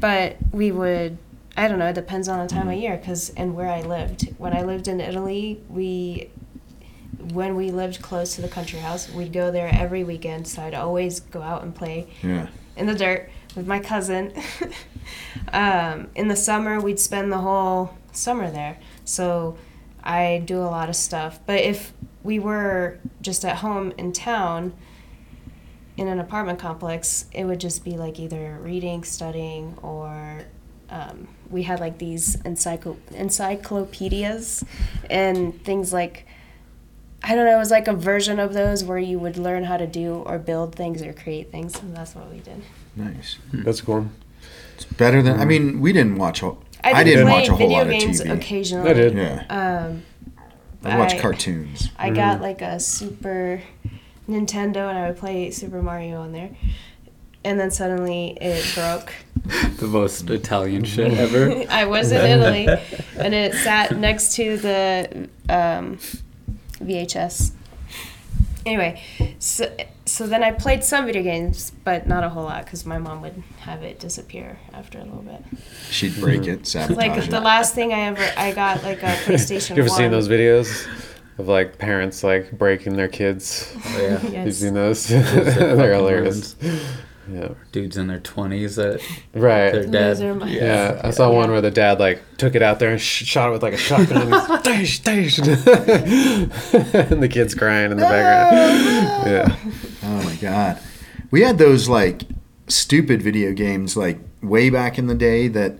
[0.00, 1.18] but we would.
[1.58, 1.88] I don't know.
[1.88, 2.70] It depends on the time Mm-hmm.
[2.70, 4.34] of year, because and where I lived.
[4.38, 6.28] When I lived in Italy, we
[7.32, 10.46] when we lived close to the country house, we'd go there every weekend.
[10.48, 12.48] So I'd always go out and play Yeah.
[12.76, 14.32] in the dirt with my cousin.
[15.52, 18.78] um, in the summer, we'd spend the whole summer there.
[19.04, 19.56] So
[20.02, 21.40] I do a lot of stuff.
[21.46, 21.92] But if
[22.22, 24.72] we were just at home in town
[25.96, 30.42] in an apartment complex, it would just be like either reading, studying, or
[30.90, 34.64] um, we had like these encycl- encyclopedias
[35.08, 36.25] and things like
[37.28, 39.76] I don't know, it was like a version of those where you would learn how
[39.76, 42.62] to do or build things or create things, and that's what we did.
[42.94, 43.38] Nice.
[43.52, 44.06] That's cool.
[44.74, 45.40] It's better than.
[45.40, 46.42] I mean, we didn't watch.
[46.42, 46.52] A,
[46.84, 48.32] I, I did didn't watch a whole lot of games TV.
[48.32, 48.90] occasionally.
[48.90, 49.14] I did.
[49.14, 50.02] Yeah, Um,
[50.84, 51.88] I watched cartoons.
[51.98, 53.60] I got like a Super
[54.28, 56.50] Nintendo, and I would play Super Mario on there.
[57.42, 59.12] And then suddenly it broke.
[59.78, 61.64] The most Italian shit ever.
[61.70, 62.66] I was in Italy,
[63.16, 65.98] and it sat next to the um,
[66.78, 67.52] VHS.
[68.66, 69.00] Anyway,
[69.38, 69.72] so,
[70.06, 73.22] so then I played some video games, but not a whole lot because my mom
[73.22, 75.40] would have it disappear after a little bit.
[75.90, 76.62] She'd break mm-hmm.
[76.62, 77.30] it, sabotage Like it.
[77.30, 79.76] the last thing I ever, I got like a PlayStation.
[79.76, 80.88] You ever seen those videos
[81.38, 83.72] of like parents like breaking their kids?
[83.76, 84.00] Oh,
[84.32, 84.44] yeah.
[84.44, 85.06] You've seen those?
[85.06, 86.56] Those are They're fucking hilarious.
[87.28, 87.48] Ruins.
[87.50, 87.54] Yeah.
[87.72, 89.00] Dudes in their twenties that
[89.34, 89.70] Right.
[89.72, 89.92] their dad.
[89.92, 92.90] Those are my- Yeah, I saw one where the dad like took it out there
[92.92, 94.32] and sh- shot it with like a shotgun.
[94.32, 95.38] and he's, dash, dash.
[97.10, 99.26] and the kid's crying in the background.
[99.26, 99.56] Yeah,
[100.04, 100.78] Oh my god.
[101.30, 102.22] We had those like
[102.68, 105.78] stupid video games like way back in the day that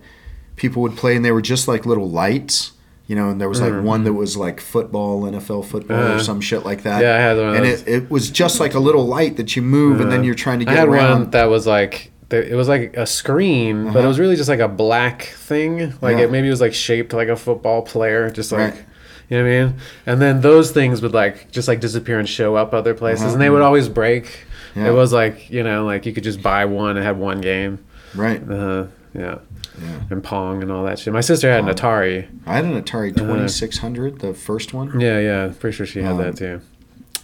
[0.57, 2.73] people would play and they were just like little lights.
[3.07, 6.11] You know, and there was like one that was like football, NFL football or Mm-hmm.
[6.17, 6.23] Uh-huh.
[6.25, 7.03] some shit like that.
[7.03, 9.63] Yeah, I had one And it, it was just like a little light that you
[9.63, 10.79] move and then you're trying to get around.
[10.79, 11.21] I had around.
[11.23, 14.09] one that was like it was like a screen, but it Uh-huh.
[14.09, 15.95] was really just like a black thing.
[16.01, 16.25] Like Yeah.
[16.25, 18.73] it maybe was like shaped like a football player, just like.
[18.75, 18.85] Right.
[19.29, 19.75] You know what I mean?
[20.07, 23.41] And then those things would like just like disappear and show up other places, and
[23.43, 24.25] they would always break.
[24.27, 24.81] Uh-huh.
[24.81, 24.89] Yeah.
[24.89, 27.79] It was like you know, like you could just buy one and have one game.
[28.15, 28.41] right.
[28.51, 29.39] Uh, yeah.
[29.81, 30.01] Yeah.
[30.11, 31.13] and Pong and all that shit.
[31.13, 32.29] My sister had an Atari.
[32.47, 34.99] I had an Atari 2600, the first one.
[35.01, 36.61] Yeah, yeah, pretty sure she had Um, that too.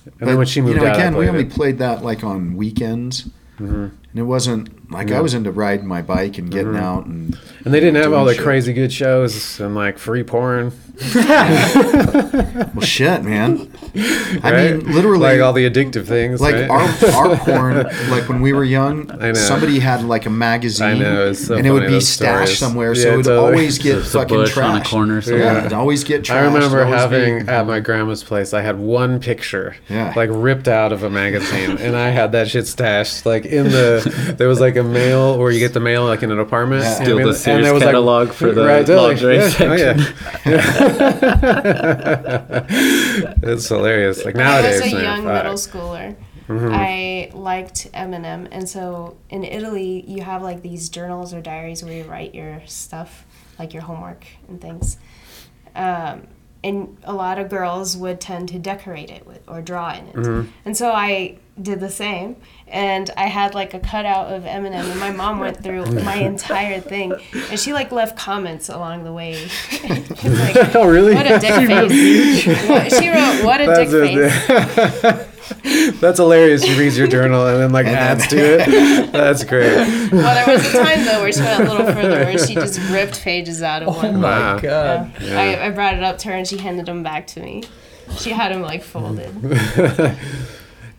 [0.05, 1.51] And But, then when she moved you know, out, again, we only it.
[1.51, 3.29] played that like on weekends.
[3.61, 3.87] Mm-hmm.
[4.13, 6.85] And it wasn't like I was into riding my bike and getting mm-hmm.
[6.85, 8.43] out and and they didn't have all the shit.
[8.43, 10.73] crazy good shows and like free porn.
[11.15, 13.73] well, shit, man.
[14.43, 14.77] I right?
[14.77, 16.41] mean, literally, like all the addictive things.
[16.41, 16.69] like right?
[16.71, 17.77] our our porn.
[18.11, 21.67] Like when we were young, somebody had like a magazine, I know, it's so and
[21.67, 22.59] it would be stashed stories.
[22.59, 23.53] somewhere, Yeah, so it would totally.
[23.53, 24.91] always get Just fucking bush on a trashed.
[24.91, 25.59] corner Yeah, somewhere.
[25.59, 26.35] it'd always get trashed.
[26.35, 28.53] I remember It'd having at my grandma's place.
[28.53, 30.13] I had one picture, Yeah.
[30.15, 34.02] like ripped out of a magazine, and I had that shit stashed like in the.
[34.37, 36.83] There was like a mail where you get the mail like in an apartment.
[36.83, 36.93] Yeah.
[36.93, 37.39] you know Steal what I the mean?
[37.39, 39.09] Sears there was, catalog for the Right, totally.
[39.15, 39.99] lingerie Yeah, oh, section.
[40.45, 40.53] yeah.
[43.43, 44.25] it's hilarious.
[44.25, 45.35] Like nowadays, I was a man, young fuck.
[45.35, 46.17] middle schooler.
[46.49, 46.71] Mm-hmm.
[46.73, 51.93] I liked Eminem, and so in Italy, you have like these journals or diaries where
[51.95, 53.25] you write your stuff,
[53.59, 54.97] like your homework and things.
[55.75, 56.27] Um,
[56.65, 60.15] and a lot of girls would tend to decorate it with or draw in it.
[60.15, 60.51] Mm-hmm.
[60.65, 62.37] And so I did the same.
[62.67, 66.81] And I had like a cutout of Eminem, and my mom went through my entire
[66.81, 67.13] thing,
[67.51, 69.49] and she like left comments along the way.
[70.23, 71.15] Like, Oh really?
[71.15, 72.99] what a dick face.
[72.99, 75.32] She wrote, "What a dick That's face."
[75.65, 76.01] It.
[76.01, 76.65] That's hilarious.
[76.65, 79.13] She reads your journal and then like And then- adds to it.
[79.13, 79.77] That's great.
[80.13, 82.79] Well, there was a time though where she went a little further, where she just
[82.91, 84.15] ripped pages out of oh one.
[84.17, 85.13] Oh My God.
[85.21, 85.41] Yeah.
[85.41, 87.65] I, I brought it up to her, and she handed them back to me.
[88.19, 89.31] She had them like folded.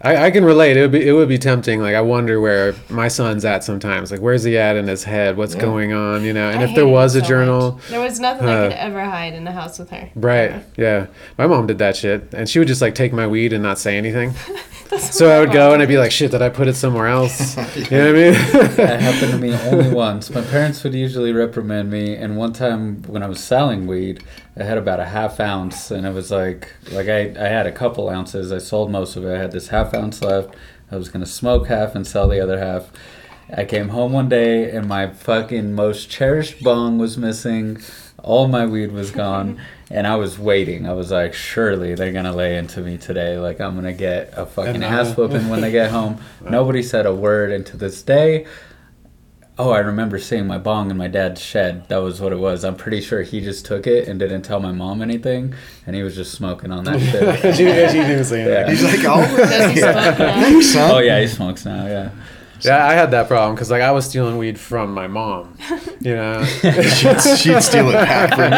[0.04, 0.76] I, I can relate.
[0.76, 1.82] It would be it would be tempting.
[1.82, 4.12] Like I wonder where my son's at sometimes.
[4.12, 5.38] Like where's he at in his head?
[5.38, 6.24] What's going on?
[6.24, 6.50] You know.
[6.50, 7.88] And I if there hated was a journal, much.
[7.88, 10.10] there was nothing I uh, could ever hide in the house with her.
[10.16, 10.52] right?
[10.52, 10.66] Ever.
[10.78, 11.08] Yeah.
[11.38, 13.80] My mom did that shit, and she would just like take my weed and not
[13.80, 14.34] say anything.
[14.90, 17.08] That's So I would go and I'd be like, shit, did I put it somewhere
[17.08, 17.58] else?
[17.76, 18.76] You know what I mean?
[18.76, 20.30] That happened to me only once.
[20.30, 24.24] My parents would usually reprimand me, and one time when I was selling weed,
[24.58, 27.72] I had about a half ounce, and it was like like I, I had a
[27.72, 28.52] couple ounces.
[28.52, 29.34] I sold most of it.
[29.34, 30.56] I had this half ounce left.
[30.92, 32.92] I was gonna smoke half and sell the other half.
[33.56, 37.80] I came home one day and my fucking most cherished bong was missing.
[38.24, 39.60] All my weed was gone,
[39.92, 40.88] and I was waiting.
[40.88, 43.38] I was like, surely they're gonna lay into me today.
[43.38, 46.20] Like I'm gonna get a fucking And, ass whooping when they get home.
[46.42, 48.46] Nobody said a word, and to this day,
[49.56, 51.88] Oh, I remember seeing my bong in my dad's shed.
[51.88, 52.64] That was what it was.
[52.66, 55.54] I'm pretty sure he just took it and didn't tell my mom anything,
[55.86, 57.40] and he was just smoking on that shit.
[57.56, 58.68] she, she didn't say Yeah.
[58.68, 60.64] He's like, all Does he right.
[60.64, 60.96] smoke now?
[60.96, 61.86] Oh yeah, he smokes now.
[61.86, 62.10] Yeah.
[62.66, 65.58] Yeah, I had that problem because like I was stealing weed from my mom,
[66.02, 66.44] you know.
[66.62, 68.52] she'd, she'd steal it back from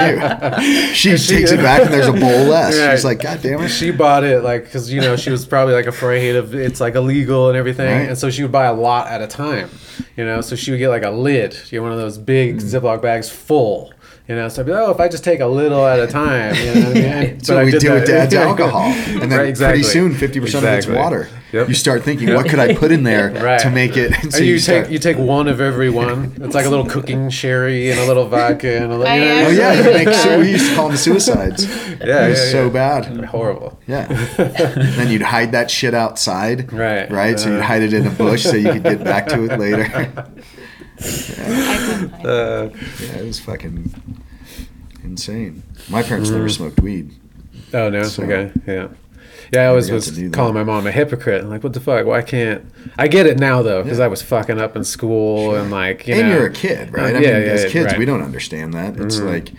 [0.62, 0.94] you.
[0.94, 2.76] She She- takes it back and there's a bowl less.
[2.80, 2.92] Right.
[2.96, 3.70] She's like, God damn it.
[3.70, 6.96] she bought it like because you know she was probably like afraid of it's like
[6.96, 8.10] illegal and everything, Right.
[8.10, 9.70] and so she would buy a lot at a time,
[10.18, 10.42] you know.
[10.42, 12.62] So she would get like a lid, you know, one of those big Mm.
[12.62, 13.92] Ziploc bags full.
[14.28, 16.08] You know, so I'd be like, oh, if I just take a little at a
[16.08, 17.40] time, you know what I mean?
[17.42, 18.32] So But I we did do with that.
[18.32, 19.82] dad's alcohol, and then Right, exactly.
[19.82, 21.30] pretty soon, fifty percent of it's water.
[21.52, 21.68] Yep.
[21.70, 23.60] You start thinking, what could I put in there Right.
[23.60, 24.12] to make it?
[24.24, 26.34] And Or you, take you take one of every one.
[26.42, 29.14] It's like a little cooking sherry and a little vodka and a little.
[29.14, 31.66] You know, oh yeah, you make su- we used to call them suicides.
[31.68, 32.70] yeah, it was yeah, so yeah.
[33.02, 33.26] bad.
[33.26, 33.80] horrible.
[33.86, 34.08] Yeah.
[34.08, 36.74] then you'd hide that shit outside.
[36.74, 37.10] Right.
[37.12, 37.40] Right.
[37.40, 37.64] So you'd Uh.
[37.64, 40.26] hide it in a bush so you could get back to it later.
[41.00, 42.26] I couldn't hide it.
[42.26, 42.70] Uh,
[43.02, 43.94] yeah, it was fucking
[45.04, 45.64] insane.
[45.90, 46.34] My parents Mm.
[46.34, 47.12] never smoked weed.
[47.74, 48.04] Oh no.
[48.04, 48.52] So- okay.
[48.68, 48.88] Yeah.
[49.54, 50.36] Yeah, I always was to do that.
[50.36, 51.44] calling my mom a hypocrite.
[51.44, 52.06] I'm like, what the fuck?
[52.08, 52.66] Why can't
[52.98, 53.84] I get it now though?
[53.84, 54.06] Because Yeah.
[54.06, 56.36] I was fucking up in school and like you and know.
[56.36, 57.14] you're a kid, right?
[57.16, 58.00] Uh, I yeah, mean, yeah, as yeah, kids, right.
[58.00, 58.98] we don't understand that.
[59.00, 59.26] It's Mhm.
[59.32, 59.52] like,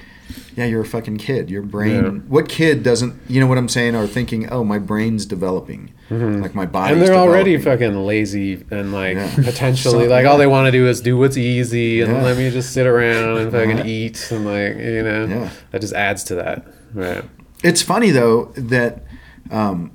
[0.57, 1.51] yeah, you're a fucking kid.
[1.51, 2.03] Your brain.
[2.05, 2.11] Yeah.
[2.29, 3.15] What kid doesn't?
[3.29, 3.95] You know what I'm saying?
[3.95, 5.93] Or thinking, oh, my brain's developing.
[6.11, 6.95] Like my body.
[6.95, 7.01] Mm-hmm.
[7.03, 9.35] and they're already fucking lazy and like Yeah.
[9.35, 12.23] potentially like all they want to do is do what's easy and Yeah.
[12.23, 13.85] let me just sit around and fucking Yeah.
[13.87, 16.65] eat and like you know that just adds to that
[16.95, 17.25] right
[17.65, 19.03] It's funny though that,
[19.51, 19.91] um,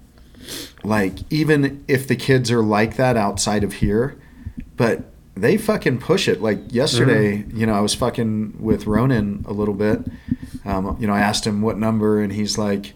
[0.83, 4.17] like even if the kids are like that outside of here,
[4.77, 5.03] but
[5.35, 6.41] they fucking push it.
[6.41, 7.57] Like yesterday, Mm-hmm.
[7.57, 10.01] you know, I was fucking with Ronan a little bit.
[10.65, 12.93] Um, you know, I asked him what number, and he's like,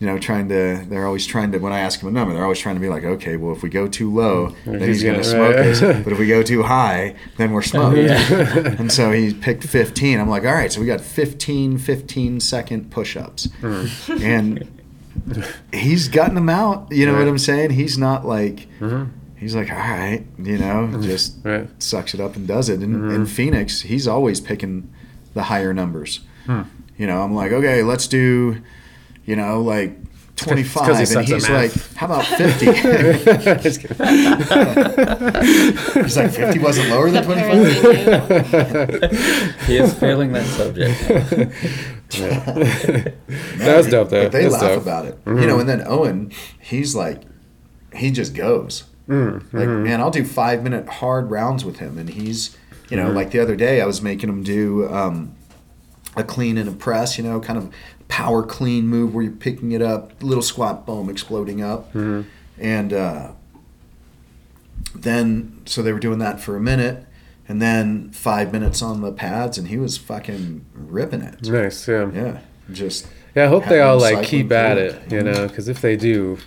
[0.00, 0.84] you know, trying to.
[0.88, 1.58] They're always trying to.
[1.58, 3.62] When I ask him a number, they're always trying to be like, okay, well, if
[3.62, 5.66] we go too low, then He's he's gonna gonna- smoke right.
[5.66, 5.80] us.
[6.04, 7.96] But if we go too high, then we're smoked.
[7.98, 8.74] Yeah.
[8.78, 10.18] and so he picked 15.
[10.18, 13.48] I'm like, all right, so we got 15, 15 second push-ups,
[14.08, 14.68] and
[15.72, 16.88] he's gotten them out.
[16.90, 17.70] You know what I'm saying?
[17.70, 19.10] He's not like Mhm.
[19.36, 22.80] he's like, all right, you know, just right sucks it up and does it.
[22.80, 23.10] And Mm-hmm.
[23.14, 24.90] in Phoenix, he's always picking
[25.34, 26.20] the higher numbers.
[26.46, 26.62] Hmm.
[26.96, 28.62] You know, I'm like, okay, let's do,
[29.26, 29.96] you know, like
[30.36, 32.66] 25, he and he's like, how about 50?
[33.62, 33.96] Just kidding.
[36.02, 39.12] he's like, 50 wasn't lower than 25.
[39.66, 40.98] He is failing that subject.
[43.58, 44.82] that was dope though But they That's laugh dope.
[44.82, 45.58] about it, you know.
[45.58, 47.22] And then Owen, he's like,
[47.94, 48.84] he just goes.
[49.08, 52.56] Mm, Like, man, I'll do five minute hard rounds with him, and he's,
[52.90, 53.14] you know, Mhm.
[53.14, 55.32] like the other day, I was making him do um,
[56.16, 57.70] a clean and a press, you know, kind of
[58.08, 62.24] power clean move where you're picking it up, little squat, boom, exploding up, Mhm.
[62.58, 63.30] and uh,
[64.94, 67.04] then so they were doing that for a minute,
[67.48, 71.42] and then five minutes on the pads, and he was fucking ripping it.
[71.48, 72.38] nice yeah Yeah,
[72.70, 75.12] just yeah I hope they all like keep at through it it.
[75.12, 76.38] you know because if they do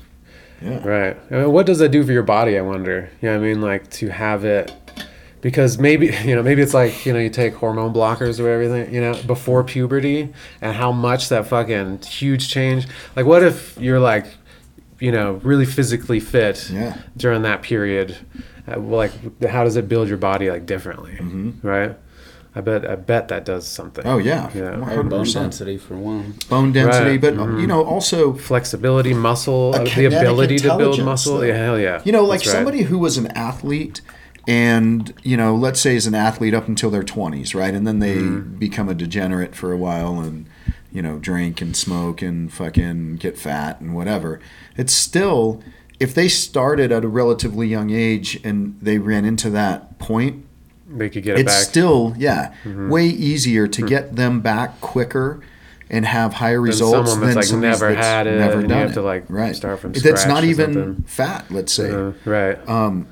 [0.60, 0.84] yeah.
[0.88, 1.15] Right.
[1.30, 2.57] I mean, what does that do for your body?
[2.57, 3.11] I wonder.
[3.22, 3.61] You know what I mean?
[3.61, 4.72] Like to have it,
[5.47, 8.93] because maybe you know maybe it's like you know you take hormone blockers or everything
[8.93, 10.27] you know before puberty
[10.61, 12.85] and how much that fucking huge change.
[13.15, 14.25] Like what if you're like
[14.99, 16.97] you know really physically fit Yeah.
[17.15, 18.17] during that period?
[18.69, 19.11] Uh, like
[19.55, 21.13] how does it build your body like differently?
[21.17, 21.63] Mhm.
[21.63, 21.95] Right.
[22.53, 24.05] I bet I bet that does something.
[24.05, 24.71] Oh yeah, Yeah.
[24.71, 26.33] One Or hundred bone density for one.
[26.49, 27.21] Bone density, Right.
[27.21, 27.61] but Mhm.
[27.61, 31.37] you know also Flexibility, muscle, uh, the ability to build muscle.
[31.37, 31.43] though.
[31.51, 32.01] Yeah, hell yeah.
[32.03, 32.55] You know, like right.
[32.55, 34.01] somebody who was an athlete
[34.47, 37.73] and, you know, let's say is an athlete up until their 20s, right?
[37.73, 38.57] And then they Mm-hmm.
[38.57, 40.45] become a degenerate for a while and,
[40.91, 44.39] you know, drink and smoke and fucking get fat and whatever.
[44.77, 45.61] It's still,
[45.99, 50.45] if they started at a relatively young age and they ran into that point,
[50.89, 51.63] They could get it it's back.
[51.65, 52.89] still, yeah, Mhm.
[52.89, 55.41] way easier to get them back quicker
[55.89, 58.67] and have higher results someone that's, than like, never that's had it, never and you
[58.69, 58.93] done have it.
[58.93, 59.55] to, like, right.
[59.55, 61.03] start from That's scratch not or even something.
[61.05, 62.57] fat, let's say Uh, right.
[62.69, 63.07] um,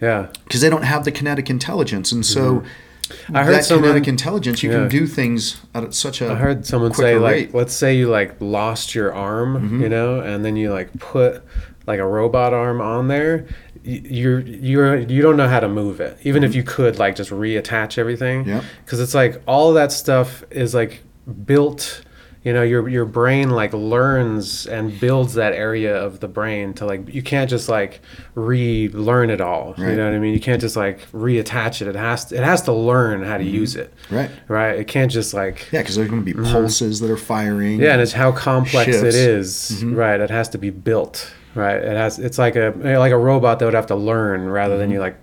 [0.00, 0.28] Yeah.
[0.44, 2.62] because they don't have the kinetic intelligence, and so
[3.10, 3.36] Mm-hmm.
[3.36, 4.78] I heard that someone- kinetic intelligence, you yeah.
[4.80, 6.30] can do things at such a.
[6.30, 7.54] I heard someone say like, rate.
[7.54, 9.80] let's say you like lost your arm, Mhm.
[9.82, 11.42] you know, and then you like put
[11.88, 13.46] like a robot arm on there.
[13.82, 17.30] You're you're you don't know how to move it, even if you could like just
[17.30, 18.42] reattach everything.
[18.42, 18.50] Mm-hmm.
[18.50, 18.64] Yep.
[18.84, 21.02] Because it's like all that stuff is like
[21.46, 22.02] built.
[22.42, 26.86] You know, your your brain like learns and builds that area of the brain to
[26.86, 28.00] like you can't just like
[28.34, 29.74] relearn it all.
[29.76, 30.32] You know what I mean?
[30.32, 31.88] You can't just like reattach it.
[31.88, 33.54] It has to, it has to learn how to mm-hmm.
[33.54, 33.92] use it.
[34.10, 34.30] right.
[34.48, 34.78] Right?
[34.78, 36.50] It can't just like Yeah, because there's going to be mm-hmm.
[36.50, 37.74] pulses that are firing.
[37.74, 37.82] Mm-hmm.
[37.82, 39.02] yeah, and it's how complex Shifts.
[39.02, 39.94] it is, mm-hmm.
[39.94, 40.18] right?
[40.18, 41.76] It has to be built, right?
[41.76, 42.18] It has.
[42.18, 45.16] It's like a like a robot that would have to learn rather than you like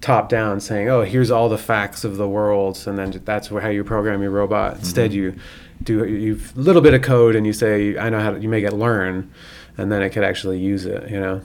[0.00, 3.68] top down saying, "Oh, here's all the facts of the world," and then that's how
[3.68, 4.76] you program your robot.
[4.76, 5.34] Instead, you
[5.82, 8.48] do you a little bit of code and you say, "I know how to." You
[8.48, 9.30] make it learn,
[9.76, 11.10] and then it could actually use it.
[11.10, 11.40] You know.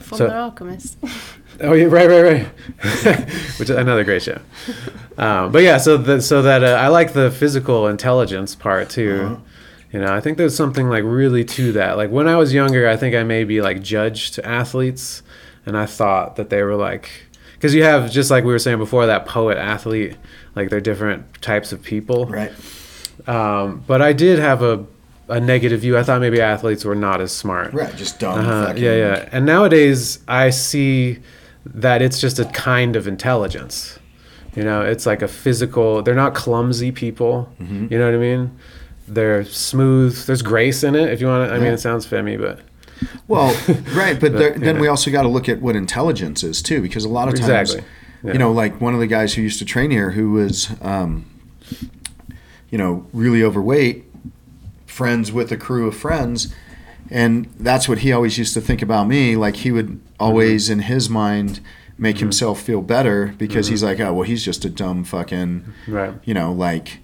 [0.00, 0.96] Full So- Metal Alchemist.
[1.60, 2.46] Oh yeah, right, right, right.
[3.58, 4.40] Which is another great show.
[5.16, 9.22] Um, but yeah, so the, so that uh, I like the physical intelligence part too.
[9.24, 9.36] Uh-huh.
[9.92, 11.96] You know, I think there's something like really to that.
[11.96, 15.22] Like when I was younger, I think I maybe like judged athletes,
[15.66, 17.10] and I thought that they were like,
[17.54, 20.16] because you have just like we were saying before that poet athlete,
[20.54, 22.26] like they're different types of people.
[22.26, 22.52] Right.
[23.26, 24.84] Um, but I did have a
[25.28, 25.98] a negative view.
[25.98, 27.74] I thought maybe athletes were not as smart.
[27.74, 27.94] Right.
[27.96, 28.38] Just dumb.
[28.38, 29.28] Uh-huh, yeah, yeah.
[29.30, 31.18] And nowadays, I see
[31.66, 33.98] that it's just a kind of intelligence.
[34.56, 36.02] You know, it's like a physical.
[36.02, 37.52] They're not clumsy people.
[37.60, 37.88] Mm-hmm.
[37.90, 38.58] You know what I mean?
[39.06, 40.16] They're smooth.
[40.24, 41.10] There's grace in it.
[41.10, 42.60] If you want to, I mean, it sounds femmy, but
[43.26, 43.54] Well,
[43.94, 44.80] right, but, there, then yeah.
[44.80, 47.48] we also got to look at what intelligence is too, because a lot of times,
[47.74, 47.84] Exactly.
[48.24, 48.32] Yeah.
[48.32, 51.26] you know, like one of the guys who used to train here, who was, um,
[52.70, 54.04] you know, really overweight,
[54.86, 56.54] friends with a crew of friends,
[57.10, 59.36] and that's what he always used to think about me.
[59.36, 60.72] Like he would always, Mm-hmm.
[60.74, 61.60] in his mind,
[61.96, 66.14] make himself feel better because he's like, oh, well, he's just a dumb fucking, right,
[66.24, 66.98] you know, like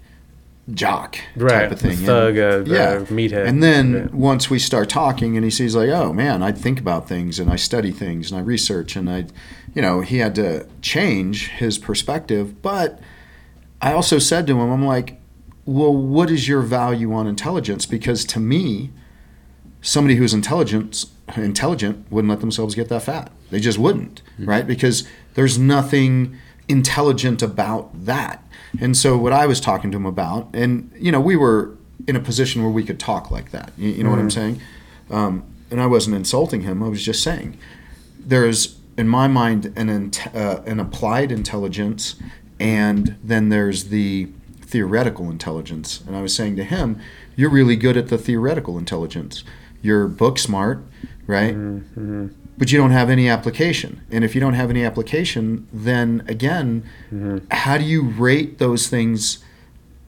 [0.73, 1.97] jock right, type of thing.
[1.97, 2.99] thug, uh, yeah.
[3.05, 3.45] meathead.
[3.47, 4.07] And then Yeah.
[4.13, 7.51] once we start talking, and he sees like, oh man, I think about things and
[7.51, 9.25] I study things and I research and I,
[9.75, 12.61] you know, he had to change his perspective.
[12.63, 12.99] But
[13.81, 15.21] I also said to him, I'm like,
[15.65, 17.85] well, what is your value on intelligence?
[17.85, 18.91] Because to me,
[19.81, 21.05] somebody who's intelligent
[21.35, 23.31] intelligent wouldn't let themselves get that fat.
[23.49, 24.65] They just wouldn't, right?
[24.65, 26.37] Because there's nothing
[26.67, 28.43] intelligent about that.
[28.79, 31.75] And so what I was talking to him about, and you know, we were
[32.07, 33.71] in a position where we could talk like that.
[33.77, 34.61] You, you know what I'm saying?
[35.09, 36.83] Um, and I wasn't insulting him.
[36.83, 37.57] I was just saying
[38.19, 42.15] there's in my mind an uh, an applied intelligence,
[42.59, 44.29] and then there's the
[44.65, 46.01] theoretical intelligence.
[46.07, 46.99] And I was saying to him,
[47.35, 49.43] you're really good at the theoretical intelligence.
[49.81, 50.83] You're book smart,
[51.27, 51.55] right?
[51.55, 52.27] Mm-hmm.
[52.57, 54.01] But you don't have any application.
[54.09, 57.45] And if you don't have any application, then again, mm-hmm.
[57.51, 59.43] how do you rate those things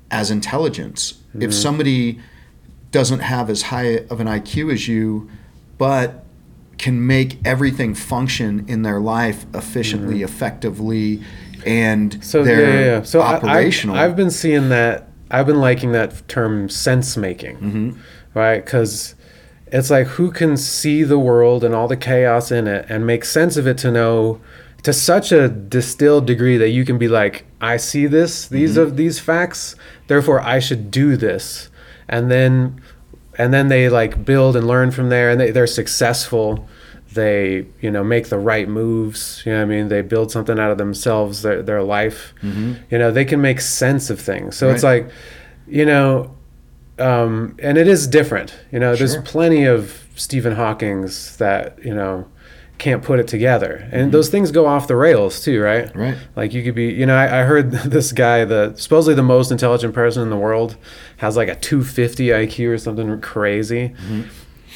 [0.10, 1.22] as intelligence?
[1.34, 1.52] If mm-hmm.
[1.52, 2.20] somebody
[2.92, 5.30] doesn't have as high of an IQ as you,
[5.78, 6.24] but
[6.78, 11.22] can make everything function in their life efficiently, effectively,
[11.68, 13.02] and So they're yeah, yeah.
[13.04, 13.96] So operational.
[13.96, 15.08] I, have been seeing that.
[15.30, 17.92] I've been liking that term sense making, Mm-hmm.
[18.34, 18.64] right?
[18.64, 19.16] Because
[19.68, 23.26] it's like who can see the world and all the chaos in it and make
[23.26, 24.40] sense of it to know
[24.84, 28.48] to such a distilled degree that you can be like, I see this.
[28.48, 28.88] These Mm-hmm.
[28.88, 29.76] are these facts.
[30.08, 31.70] Therefore, I should do this,
[32.08, 32.80] and then
[33.38, 36.68] and then they like build and learn from there, and they, they're successful
[37.14, 39.88] they you know make the right moves you know i mean?
[39.88, 42.34] They build something out of themselves their, their life.
[42.42, 42.74] Mm-hmm.
[42.90, 44.56] You know they can make sense of things.
[44.56, 45.10] So it's like
[45.68, 46.36] you know
[47.00, 48.58] um, and it is different.
[48.72, 52.28] You know there's plenty of stephen hawking's that you know
[52.78, 53.88] can't put it together.
[53.92, 54.12] And mm-hmm.
[54.12, 55.96] those things go off the rails too right?
[55.96, 56.18] Right.
[56.36, 59.52] like you could be you know i, I heard this guy the supposedly the most
[59.52, 60.78] intelligent person in the world
[61.18, 64.22] has like a 250 iq or something crazy mm-hmm.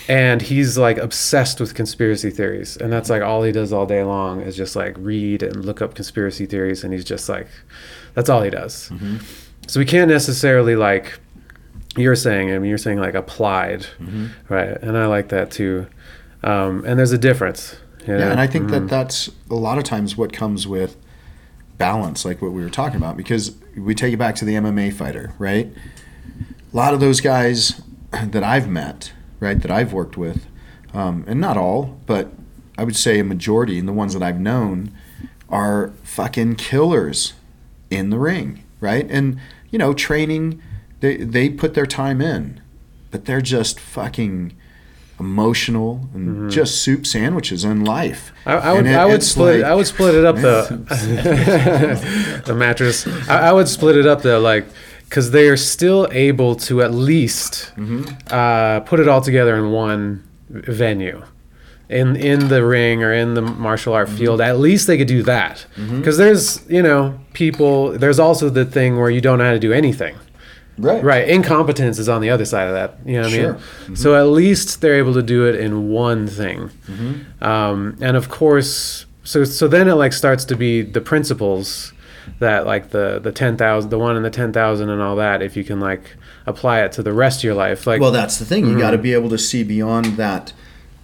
[0.07, 2.77] And he's like obsessed with conspiracy theories.
[2.77, 5.81] And that's like all he does all day long is just like read and look
[5.81, 6.83] up conspiracy theories.
[6.83, 7.47] And he's just like
[8.13, 8.91] that's all he does.
[9.67, 11.19] So we can't necessarily like
[11.97, 13.85] you're saying i mean you're saying like applied
[14.49, 14.77] right?
[14.81, 15.87] And i like that too.
[16.43, 17.75] Um, and there's a difference
[18.07, 18.71] you Yeah, and I think Mhm.
[18.71, 20.95] that that's a lot of times what comes with
[21.77, 24.89] balance, like what we were talking about, because we take it back to the MMA
[24.91, 25.71] fighter, right?
[26.73, 29.11] A lot of those guys that I've met,
[29.41, 30.45] right, that I've worked with,
[30.93, 32.29] um, and not all, but
[32.77, 34.91] I would say a majority, and the ones that I've known,
[35.49, 37.33] are fucking killers
[37.89, 39.05] in the ring, right?
[39.09, 39.37] And
[39.69, 40.61] you know, training,
[41.01, 42.61] they they put their time in,
[43.11, 44.53] but they're just fucking
[45.19, 48.31] emotional and just soup sandwiches in life.
[48.45, 48.49] Mm-hmm.
[48.49, 49.59] I, I would, it- I would split.
[49.61, 53.05] like- I would split it up the the mattress.
[53.29, 54.65] I, I would split it up though, like
[55.11, 58.03] because they are still able to at least Mm-hmm.
[58.31, 61.21] uh, put it all together in one venue.
[61.89, 65.23] In, in the ring or in the martial art field, at least they could do
[65.23, 65.65] that.
[65.97, 69.59] Because there's, you know, people, there's also the thing where you don't know how to
[69.59, 70.15] do anything.
[70.77, 71.27] right, Right.
[71.27, 72.95] Incompetence is on the other side of that.
[73.05, 73.55] You know what Sure.
[73.55, 73.95] I mean?
[73.97, 76.69] So at least they're able to do it in one thing.
[77.41, 81.91] Um, and of course, so so then it like starts to be the principles
[82.39, 85.41] that like the the ten thousand, the one in the ten thousand, and all that.
[85.41, 86.15] If you can like
[86.45, 88.65] apply it to the rest of your life, like Well, that's the thing.
[88.65, 88.79] You Mm-hmm.
[88.79, 90.53] got to be able to see beyond that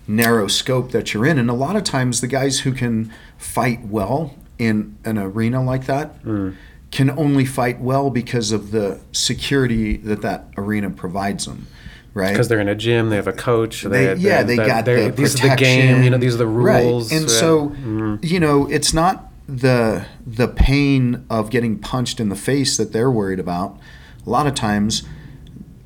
[0.07, 1.37] narrow scope that you're in.
[1.37, 5.85] And a lot of times, the guys who can fight well in an arena like
[5.85, 6.55] that Mm.
[6.91, 11.67] can only fight well because of the security that that arena provides them,
[12.13, 12.31] right?
[12.31, 13.83] because they're in a gym, they have a coach.
[13.83, 16.01] they, yeah, they got the these are the game.
[16.03, 17.11] You know, these are the rules.
[17.11, 17.21] Right.
[17.21, 18.19] And so, Mhm.
[18.23, 23.11] you know, it's not the the pain of getting punched in the face that they're
[23.11, 23.79] worried about.
[24.25, 25.03] A lot of times,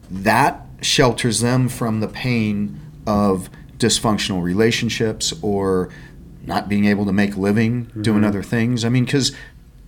[0.09, 5.89] that shelters them from the pain of dysfunctional relationships or
[6.45, 8.01] not being able to make living Mm-hmm.
[8.01, 8.83] doing other things.
[8.83, 9.31] I mean, because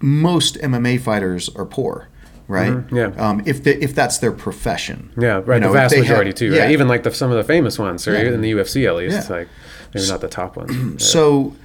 [0.02, 2.10] most MMA fighters are poor,
[2.48, 2.74] right?
[2.74, 3.28] Mhm, yeah.
[3.30, 5.12] Um, if they, if that's their profession.
[5.18, 5.56] Yeah, right.
[5.56, 6.70] You know, the vast majority too, yeah.
[6.70, 8.34] Even like the, some of the famous ones, or Yeah.
[8.34, 9.36] in the UFC at least, Yeah.
[9.38, 9.48] like
[9.96, 11.02] maybe not the top ones.
[11.04, 11.56] So,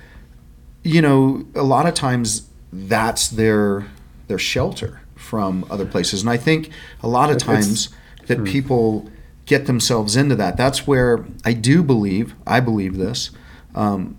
[0.89, 3.87] you know, a lot of times that's their
[4.27, 6.71] their shelter from other places, and I think
[7.03, 7.55] a lot of It's- hmm.
[7.55, 7.89] times
[8.27, 9.11] that people
[9.47, 10.57] get themselves into that.
[10.57, 13.31] That's where I do believe, I believe this,
[13.75, 14.17] um,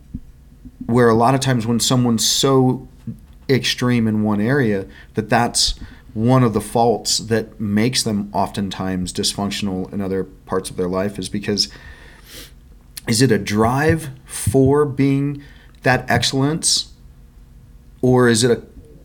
[0.86, 2.88] where a lot of times when someone's so
[3.48, 4.86] extreme in one area
[5.16, 5.76] that that's
[6.14, 11.18] one of the faults that makes them oftentimes dysfunctional in other parts of their life
[11.20, 11.70] is because
[13.08, 15.42] is it a drive for being
[15.84, 16.94] that excellence?
[18.02, 18.62] Or is it a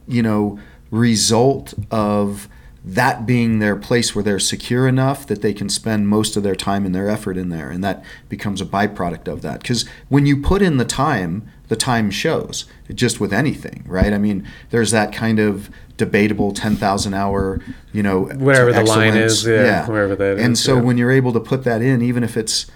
[0.06, 0.58] you know
[0.90, 2.48] result of
[2.84, 6.54] that being their place where they're secure enough that they can spend most of their
[6.54, 9.60] time and their effort in there and that becomes a byproduct of that?
[9.60, 14.12] Because when you put in the time the time shows just with anything right?
[14.12, 17.60] I mean there's that kind of debatable 10,000 hour
[17.92, 20.82] you know Whatever the line is, yeah, wherever that and is, so yeah.
[20.82, 22.66] when you're able to put that in even if it's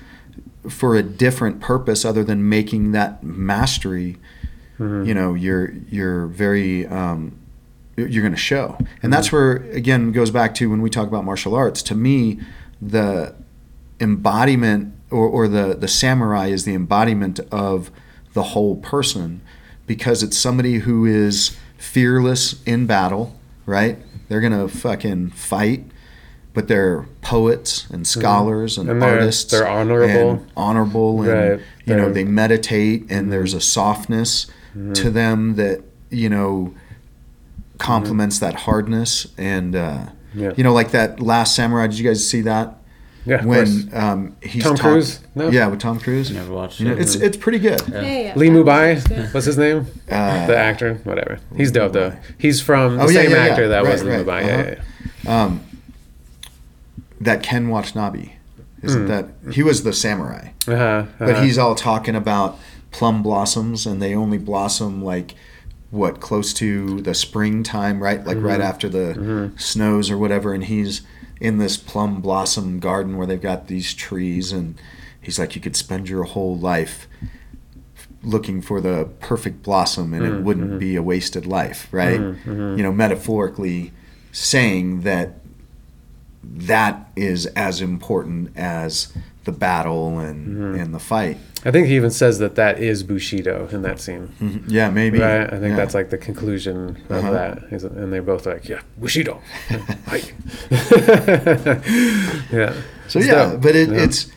[0.68, 4.16] for a different purpose other than making that mastery
[4.78, 5.06] Mm-hmm.
[5.08, 7.36] you know you're you're very um,
[7.96, 9.10] you're going to show and Mm-hmm.
[9.10, 12.38] that's where again goes back to when we talk about martial arts to me
[12.80, 13.34] the
[13.98, 17.90] embodiment or, or the the samurai is the embodiment of
[18.34, 19.40] the whole person
[19.86, 23.36] because it's somebody who is fearless in battle
[23.66, 25.84] right they're going to fucking fight
[26.58, 28.92] but they're poets and scholars and, Mm-hmm.
[28.94, 30.30] And they're- artists they're honorable.
[30.30, 31.60] and honorable and Right.
[31.86, 34.46] you know They're- they meditate and there's a softness
[34.94, 36.74] to them that you know
[37.78, 40.52] complements that hardness and uh, Yeah.
[40.56, 42.74] you know like that last samurai did you guys see that
[43.24, 45.20] yeah, when um, he's Tom talk- Cruise?
[45.34, 45.48] No?
[45.50, 47.00] yeah with Tom Cruise Never watched you know, it.
[47.02, 49.86] it's it's pretty good Hey, Lee uh, Mubai, what's his name?
[50.10, 51.38] Uh, the actor, whatever.
[51.56, 52.12] He's dope though.
[52.38, 53.50] He's from the Oh, yeah, same yeah, yeah.
[53.52, 54.26] actor that Right, was Lee right.
[54.26, 54.40] Mubai.
[54.46, 54.74] Yeah, Uh-huh.
[55.24, 55.60] yeah, um,
[57.20, 58.32] that Ken Watanabe
[58.82, 59.08] isn't Hmm.
[59.08, 60.50] that he was the samurai.
[60.66, 61.42] Uh-huh, but uh-huh.
[61.42, 62.58] he's all talking about
[62.90, 65.34] plum blossoms and they only blossom like
[65.90, 68.62] what close to the springtime right like right Mm-hmm.
[68.62, 71.02] after the snows or whatever and he's
[71.40, 74.78] in this plum blossom garden where they've got these trees and
[75.20, 77.06] he's like you could spend your whole life
[78.22, 82.76] looking for the perfect blossom and it wouldn't be a wasted life right Mm-hmm.
[82.76, 83.92] you know metaphorically
[84.32, 85.40] saying that
[86.44, 89.12] that is as important as
[89.44, 90.80] the battle and Mm-hmm.
[90.80, 94.28] and the fight I think he even says that that is Bushido in that scene.
[94.40, 94.62] Mhm.
[94.68, 95.18] Yeah, maybe.
[95.18, 95.76] Right, I think Yeah.
[95.76, 97.30] that's like the conclusion of Uh-huh.
[97.32, 97.62] that.
[97.96, 99.40] And they're both like, "Yeah, Bushido."
[102.52, 102.74] Yeah.
[103.08, 104.04] So yeah, but it, Yeah.
[104.04, 104.30] it's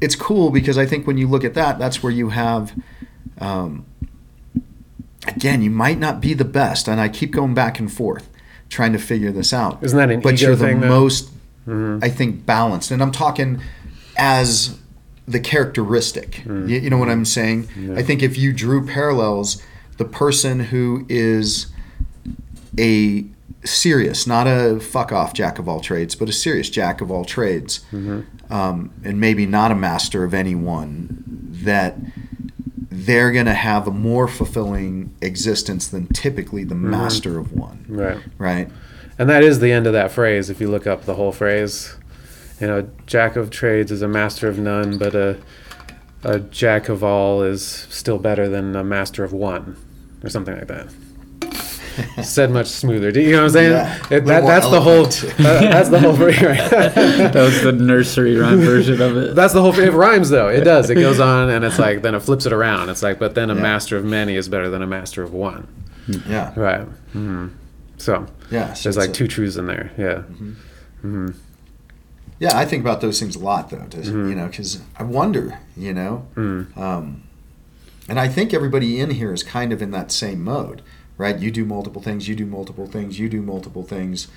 [0.00, 2.72] it's cool because I think when you look at that, that's where you have.
[3.38, 3.84] Um,
[5.28, 8.28] again, you might not be the best, and I keep going back and forth
[8.68, 9.78] trying to figure this out.
[9.82, 11.30] Isn't that an but ego you're the thing, most,
[11.66, 12.02] Mhm.
[12.04, 13.60] I think, balanced, and I'm talking
[14.16, 14.78] as
[15.26, 16.42] the characteristic.
[16.44, 16.68] Mm.
[16.68, 17.68] You, you know what I'm saying?
[17.78, 17.94] Yeah.
[17.96, 19.62] I think if you drew parallels,
[19.96, 21.66] the person who is
[22.78, 23.24] a
[23.64, 27.24] serious, not a fuck off jack of all trades, but a serious jack of all
[27.24, 28.52] trades, Mm-hmm.
[28.52, 31.24] um, and maybe not a master of any one,
[31.64, 31.96] that
[32.90, 38.18] they're going to have a more fulfilling existence than typically the master of one, Right.
[38.38, 38.68] right?
[39.18, 40.50] And that is the end of that phrase.
[40.50, 41.96] If you look up the whole phrase,
[42.60, 45.38] you know, jack of trades is a master of none, but a
[46.26, 49.76] a jack of all is still better than a master of one,
[50.22, 50.88] or something like that.
[52.24, 53.12] Said much smoother.
[53.12, 53.70] Do you know what I'm saying?
[53.72, 53.98] Yeah.
[54.10, 55.04] It, that, that's the whole.
[55.04, 55.36] that-
[55.70, 56.42] that's the whole phrase.
[56.42, 56.56] Right?
[56.70, 59.34] that was the nursery rhyme version of it.
[59.36, 59.78] That's the whole.
[59.78, 60.48] It rhymes though.
[60.48, 60.90] It does.
[60.90, 62.88] It goes on, and it's like then it flips it around.
[62.88, 63.60] It's like, but then a Yeah.
[63.62, 65.68] master of many is better than a master of one.
[66.28, 66.80] Yeah, Right.
[67.12, 67.48] hmm
[68.04, 68.74] So yeah.
[68.82, 69.90] there's like two truths in there.
[69.96, 70.18] Yeah.
[71.00, 71.28] hmm
[72.38, 73.86] Yeah, I think about those things a lot, though.
[73.90, 74.28] To, Mhm.
[74.28, 76.76] You know, because I wonder, you know, Mm.
[76.76, 77.22] um,
[78.08, 80.82] and I think everybody in here is kind of in that same mode,
[81.16, 81.38] right?
[81.38, 84.28] You do multiple things, you do multiple things, you do multiple things.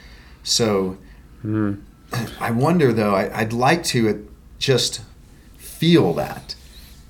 [0.44, 0.98] So
[1.45, 1.80] Mm.
[2.39, 3.14] I wonder, though.
[3.15, 4.14] I, I'd like to uh,
[4.60, 5.02] just
[5.57, 6.56] feel that,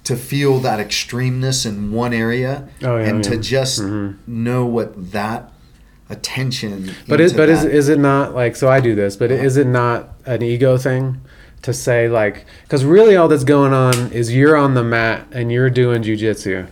[0.05, 3.31] to feel that extremeness in one area, Oh, yeah, and yeah.
[3.31, 4.15] to just Mhm.
[4.25, 5.51] know what that
[6.09, 6.91] attention.
[7.07, 8.69] But is, but is that- is it not like so?
[8.69, 9.43] I do this, but uh-huh.
[9.43, 11.21] is it not an ego thing?
[11.63, 15.51] to say like because really all that's going on is you're on the mat and
[15.51, 16.67] you're doing jujitsu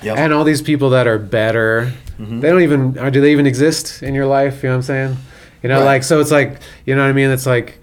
[0.00, 0.16] Yep.
[0.16, 2.38] and all these people that are better mm-hmm.
[2.38, 4.82] they don't even or do they even exist in your life you know what i'm
[4.82, 5.16] saying
[5.62, 5.86] you know Right.
[5.86, 7.80] like so it's like you know what i mean it's like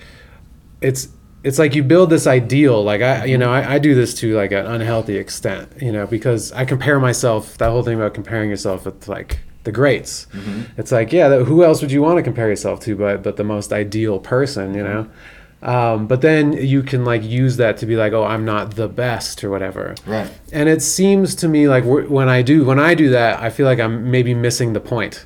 [0.80, 1.10] it's
[1.44, 3.42] it's like you build this ideal like i you mm-hmm.
[3.42, 7.00] know I, I do this to like an unhealthy extent you know because i compare
[7.02, 10.28] myself that whole thing about comparing yourself with like the greats
[10.78, 13.44] it's like yeah who else would you want to compare yourself to but but the
[13.44, 15.08] most ideal person you know
[15.64, 18.88] um, but then you can like use that to be like oh i'm not the
[18.88, 20.30] best or whatever Right.
[20.54, 23.66] and it seems to me like when I do when I do that, I feel
[23.66, 25.26] like I'm maybe missing the point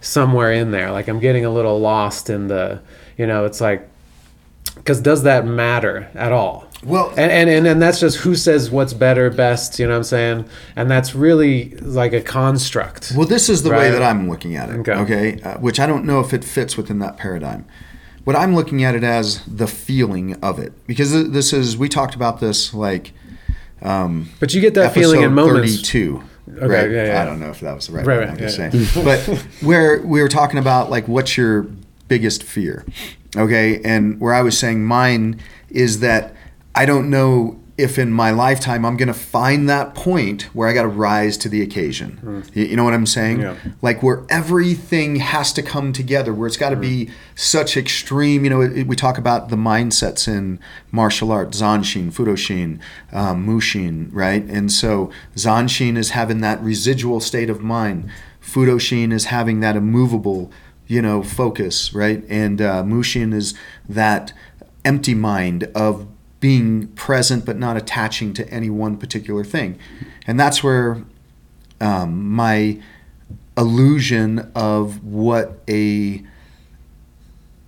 [0.00, 0.90] somewhere in there.
[0.90, 2.80] Like I'm getting a little lost in the,
[3.16, 3.88] you know, it's like,
[4.76, 6.67] because does that matter at all?
[6.84, 9.78] Well- and, and and and that's just who says what's better, best.
[9.78, 10.44] You know what I'm saying?
[10.76, 13.12] And that's really like a construct.
[13.16, 14.76] Well, this is the way that I'm looking at it.
[14.78, 14.92] Okay.
[14.92, 15.42] Okay.
[15.42, 17.66] Uh, which I don't know if it fits within that paradigm.
[18.24, 22.14] What I'm looking at it as the feeling of it, because this is we talked
[22.14, 23.12] about this like
[23.82, 25.76] um, But you get that feeling in moments.
[25.76, 26.22] 32.
[26.50, 26.90] Okay, right?
[26.90, 27.22] yeah, yeah.
[27.22, 28.70] I don't know if that was the right, Right, right, I'm just yeah.
[28.70, 29.04] saying.
[29.04, 29.20] but
[29.60, 31.66] where we were talking about like what's your
[32.08, 32.84] biggest fear,
[33.36, 35.40] okay, and where I was saying mine
[35.70, 36.34] is that
[36.78, 40.72] I don't know if in my lifetime I'm going to find that point where I
[40.72, 42.44] got to rise to the occasion.
[42.54, 43.38] You, you know what I'm saying?
[43.38, 43.42] Hmm.
[43.42, 43.56] Yeah.
[43.82, 48.44] Like where everything has to come together, where it's got to be such extreme.
[48.44, 50.60] You know, it, we talk about the mindsets in
[50.92, 52.78] martial arts, Zanshin, Fudoshin,
[53.12, 54.44] um, Mushin, right?
[54.44, 58.08] And so Zanshin is having that residual state of mind.
[58.40, 60.52] Fudoshin is having that immovable,
[60.86, 62.22] you know, focus, right?
[62.28, 63.54] And uh, Mushin is
[63.88, 64.32] that
[64.84, 66.06] empty mind of
[66.40, 69.78] being present but not attaching to any one particular thing.
[70.26, 71.02] And that's where
[71.80, 72.80] um, my
[73.56, 76.22] illusion of what a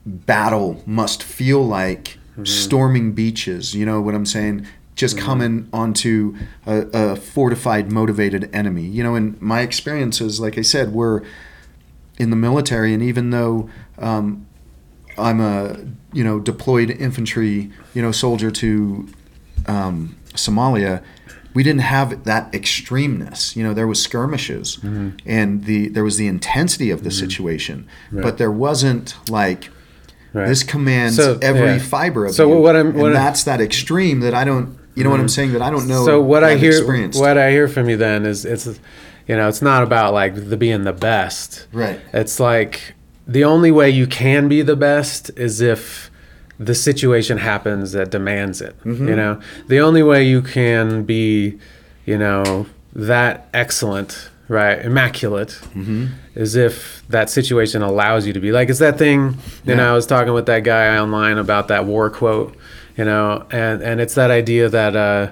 [0.06, 4.66] battle must feel like storming beaches you know what i'm saying?
[4.94, 6.36] Just coming onto
[6.66, 8.82] a, a fortified motivated enemy.
[8.84, 11.22] You know in my experiences like i said were
[12.18, 13.68] in the military and even though
[13.98, 14.46] um,
[15.20, 15.76] i'm a
[16.12, 19.08] you know deployed infantry you know soldier to
[19.66, 21.02] um, somalia
[21.54, 25.10] we didn't have that extremeness you know there was skirmishes mm-hmm.
[25.26, 27.18] and the there was the intensity of the mm-hmm.
[27.18, 29.70] situation but there wasn't like
[30.32, 30.46] Right.
[30.46, 31.78] this commands So, every yeah.
[31.78, 32.56] fiber of So you.
[32.60, 34.78] what I'm- what and I- that's that extreme that I don't.
[34.94, 35.30] You know what I'm mm-hmm.
[35.30, 35.52] saying?
[35.54, 36.04] That I don't know.
[36.04, 37.18] So what I I've hear, experienced.
[37.18, 38.66] what I hear from you then is it's,
[39.26, 41.66] you know, it's not about like the being the best.
[41.72, 42.00] Right.
[42.12, 42.94] It's like
[43.36, 46.10] the only way you can be the best is if
[46.58, 48.74] the situation happens that demands it.
[48.84, 49.08] Mm-hmm.
[49.08, 51.58] You know, the only way you can be,
[52.04, 56.06] you know, that excellent, right, immaculate, Mm-hmm.
[56.34, 58.50] is if that situation allows you to be.
[58.52, 59.20] Like it's that thing.
[59.64, 62.54] You know, I was talking with that guy online about that war quote.
[62.96, 64.94] You know, and and it's that idea that.
[64.96, 65.28] uh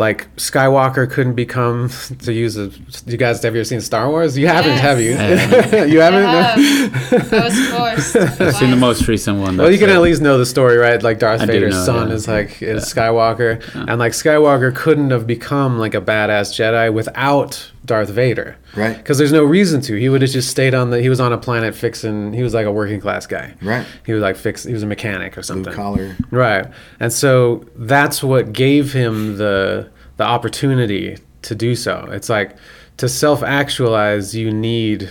[0.00, 1.90] like Skywalker couldn't become
[2.22, 2.70] to use a.
[3.06, 4.36] You guys have you ever seen Star Wars?
[4.36, 4.80] You haven't, Yes.
[4.80, 5.10] have you?
[5.10, 5.84] Yeah.
[5.92, 6.22] you haven't.
[6.22, 6.42] No?
[6.42, 7.32] have.
[7.32, 7.68] I was
[8.14, 8.40] forced.
[8.40, 9.56] I've seen the most recent one.
[9.56, 9.94] Well, you can it.
[9.94, 11.00] at least know the story, right?
[11.02, 12.14] Like Darth I Vader's know, son yeah.
[12.14, 13.02] is like is Yeah.
[13.02, 18.96] Skywalker, and like Skywalker couldn't have become like a badass Jedi without Darth Vader, Right.
[18.96, 19.94] Because there's no reason to.
[19.96, 21.02] He would have just stayed on the.
[21.02, 22.32] He was on a planet fixing.
[22.32, 23.84] He was like a working class guy, Right.
[24.06, 24.64] He was like fix.
[24.64, 26.16] He was a mechanic or blue something, collar.
[26.30, 26.66] right?
[27.00, 32.08] And so that's what gave him the the opportunity to do so.
[32.12, 32.56] It's like
[32.98, 35.08] to self actualize, you need.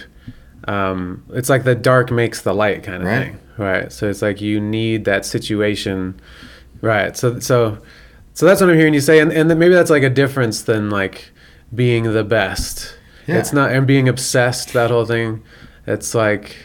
[0.67, 3.19] Um, it's like the dark makes the light kind of Right.
[3.25, 3.91] thing, right?
[3.91, 6.19] So it's like you need that situation,
[6.81, 7.15] right?
[7.17, 7.77] So so
[8.33, 10.61] so that's what I'm hearing you say, and and then maybe that's like a difference
[10.61, 11.31] than like
[11.73, 12.95] being the best.
[13.27, 13.37] Yeah.
[13.39, 14.73] It's not and being obsessed.
[14.73, 15.43] That whole thing.
[15.87, 16.55] It's like.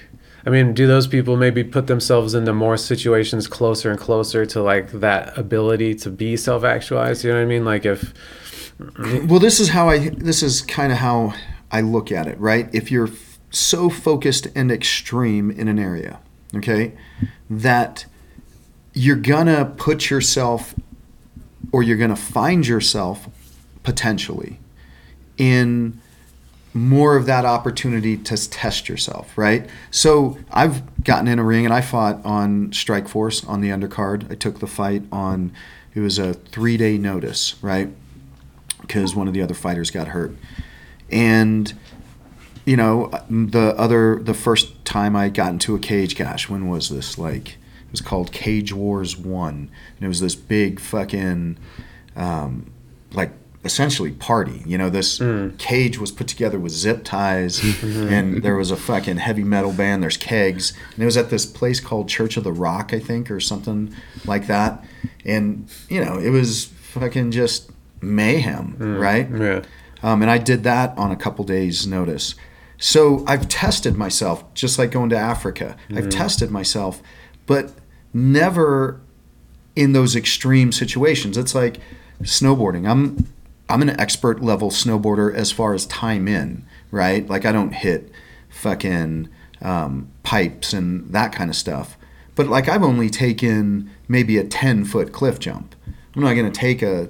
[0.47, 4.63] I mean, do those people maybe put themselves into more situations closer and closer to
[4.63, 7.25] like that ability to be self-actualized?
[7.25, 7.65] You know what I mean?
[7.65, 8.13] Like if
[9.27, 10.09] Well, this is how I.
[10.11, 11.35] This is kind of how
[11.71, 12.69] I look at it, right?
[12.73, 16.21] If you're f- so focused and extreme in an area,
[16.57, 16.93] okay,
[17.49, 18.07] that
[18.93, 20.75] you're gonna put yourself,
[21.73, 23.29] or you're gonna find yourself,
[23.83, 24.59] potentially,
[25.39, 26.01] in
[26.73, 29.69] more of that opportunity to test yourself, right?
[29.91, 34.31] So I've gotten in a ring and I fought on Strike Force on the undercard.
[34.31, 35.53] I took the fight on.
[35.95, 37.91] It was a three day notice, right?
[38.87, 40.37] because one of the other fighters got hurt.
[41.11, 41.73] And
[42.65, 46.89] you know, the other the first time I got into a cage, gosh, when was
[46.89, 47.19] this?
[47.19, 51.59] Like it was called Cage Wars One, and it was this big fucking
[52.17, 52.73] um,
[53.13, 53.33] like
[53.65, 54.63] essentially party.
[54.67, 55.51] You know, this hmm.
[55.57, 58.13] cage was put together with zip ties, mm-hmm.
[58.13, 60.03] and there was a fucking heavy metal band.
[60.03, 63.31] There's kegs, and it was at this place called Church of the Rock, I think,
[63.31, 63.95] or something
[64.27, 64.85] like that.
[65.25, 67.71] And you know, it was fucking just
[68.01, 68.97] mayhem, hmm.
[68.97, 69.29] right?
[69.31, 69.63] Yeah.
[70.03, 72.35] Um, and I did that on a couple days' notice.
[72.77, 75.77] So I've tested myself, just like going to Africa.
[75.91, 76.11] I've hmm.
[76.11, 77.03] tested myself,
[77.47, 77.73] but
[78.13, 79.01] never
[79.75, 81.39] in those extreme situations.
[81.39, 81.79] It's like
[82.23, 82.89] snowboarding.
[82.89, 83.27] I'm
[83.69, 87.29] I'm an expert level snowboarder as far as time in, right?
[87.29, 88.11] Like I don't hit
[88.51, 89.29] fucking
[89.63, 91.97] um, pipes and that kind of stuff.
[92.35, 95.75] But like I've only taken maybe a 10 foot cliff jump.
[96.15, 97.09] I'm not going to take a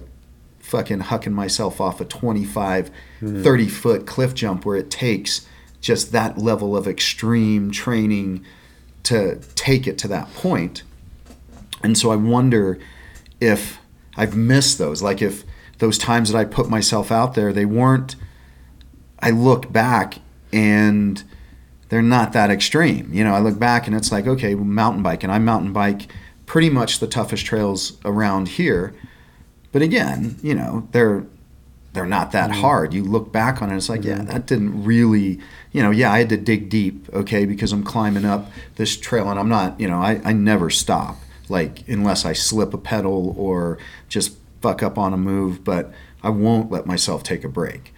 [0.61, 2.91] fucking hucking myself off a 25,
[3.21, 5.47] 30 foot cliff jump where it takes
[5.81, 8.45] just that level of extreme training
[9.03, 10.83] to take it to that point.
[11.83, 12.79] And so I wonder
[13.41, 13.79] if
[14.17, 15.03] I've missed those.
[15.03, 15.45] Like if
[15.79, 18.17] those times that I put myself out there, they weren't,
[19.21, 20.19] I look back
[20.53, 21.23] and
[21.89, 23.13] they're not that extreme.
[23.13, 26.11] You know, I look back and it's like, okay, mountain bike, and I mountain bike
[26.47, 28.95] pretty much the toughest trails around here.
[29.73, 31.27] But again, you know, they're
[31.93, 32.61] they're not that mm-hmm.
[32.61, 32.93] hard.
[32.93, 34.27] You look back on it, it's like, yeah, mm-hmm.
[34.27, 35.39] that didn't really,
[35.71, 39.31] you know, yeah, I had to dig deep, okay, because I'm climbing up this trail
[39.31, 41.19] and I'm not, you know, I, I never stop,
[41.49, 43.79] like, unless I slip a pedal or
[44.09, 45.93] just fuck up on a move, but
[46.23, 47.93] I won't let myself take a break.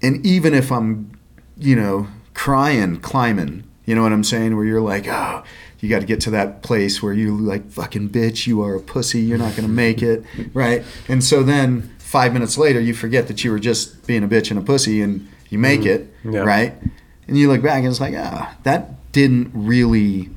[0.00, 1.10] And even if I'm,
[1.58, 4.54] you know, crying, climbing, you know what I'm saying?
[4.54, 5.42] Where you're like, oh,
[5.80, 8.80] you got to get to that place where you like, fucking bitch, you are a
[8.80, 10.24] pussy, you're not going to make it,
[10.54, 10.84] right?
[11.08, 14.50] And so then five minutes later, you forget that you were just being a bitch
[14.50, 16.40] and a pussy and you make it, Yeah.
[16.40, 16.74] right?
[17.26, 20.30] And you look back and it's like, ah, that didn't really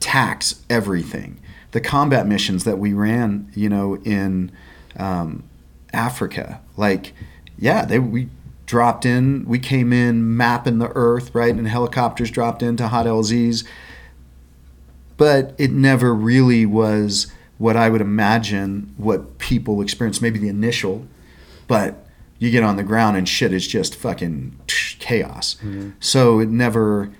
[0.00, 1.38] tax everything.
[1.74, 4.52] The combat missions that we ran, you know, in
[4.96, 5.42] um,
[5.92, 7.12] Africa, like,
[7.58, 8.28] yeah, they we
[8.66, 13.66] dropped in, we came in mapping the earth, right, and helicopters dropped into hot LZs,
[15.16, 17.26] but it never really was
[17.58, 20.20] what I would imagine what people experience.
[20.20, 21.06] Maybe the initial,
[21.66, 22.06] but
[22.38, 25.56] you get on the ground and shit is just fucking chaos.
[26.00, 27.10] So it never,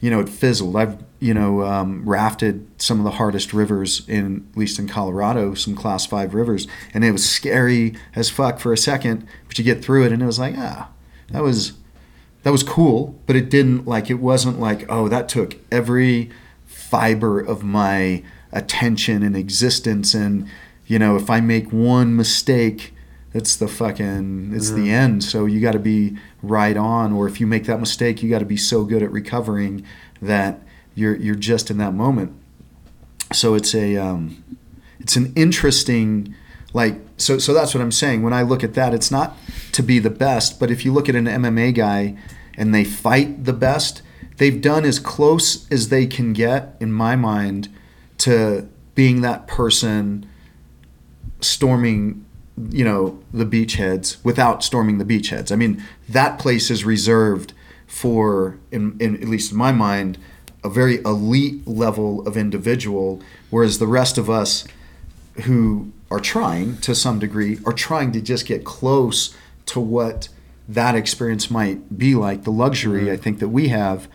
[0.00, 0.76] you know, it fizzled.
[0.76, 5.54] I've you know um, rafted some of the hardest rivers in at least in Colorado,
[5.54, 9.64] some class five rivers, and it was scary as fuck for a second, but you
[9.64, 10.90] get through it and it was like ah,
[11.30, 11.72] that was
[12.42, 16.30] that was cool, but it didn't like it wasn't like oh that took every
[16.66, 20.48] fiber of my attention and existence and
[20.86, 22.94] you know if I make one mistake
[23.36, 25.22] it's the fucking it's the end.
[25.22, 28.38] So you got to be right on or if you make that mistake you got
[28.38, 29.84] to be so good at recovering
[30.22, 30.62] that
[30.94, 32.32] you're you're just in that moment.
[33.32, 34.42] So it's a um,
[34.98, 36.34] it's an interesting
[36.72, 38.22] like so so that's what I'm saying.
[38.22, 39.36] When I look at that it's not
[39.72, 42.16] to be the best but if you look at an MMA guy
[42.56, 44.00] and they fight the best
[44.38, 47.68] they've done as close as they can get in my mind
[48.18, 50.26] to being that person
[51.40, 52.25] storming
[52.70, 57.52] you know the beachheads without storming the beachheads i mean that place is reserved
[57.86, 60.16] for in, in at least in my mind
[60.64, 63.20] a very elite level of individual
[63.50, 64.66] whereas the rest of us
[65.42, 70.28] who are trying to some degree are trying to just get close to what
[70.68, 74.08] that experience might be like the luxury i think that we have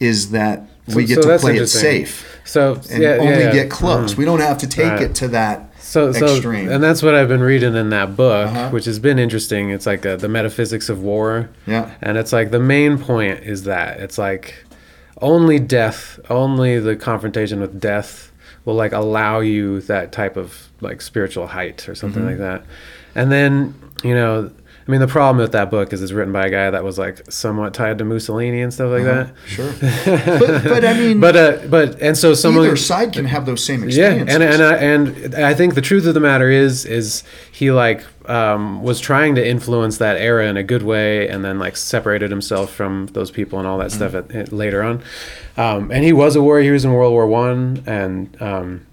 [0.00, 0.62] is that
[0.94, 3.52] we get so to play it safe So and yeah, only yeah, yeah.
[3.52, 4.18] get close Mhm.
[4.18, 5.02] we don't have to take Right.
[5.02, 6.68] it to that so so extreme.
[6.72, 8.70] and that's what I've been reading in that book, Uh-huh.
[8.74, 9.70] which has been interesting.
[9.70, 13.62] It's like uh the metaphysics of war, yeah and it's like the main point is
[13.72, 14.46] that it's like
[15.20, 18.32] only death, only the confrontation with death
[18.64, 20.48] will like allow you that type of
[20.80, 22.42] like spiritual height or something Mm-hmm.
[22.42, 22.60] like that.
[23.14, 24.50] And then you know,
[24.86, 26.98] I mean, the problem with that book is it's written by a guy that was
[26.98, 29.32] like somewhat tied to Mussolini and stuff like that.
[29.46, 33.46] sure but, but i mean But uh, but and so someone either side can have
[33.46, 33.96] those same experiences.
[33.96, 37.24] yeah, experiences and and I, and I think the truth of the matter is is
[37.50, 41.58] he like um, was trying to influence that era in a good way, and then
[41.58, 45.02] like separated himself from those people and all that stuff at, at- later on.
[45.56, 46.64] Um, and he was a warrior.
[46.64, 48.86] He was in World War One, and um,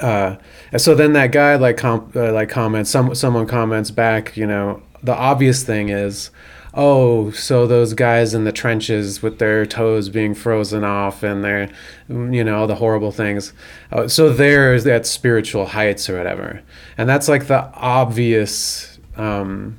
[0.00, 0.36] uh,
[0.72, 4.46] and so then that guy like com- uh, like comments some someone comments back you
[4.46, 6.30] know the obvious thing is
[6.74, 11.68] oh so those guys in the trenches with their toes being frozen off and their
[12.08, 13.52] you know the horrible things.
[13.90, 16.62] Uh, so there's that spiritual heights or whatever.
[16.96, 19.78] And that's like the obvious um,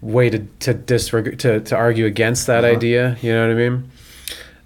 [0.00, 3.90] way to to disreg- to to argue against that idea you know what i mean?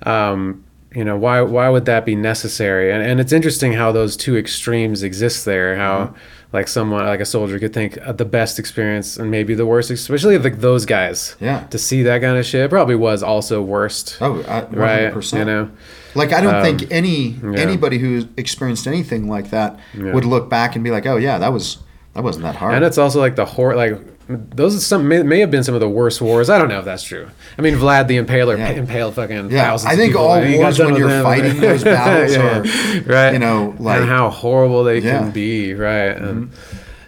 [0.03, 0.65] Um,
[0.95, 2.93] you know why why would that be necessary?
[2.93, 6.15] And, and it's interesting how those two extremes exist there how
[6.55, 9.91] like someone like a soldier could think of the best experience and maybe the worst,
[9.91, 11.35] especially like those guys.
[11.41, 11.65] Yeah.
[11.71, 14.17] To see that kind of shit probably was also worst.
[14.21, 14.77] Oh, I, 100%.
[14.77, 15.33] right.
[15.39, 15.71] You know.
[16.15, 17.59] Like I don't Um, think any yeah.
[17.59, 20.13] anybody who experienced anything like that Yeah.
[20.15, 21.79] would look back and be like, "Oh yeah, that was
[22.15, 23.99] that wasn't that hard." And it's also like the horror, like
[24.29, 26.49] those are some may, may have been some of the worst wars.
[26.49, 27.29] I don't know if that's true.
[27.59, 28.71] I mean, Vlad the Impaler Yeah.
[28.71, 29.91] impaled fucking Yeah, thousands.
[29.91, 31.23] I of think people, all got wars done when you're them.
[31.25, 35.15] fighting those battles are, right, you know, like- and how horrible they Yeah.
[35.17, 35.23] Mm-hmm.
[35.25, 36.17] can be, right?
[36.17, 36.51] And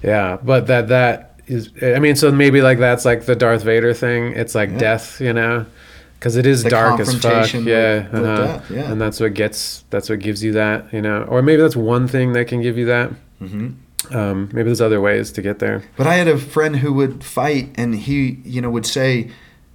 [0.02, 3.94] yeah, but that that is, I mean, so maybe like that's like the Darth Vader
[3.94, 4.32] thing.
[4.34, 4.78] It's like Yeah.
[4.78, 5.66] death, you know.
[6.18, 8.36] Because it is The dark as fuck, yeah, with uh-huh.
[8.46, 8.90] death, yeah.
[8.90, 12.08] and that's what gets, that's what gives you that, you know, or maybe that's one
[12.08, 13.10] thing that can give you that.
[13.42, 13.68] Mm-hmm.
[14.10, 15.82] Um, maybe there's other ways to get there.
[15.96, 19.30] But I had a friend who would fight, and he, you know, would say,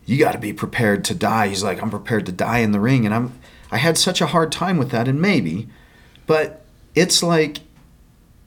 [0.05, 2.79] "You got to be prepared to die." He's like, "I'm prepared to die in the
[2.79, 3.39] ring," and I'm,
[3.71, 5.67] I had such a hard time with that, and maybe,
[6.27, 6.63] but
[6.95, 7.59] it's like,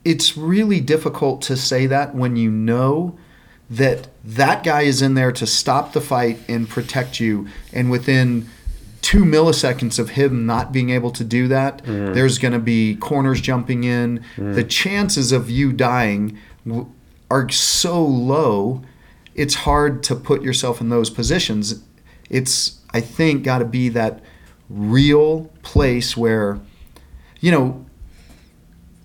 [0.03, 3.17] it's really difficult to say that when you know
[3.69, 8.47] that that guy is in there to stop the fight and protect you, and within
[9.01, 12.13] two milliseconds of him not being able to do that, mm-hmm.
[12.13, 14.19] there's going to be corners jumping in.
[14.19, 14.53] Mm-hmm.
[14.53, 16.91] The chances of you dying w-
[17.29, 18.83] are so low,
[19.35, 21.83] it's hard to put yourself in those positions.
[22.29, 24.23] It's, I think, got to be that
[24.69, 26.59] real place where,
[27.39, 27.85] you know,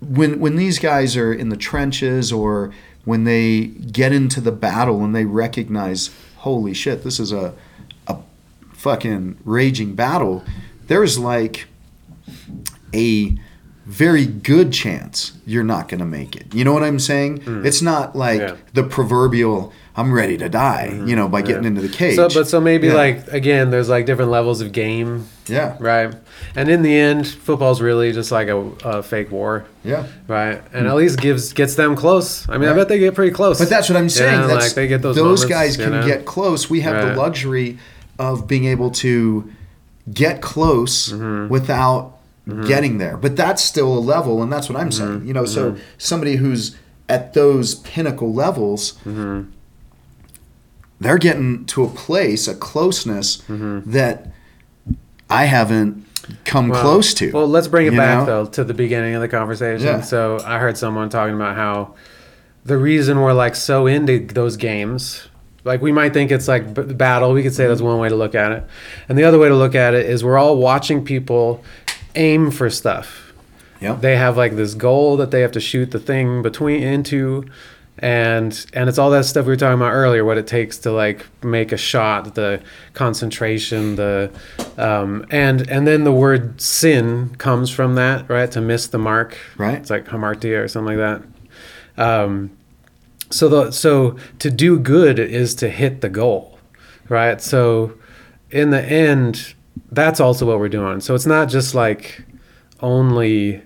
[0.01, 2.73] when when these guys are in the trenches or
[3.05, 7.53] when they get into the battle and they recognize, holy shit, this is a
[8.81, 10.43] fucking raging battle.
[10.87, 11.67] There's like
[12.93, 13.37] a
[13.85, 16.53] very good chance you're not going to make it.
[16.53, 17.39] You know what I'm saying?
[17.39, 17.65] Mm.
[17.65, 18.55] It's not like Yeah.
[18.73, 21.07] the proverbial I'm ready to die, mm-hmm.
[21.07, 22.15] you know, by getting into the cage.
[22.15, 22.93] So, but so maybe Yeah.
[22.93, 25.75] like again, there's like different levels of game, yeah.
[25.79, 26.15] right?
[26.55, 30.07] And in the end, football's really just like a, a fake war, Yeah.
[30.29, 30.61] right?
[30.73, 30.89] And mm.
[30.89, 32.47] at least gives gets them close.
[32.47, 33.59] I mean, I bet they get pretty close.
[33.59, 34.39] But that's what I'm saying.
[34.41, 35.17] Yeah, that's, like they get those.
[35.17, 36.07] those moments, guys can know?
[36.07, 36.69] get close.
[36.69, 37.13] We have Right.
[37.13, 37.77] the luxury
[38.21, 39.51] of being able to
[40.13, 41.49] get close Mm-hmm.
[41.49, 42.17] without
[42.67, 43.17] getting there.
[43.17, 45.07] But that's still a level, and that's what I'm Mm-hmm.
[45.13, 45.27] saying.
[45.27, 46.75] You know, so somebody who's
[47.09, 49.49] at those pinnacle levels, Mm-hmm.
[50.99, 53.91] they're getting to a place, a closeness Mm-hmm.
[53.91, 54.27] that
[55.29, 56.05] I haven't
[56.45, 57.31] come Well- close to.
[57.31, 58.43] Well, let's bring it back know?
[58.45, 59.85] though to the beginning of the conversation.
[59.87, 60.01] Yeah.
[60.01, 61.95] So I heard someone talking about how
[62.65, 65.27] the reason we're like so into those games,
[65.63, 67.33] like we might think it's like b- battle.
[67.33, 68.63] We could say that's one way to look at it,
[69.07, 71.63] and the other way to look at it is we're all watching people
[72.15, 73.33] aim for stuff.
[73.81, 74.01] Yep.
[74.01, 77.45] They have like this goal that they have to shoot the thing between into.
[77.97, 80.23] And and it's all that stuff we were talking about earlier.
[80.25, 82.61] What it takes to like make a shot, the
[82.93, 84.31] concentration, the
[84.77, 88.49] um, and and then the word sin comes from that, right?
[88.51, 89.75] To miss the mark, Right.
[89.75, 91.21] It's like hamartia or something like
[91.97, 92.03] that.
[92.03, 92.57] Um,
[93.31, 96.59] so the so to do good is to hit the goal,
[97.09, 97.41] right?
[97.41, 97.93] So
[98.49, 99.55] in the end,
[99.91, 100.99] that's also what we're doing.
[100.99, 102.23] So it's not just like
[102.81, 103.61] only,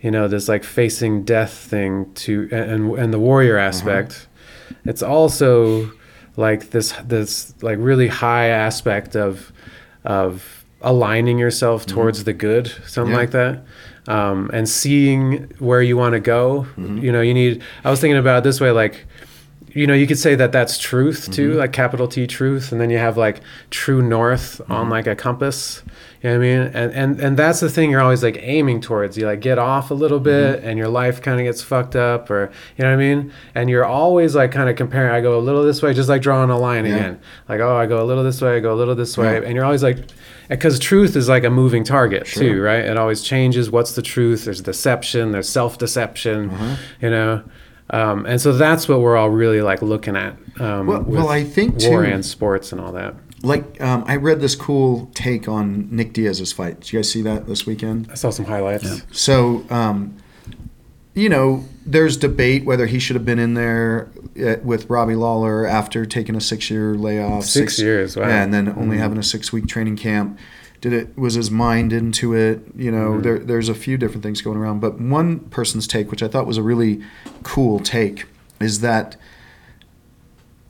[0.00, 3.68] you know, this like facing death thing to and and the warrior mm-hmm.
[3.68, 4.28] aspect.
[4.84, 5.90] It's also
[6.36, 9.52] like this this like really high aspect of
[10.04, 11.94] of aligning yourself mm-hmm.
[11.94, 13.20] towards the good, something Yeah.
[13.20, 13.64] like that.
[14.10, 16.66] Um, and seeing where you want to go.
[16.76, 16.98] Mm-hmm.
[16.98, 17.62] You know, you need.
[17.84, 19.06] I was thinking about it this way, like
[19.74, 21.58] you know you could say that that's truth too mm-hmm.
[21.58, 24.90] like capital t truth and then you have like true north on mm-hmm.
[24.90, 25.82] like a compass
[26.22, 28.80] you know what i mean and and and that's the thing you're always like aiming
[28.80, 31.94] towards you like get off a little bit and your life kind of gets fucked
[31.94, 35.20] up or you know what i mean and you're always like kind of comparing i
[35.20, 36.96] go a little this way just like drawing a line Yeah.
[36.96, 39.34] again like oh i go a little this way i go a little this way
[39.34, 39.46] Yeah.
[39.46, 39.98] and you're always like
[40.50, 42.42] because truth is like a moving target Sure.
[42.42, 46.76] too right it always changes what's the truth there's deception there's self-deception Uh-huh.
[47.00, 47.42] you know
[47.92, 51.42] um, and so that's what we're all really like looking at um, Well- well, I
[51.44, 55.48] think, war too- and sports and all that like um, I read this cool take
[55.48, 56.80] on Nick Diaz's fight.
[56.80, 58.08] Did you guys see that this weekend?
[58.10, 60.14] i saw some highlights So, um,
[61.14, 64.08] you know, there's debate whether he should have been in there
[64.42, 67.44] uh, with Robbie Lawler after taking a six-year layoff.
[67.44, 68.28] Six years, wow.
[68.28, 70.38] Yeah, and then only having a six-week training camp.
[70.80, 72.62] Did it was his mind into it?
[72.74, 76.22] You know, there, there's a few different things going around, but one person's take, which
[76.22, 77.02] I thought was a really
[77.42, 78.24] cool take,
[78.60, 79.16] is that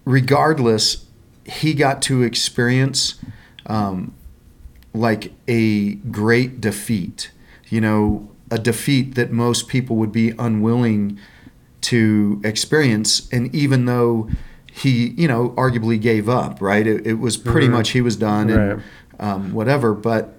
[0.05, 1.07] regardless,
[1.45, 3.21] he got to experience
[3.67, 4.13] um,
[4.93, 7.31] like a great defeat.
[7.69, 11.21] You know, a defeat that most people would be unwilling
[11.83, 13.29] to experience.
[13.33, 14.31] And even though
[14.73, 16.87] he, you know, arguably gave up, right?
[16.87, 18.83] It, it was pretty much he was done and
[19.19, 19.95] um, whatever.
[19.95, 20.35] But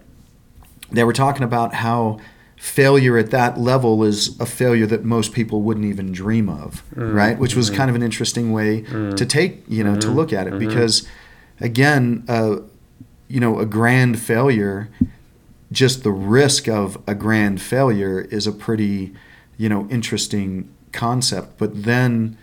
[0.92, 2.20] they were talking about how
[2.58, 7.14] failure at that level is a failure that most people wouldn't even dream of, mm.
[7.14, 7.40] right?
[7.40, 7.76] Which was mm.
[7.76, 9.18] kind of an interesting way mm.
[9.18, 10.16] to take, you know, to mm-hmm.
[10.16, 10.68] look at it mm-hmm.
[10.68, 11.08] because,
[11.60, 12.58] again, uh,
[13.28, 14.90] you know, a grand failure,
[15.72, 19.14] just the risk of a grand failure is a pretty,
[19.58, 21.58] you know, interesting concept.
[21.58, 22.38] But then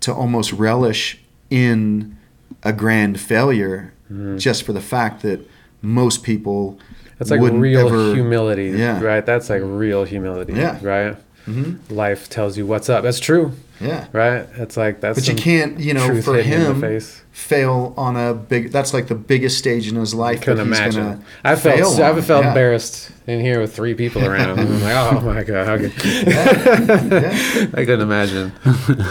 [0.00, 1.18] to almost relish
[1.50, 2.16] in
[2.62, 4.38] a grand failure mm-hmm.
[4.38, 5.40] just for the fact that
[5.82, 6.78] most people
[7.18, 9.00] That's like real ever- humility, Yeah.
[9.02, 9.24] right?
[9.24, 10.78] That's like real humility, Yeah.
[10.82, 11.16] right?
[11.46, 11.78] Mhm.
[11.90, 13.02] Life tells you what's up.
[13.02, 14.06] That's true, Yeah.
[14.12, 14.46] right?
[14.56, 15.18] It's like that's.
[15.18, 17.00] But you can't, you know, for hit you in the him,
[17.32, 18.72] fail on a big.
[18.72, 20.40] That's like the biggest stage in his life.
[20.40, 21.22] Couldn't imagine.
[21.44, 22.48] I felt I felt Yeah.
[22.48, 24.58] embarrassed in here with three people around.
[24.58, 25.92] I'm like, oh my god, how could...
[26.02, 27.68] Yeah.
[27.74, 28.52] I couldn't imagine.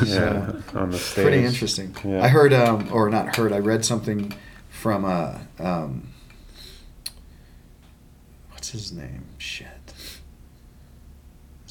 [0.06, 1.24] yeah, on the stage.
[1.26, 1.96] Pretty interesting.
[2.20, 3.54] I heard, um, or not heard.
[3.54, 4.34] I read something
[4.72, 6.08] from uh, um,
[8.52, 9.26] what's his name?
[9.38, 9.68] Shit.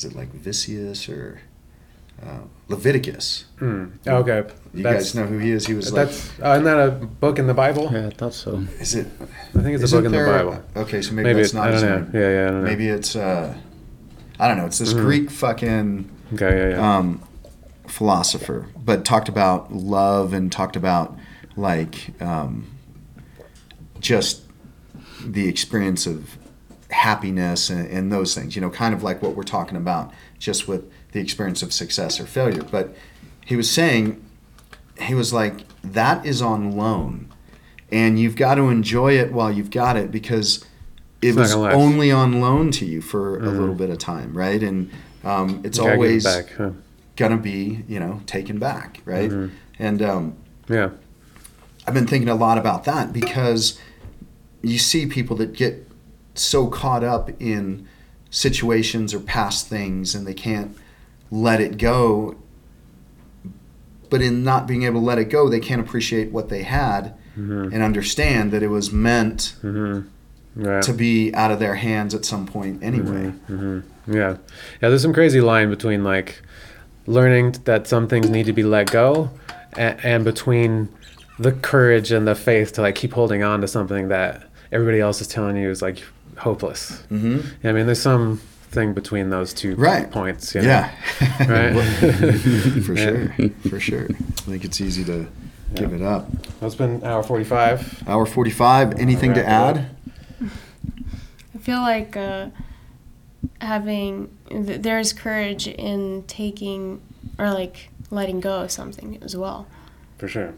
[0.04, 1.40] Is it like Vicious or
[2.20, 3.44] uh, Leviticus?
[3.60, 3.84] Hmm.
[4.04, 4.42] Okay,
[4.74, 5.64] You That's- guys know who he is?
[5.68, 6.08] He was like,
[6.42, 7.88] uh, isn't that a book in the Bible?
[7.92, 8.64] Yeah, I thought so.
[8.80, 9.06] is it?
[9.20, 10.60] I think it's a isn't book in the Bible.
[10.74, 11.98] Okay, so maybe, Maybe that's it, not I his don't know.
[11.98, 12.10] name.
[12.14, 12.68] Yeah, yeah, I don't know.
[12.68, 13.54] Maybe it's uh,
[14.40, 14.66] I don't know.
[14.66, 15.00] It's this Mhm.
[15.02, 16.96] Greek fucking Okay, yeah, yeah.
[16.98, 17.22] um,
[17.86, 21.16] philosopher, but talked about love and talked about
[21.56, 22.66] like um,
[24.00, 24.42] just
[25.24, 26.36] the experience of
[26.93, 28.55] happiness and, and those things.
[28.55, 32.20] You know, kind of like what we're talking about, just with the experience of success
[32.20, 32.62] or failure.
[32.62, 32.94] But
[33.44, 34.23] he was saying,
[35.01, 37.28] he was like, that is on loan,
[37.90, 40.64] and you've got to enjoy it while you've got it because
[41.20, 43.59] it It's was only on loan to you for a Mhm.
[43.59, 44.62] little bit of time, right?
[44.62, 44.90] And
[45.24, 46.51] um, it's it always back.
[46.56, 46.70] Huh?
[47.14, 49.51] gonna be you know taken back right Mhm.
[49.78, 50.35] and um,
[50.66, 50.89] Yeah.
[51.86, 53.78] i've been thinking a lot about that because
[54.62, 55.86] you see people that get
[56.34, 57.86] so caught up in
[58.30, 60.76] situations or past things and they can't
[61.30, 62.36] let it go.
[64.10, 67.14] But in not being able to let it go they can't appreciate what they had
[67.34, 70.00] hmm and understand that it was meant hmm
[70.54, 70.82] Right.
[70.82, 73.28] to be out of their hands at some point anyway.
[73.46, 74.36] Hmm Yeah,
[74.82, 74.88] yeah.
[74.90, 76.42] There's some crazy line between like
[77.06, 79.30] learning that some things need to be let go,
[79.78, 80.90] and, and between
[81.38, 85.22] the courage and the faith to like keep holding on to something that everybody else
[85.22, 86.02] is telling you is like
[86.43, 87.01] hopeless.
[87.09, 88.39] hmm Yeah, I mean, there's some
[88.70, 90.10] thing between those two Right.
[90.10, 90.55] points.
[90.55, 90.69] you know?
[90.69, 90.90] yeah
[91.47, 91.74] Right.
[92.85, 93.28] for sure
[93.69, 95.27] for sure i think it's easy to
[95.74, 96.28] give it up
[96.60, 98.05] Well, it's been hour 45.
[98.09, 98.98] Hour 45.
[98.98, 99.77] Anything to Wrap it up.
[99.77, 100.51] add?
[101.55, 102.48] I feel like uh,
[103.60, 107.01] having th- there's courage in taking
[107.39, 109.66] or like letting go of something as well.
[110.19, 110.55] For sure.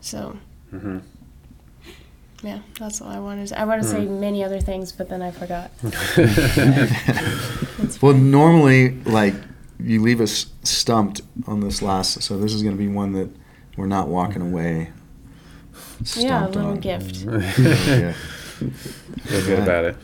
[0.00, 0.36] So
[0.70, 0.98] hmm
[2.42, 3.48] yeah, that's all I wanted.
[3.48, 5.70] To, I want to say many other things, but then I forgot.
[8.00, 9.34] Well, normally, like,
[9.78, 13.28] you leave us stumped on this last, so this is going to be one that
[13.76, 14.90] we're not walking away.
[16.14, 16.80] yeah, a little on.
[16.80, 17.16] gift.
[17.24, 18.12] yeah.
[19.24, 19.96] Feel good about it.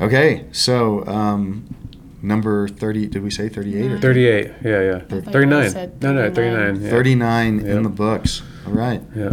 [0.00, 1.74] Okay, so um,
[2.22, 4.46] number 30, did we say 38 or 38.
[4.62, 4.98] Yeah, yeah.
[5.00, 5.92] thought you 39.
[6.00, 6.34] No, no, 39.
[6.34, 6.82] 39.
[6.82, 6.90] Yeah.
[6.90, 7.66] 39 Yep.
[7.66, 8.42] in the books?
[8.66, 9.02] All right.
[9.16, 9.32] Yeah.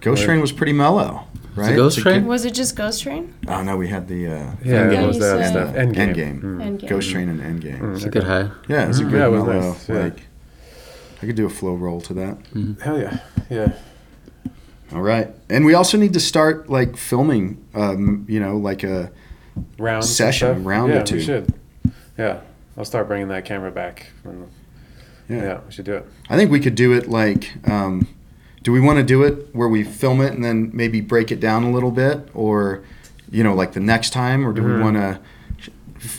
[0.00, 0.26] Ghost Right.
[0.26, 1.24] Train was pretty mellow,
[1.56, 1.76] right?
[1.76, 2.20] Ghost It's a Train?
[2.22, 3.34] good- Was it just Ghost Train?
[3.48, 4.30] Oh, no, we had the uh,
[4.64, 5.74] Yeah, Yeah, what was that said- stuff?
[5.74, 6.14] Endgame.
[6.14, 6.40] Endgame.
[6.42, 6.62] Mm.
[6.80, 6.88] Endgame.
[6.88, 7.80] Ghost Train and Endgame.
[7.80, 7.94] Mm.
[7.96, 8.50] It's a good high.
[8.68, 9.10] Yeah, it was a Mhm.
[9.10, 9.60] good Yeah, it was mellow.
[9.72, 9.94] nice, yeah.
[9.98, 10.20] Like,
[11.22, 12.38] I could do a flow roll to that.
[12.82, 13.18] Hell yeah.
[13.50, 13.72] Yeah.
[14.92, 17.58] All right, and we also need to start like filming.
[17.74, 19.10] Um, you know, like a
[19.78, 20.66] Round Session, stuff.
[20.66, 21.16] round or yeah, two.
[21.16, 21.54] we should.
[22.18, 22.38] Yeah.
[22.76, 24.06] I'll start bringing that camera back.
[24.22, 24.46] when-
[25.28, 25.42] yeah.
[25.42, 26.06] Yeah, we should do it.
[26.28, 27.52] I think we could do it like.
[27.68, 28.08] Um,
[28.62, 31.40] do we want to do it where we film it and then maybe break it
[31.40, 32.82] down a little bit, or
[33.30, 34.82] you know, like the next time, or do we Mhm.
[34.82, 35.20] want to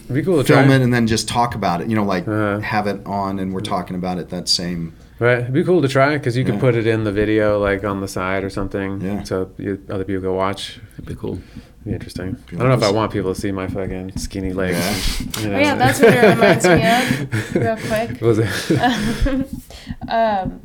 [0.05, 0.75] It'd be cool to film try.
[0.75, 1.87] it and then just talk about it?
[1.89, 2.59] You know, like Uh-huh.
[2.59, 4.93] have it on and we're talking about it that same.
[5.19, 5.39] Right.
[5.39, 6.59] It'd be cool to try because you could Yeah.
[6.61, 9.01] put it in the video, like on the side or something.
[9.01, 9.23] Yeah.
[9.23, 10.79] So you, other people can watch.
[10.93, 11.39] It'd be cool.
[11.81, 12.33] It'd be interesting.
[12.47, 14.77] Be I don't know if I want people to see my fucking skinny legs.
[14.77, 15.41] Yeah.
[15.41, 15.55] you know.
[15.55, 17.55] Oh yeah, that's what it reminds me of.
[17.55, 18.21] Real quick.
[18.21, 20.07] Was it?
[20.07, 20.61] um,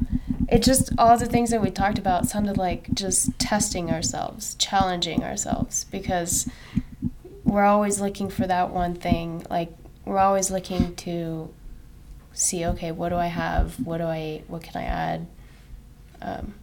[0.48, 5.24] it just all the things that we talked about sounded like just testing ourselves, challenging
[5.24, 6.48] ourselves, because
[7.44, 9.46] we're always looking for that one thing.
[9.48, 9.72] Like
[10.04, 11.52] we're always looking to
[12.34, 13.80] see, okay, what do I have?
[13.80, 14.42] What do I?
[14.48, 15.26] What can I add?
[16.20, 16.54] Um,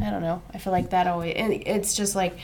[0.00, 0.42] I don't know.
[0.54, 2.38] I feel like that always, and it's just like,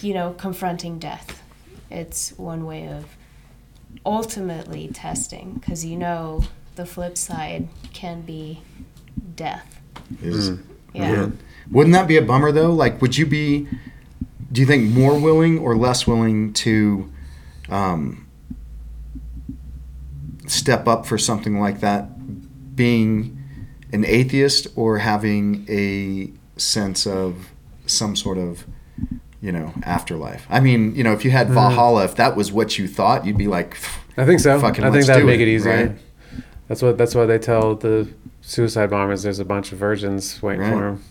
[0.00, 1.42] you know, confronting death.
[1.90, 3.06] It's one way of
[4.04, 6.44] ultimately testing, because you know
[6.76, 8.62] the flip side can be
[9.34, 9.80] death.
[10.22, 10.64] Is Mm.
[10.94, 11.28] Yeah.
[11.70, 12.72] Wouldn't that be a bummer though?
[12.72, 13.68] Like, would you be?
[14.50, 17.12] Do you think more willing or less willing to,
[17.68, 18.26] um,
[20.46, 23.38] step up for something like that, being
[23.92, 27.50] an atheist or having a sense of
[27.84, 28.64] some sort of
[29.40, 30.46] you know afterlife?
[30.50, 31.54] I mean, you know, if you had mm.
[31.54, 33.76] Valhalla, if that was what you thought, you'd be like,
[34.16, 34.58] I think so.
[34.60, 35.72] Fucking I think let's that'd do make it, it easier.
[35.88, 35.92] right?
[36.68, 38.08] That's what that's why they tell the
[38.42, 39.22] suicide bombers.
[39.22, 40.72] There's a bunch of virgins waiting Right.
[40.72, 41.04] for them.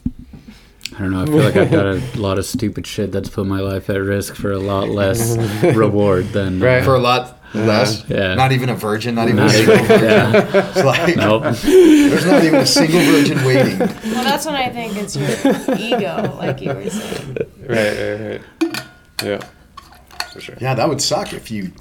[0.95, 1.23] I don't know.
[1.23, 3.97] I feel like I've got a lot of stupid shit that's put my life at
[4.01, 5.37] risk for a lot less
[5.75, 6.81] reward than Right.
[6.81, 8.03] Uh, for a lot less.
[8.07, 8.35] Yeah.
[8.35, 10.09] Not even a virgin, not even Not a single even- virgin.
[10.09, 10.69] yeah.
[10.69, 11.43] It's like Nope.
[11.43, 13.79] there's not even a single virgin waiting.
[13.79, 15.29] Well, that's when I think it's your
[15.77, 17.37] ego, like you were saying.
[17.67, 18.81] Right, right, right.
[19.23, 19.39] Yeah,
[20.31, 20.55] for sure.
[20.61, 21.71] Yeah, that would suck if you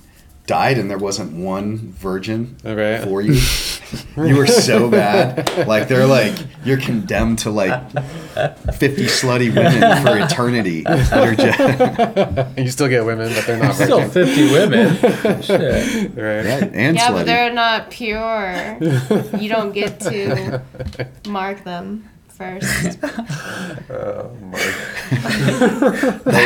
[0.47, 3.03] died and there wasn't one virgin Right.
[3.03, 3.39] for you.
[4.16, 5.66] You were so bad.
[5.68, 6.34] Like they're like
[6.64, 10.82] you're condemned to like 50 slutty women for eternity.
[10.82, 14.34] They're just, you still get women, but they're not Still virgins.
[14.36, 15.42] 50 women.
[15.42, 16.10] Shit.
[16.16, 16.44] Right.
[16.44, 17.12] yeah, and Yeah, slutty.
[17.12, 18.78] but they're not pure.
[19.40, 20.62] You don't get to
[21.28, 22.98] mark them first.
[23.88, 24.30] Oh,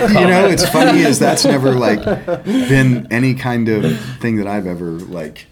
[0.09, 2.03] you know, it's funny is that's never like
[2.45, 5.47] been any kind of thing that I've ever like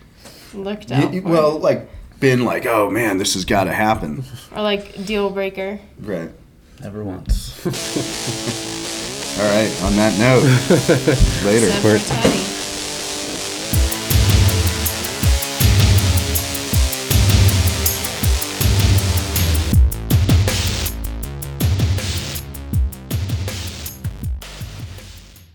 [0.54, 1.28] Looked y- out y- for.
[1.28, 1.88] well, like
[2.20, 5.80] been like, "Oh man, this has got to happen." or like deal breaker.
[6.00, 6.30] Right.
[6.82, 7.54] Never once.
[9.38, 10.42] All right, on that note.
[11.46, 11.66] later.
[11.66, 12.57] Except for Teddy.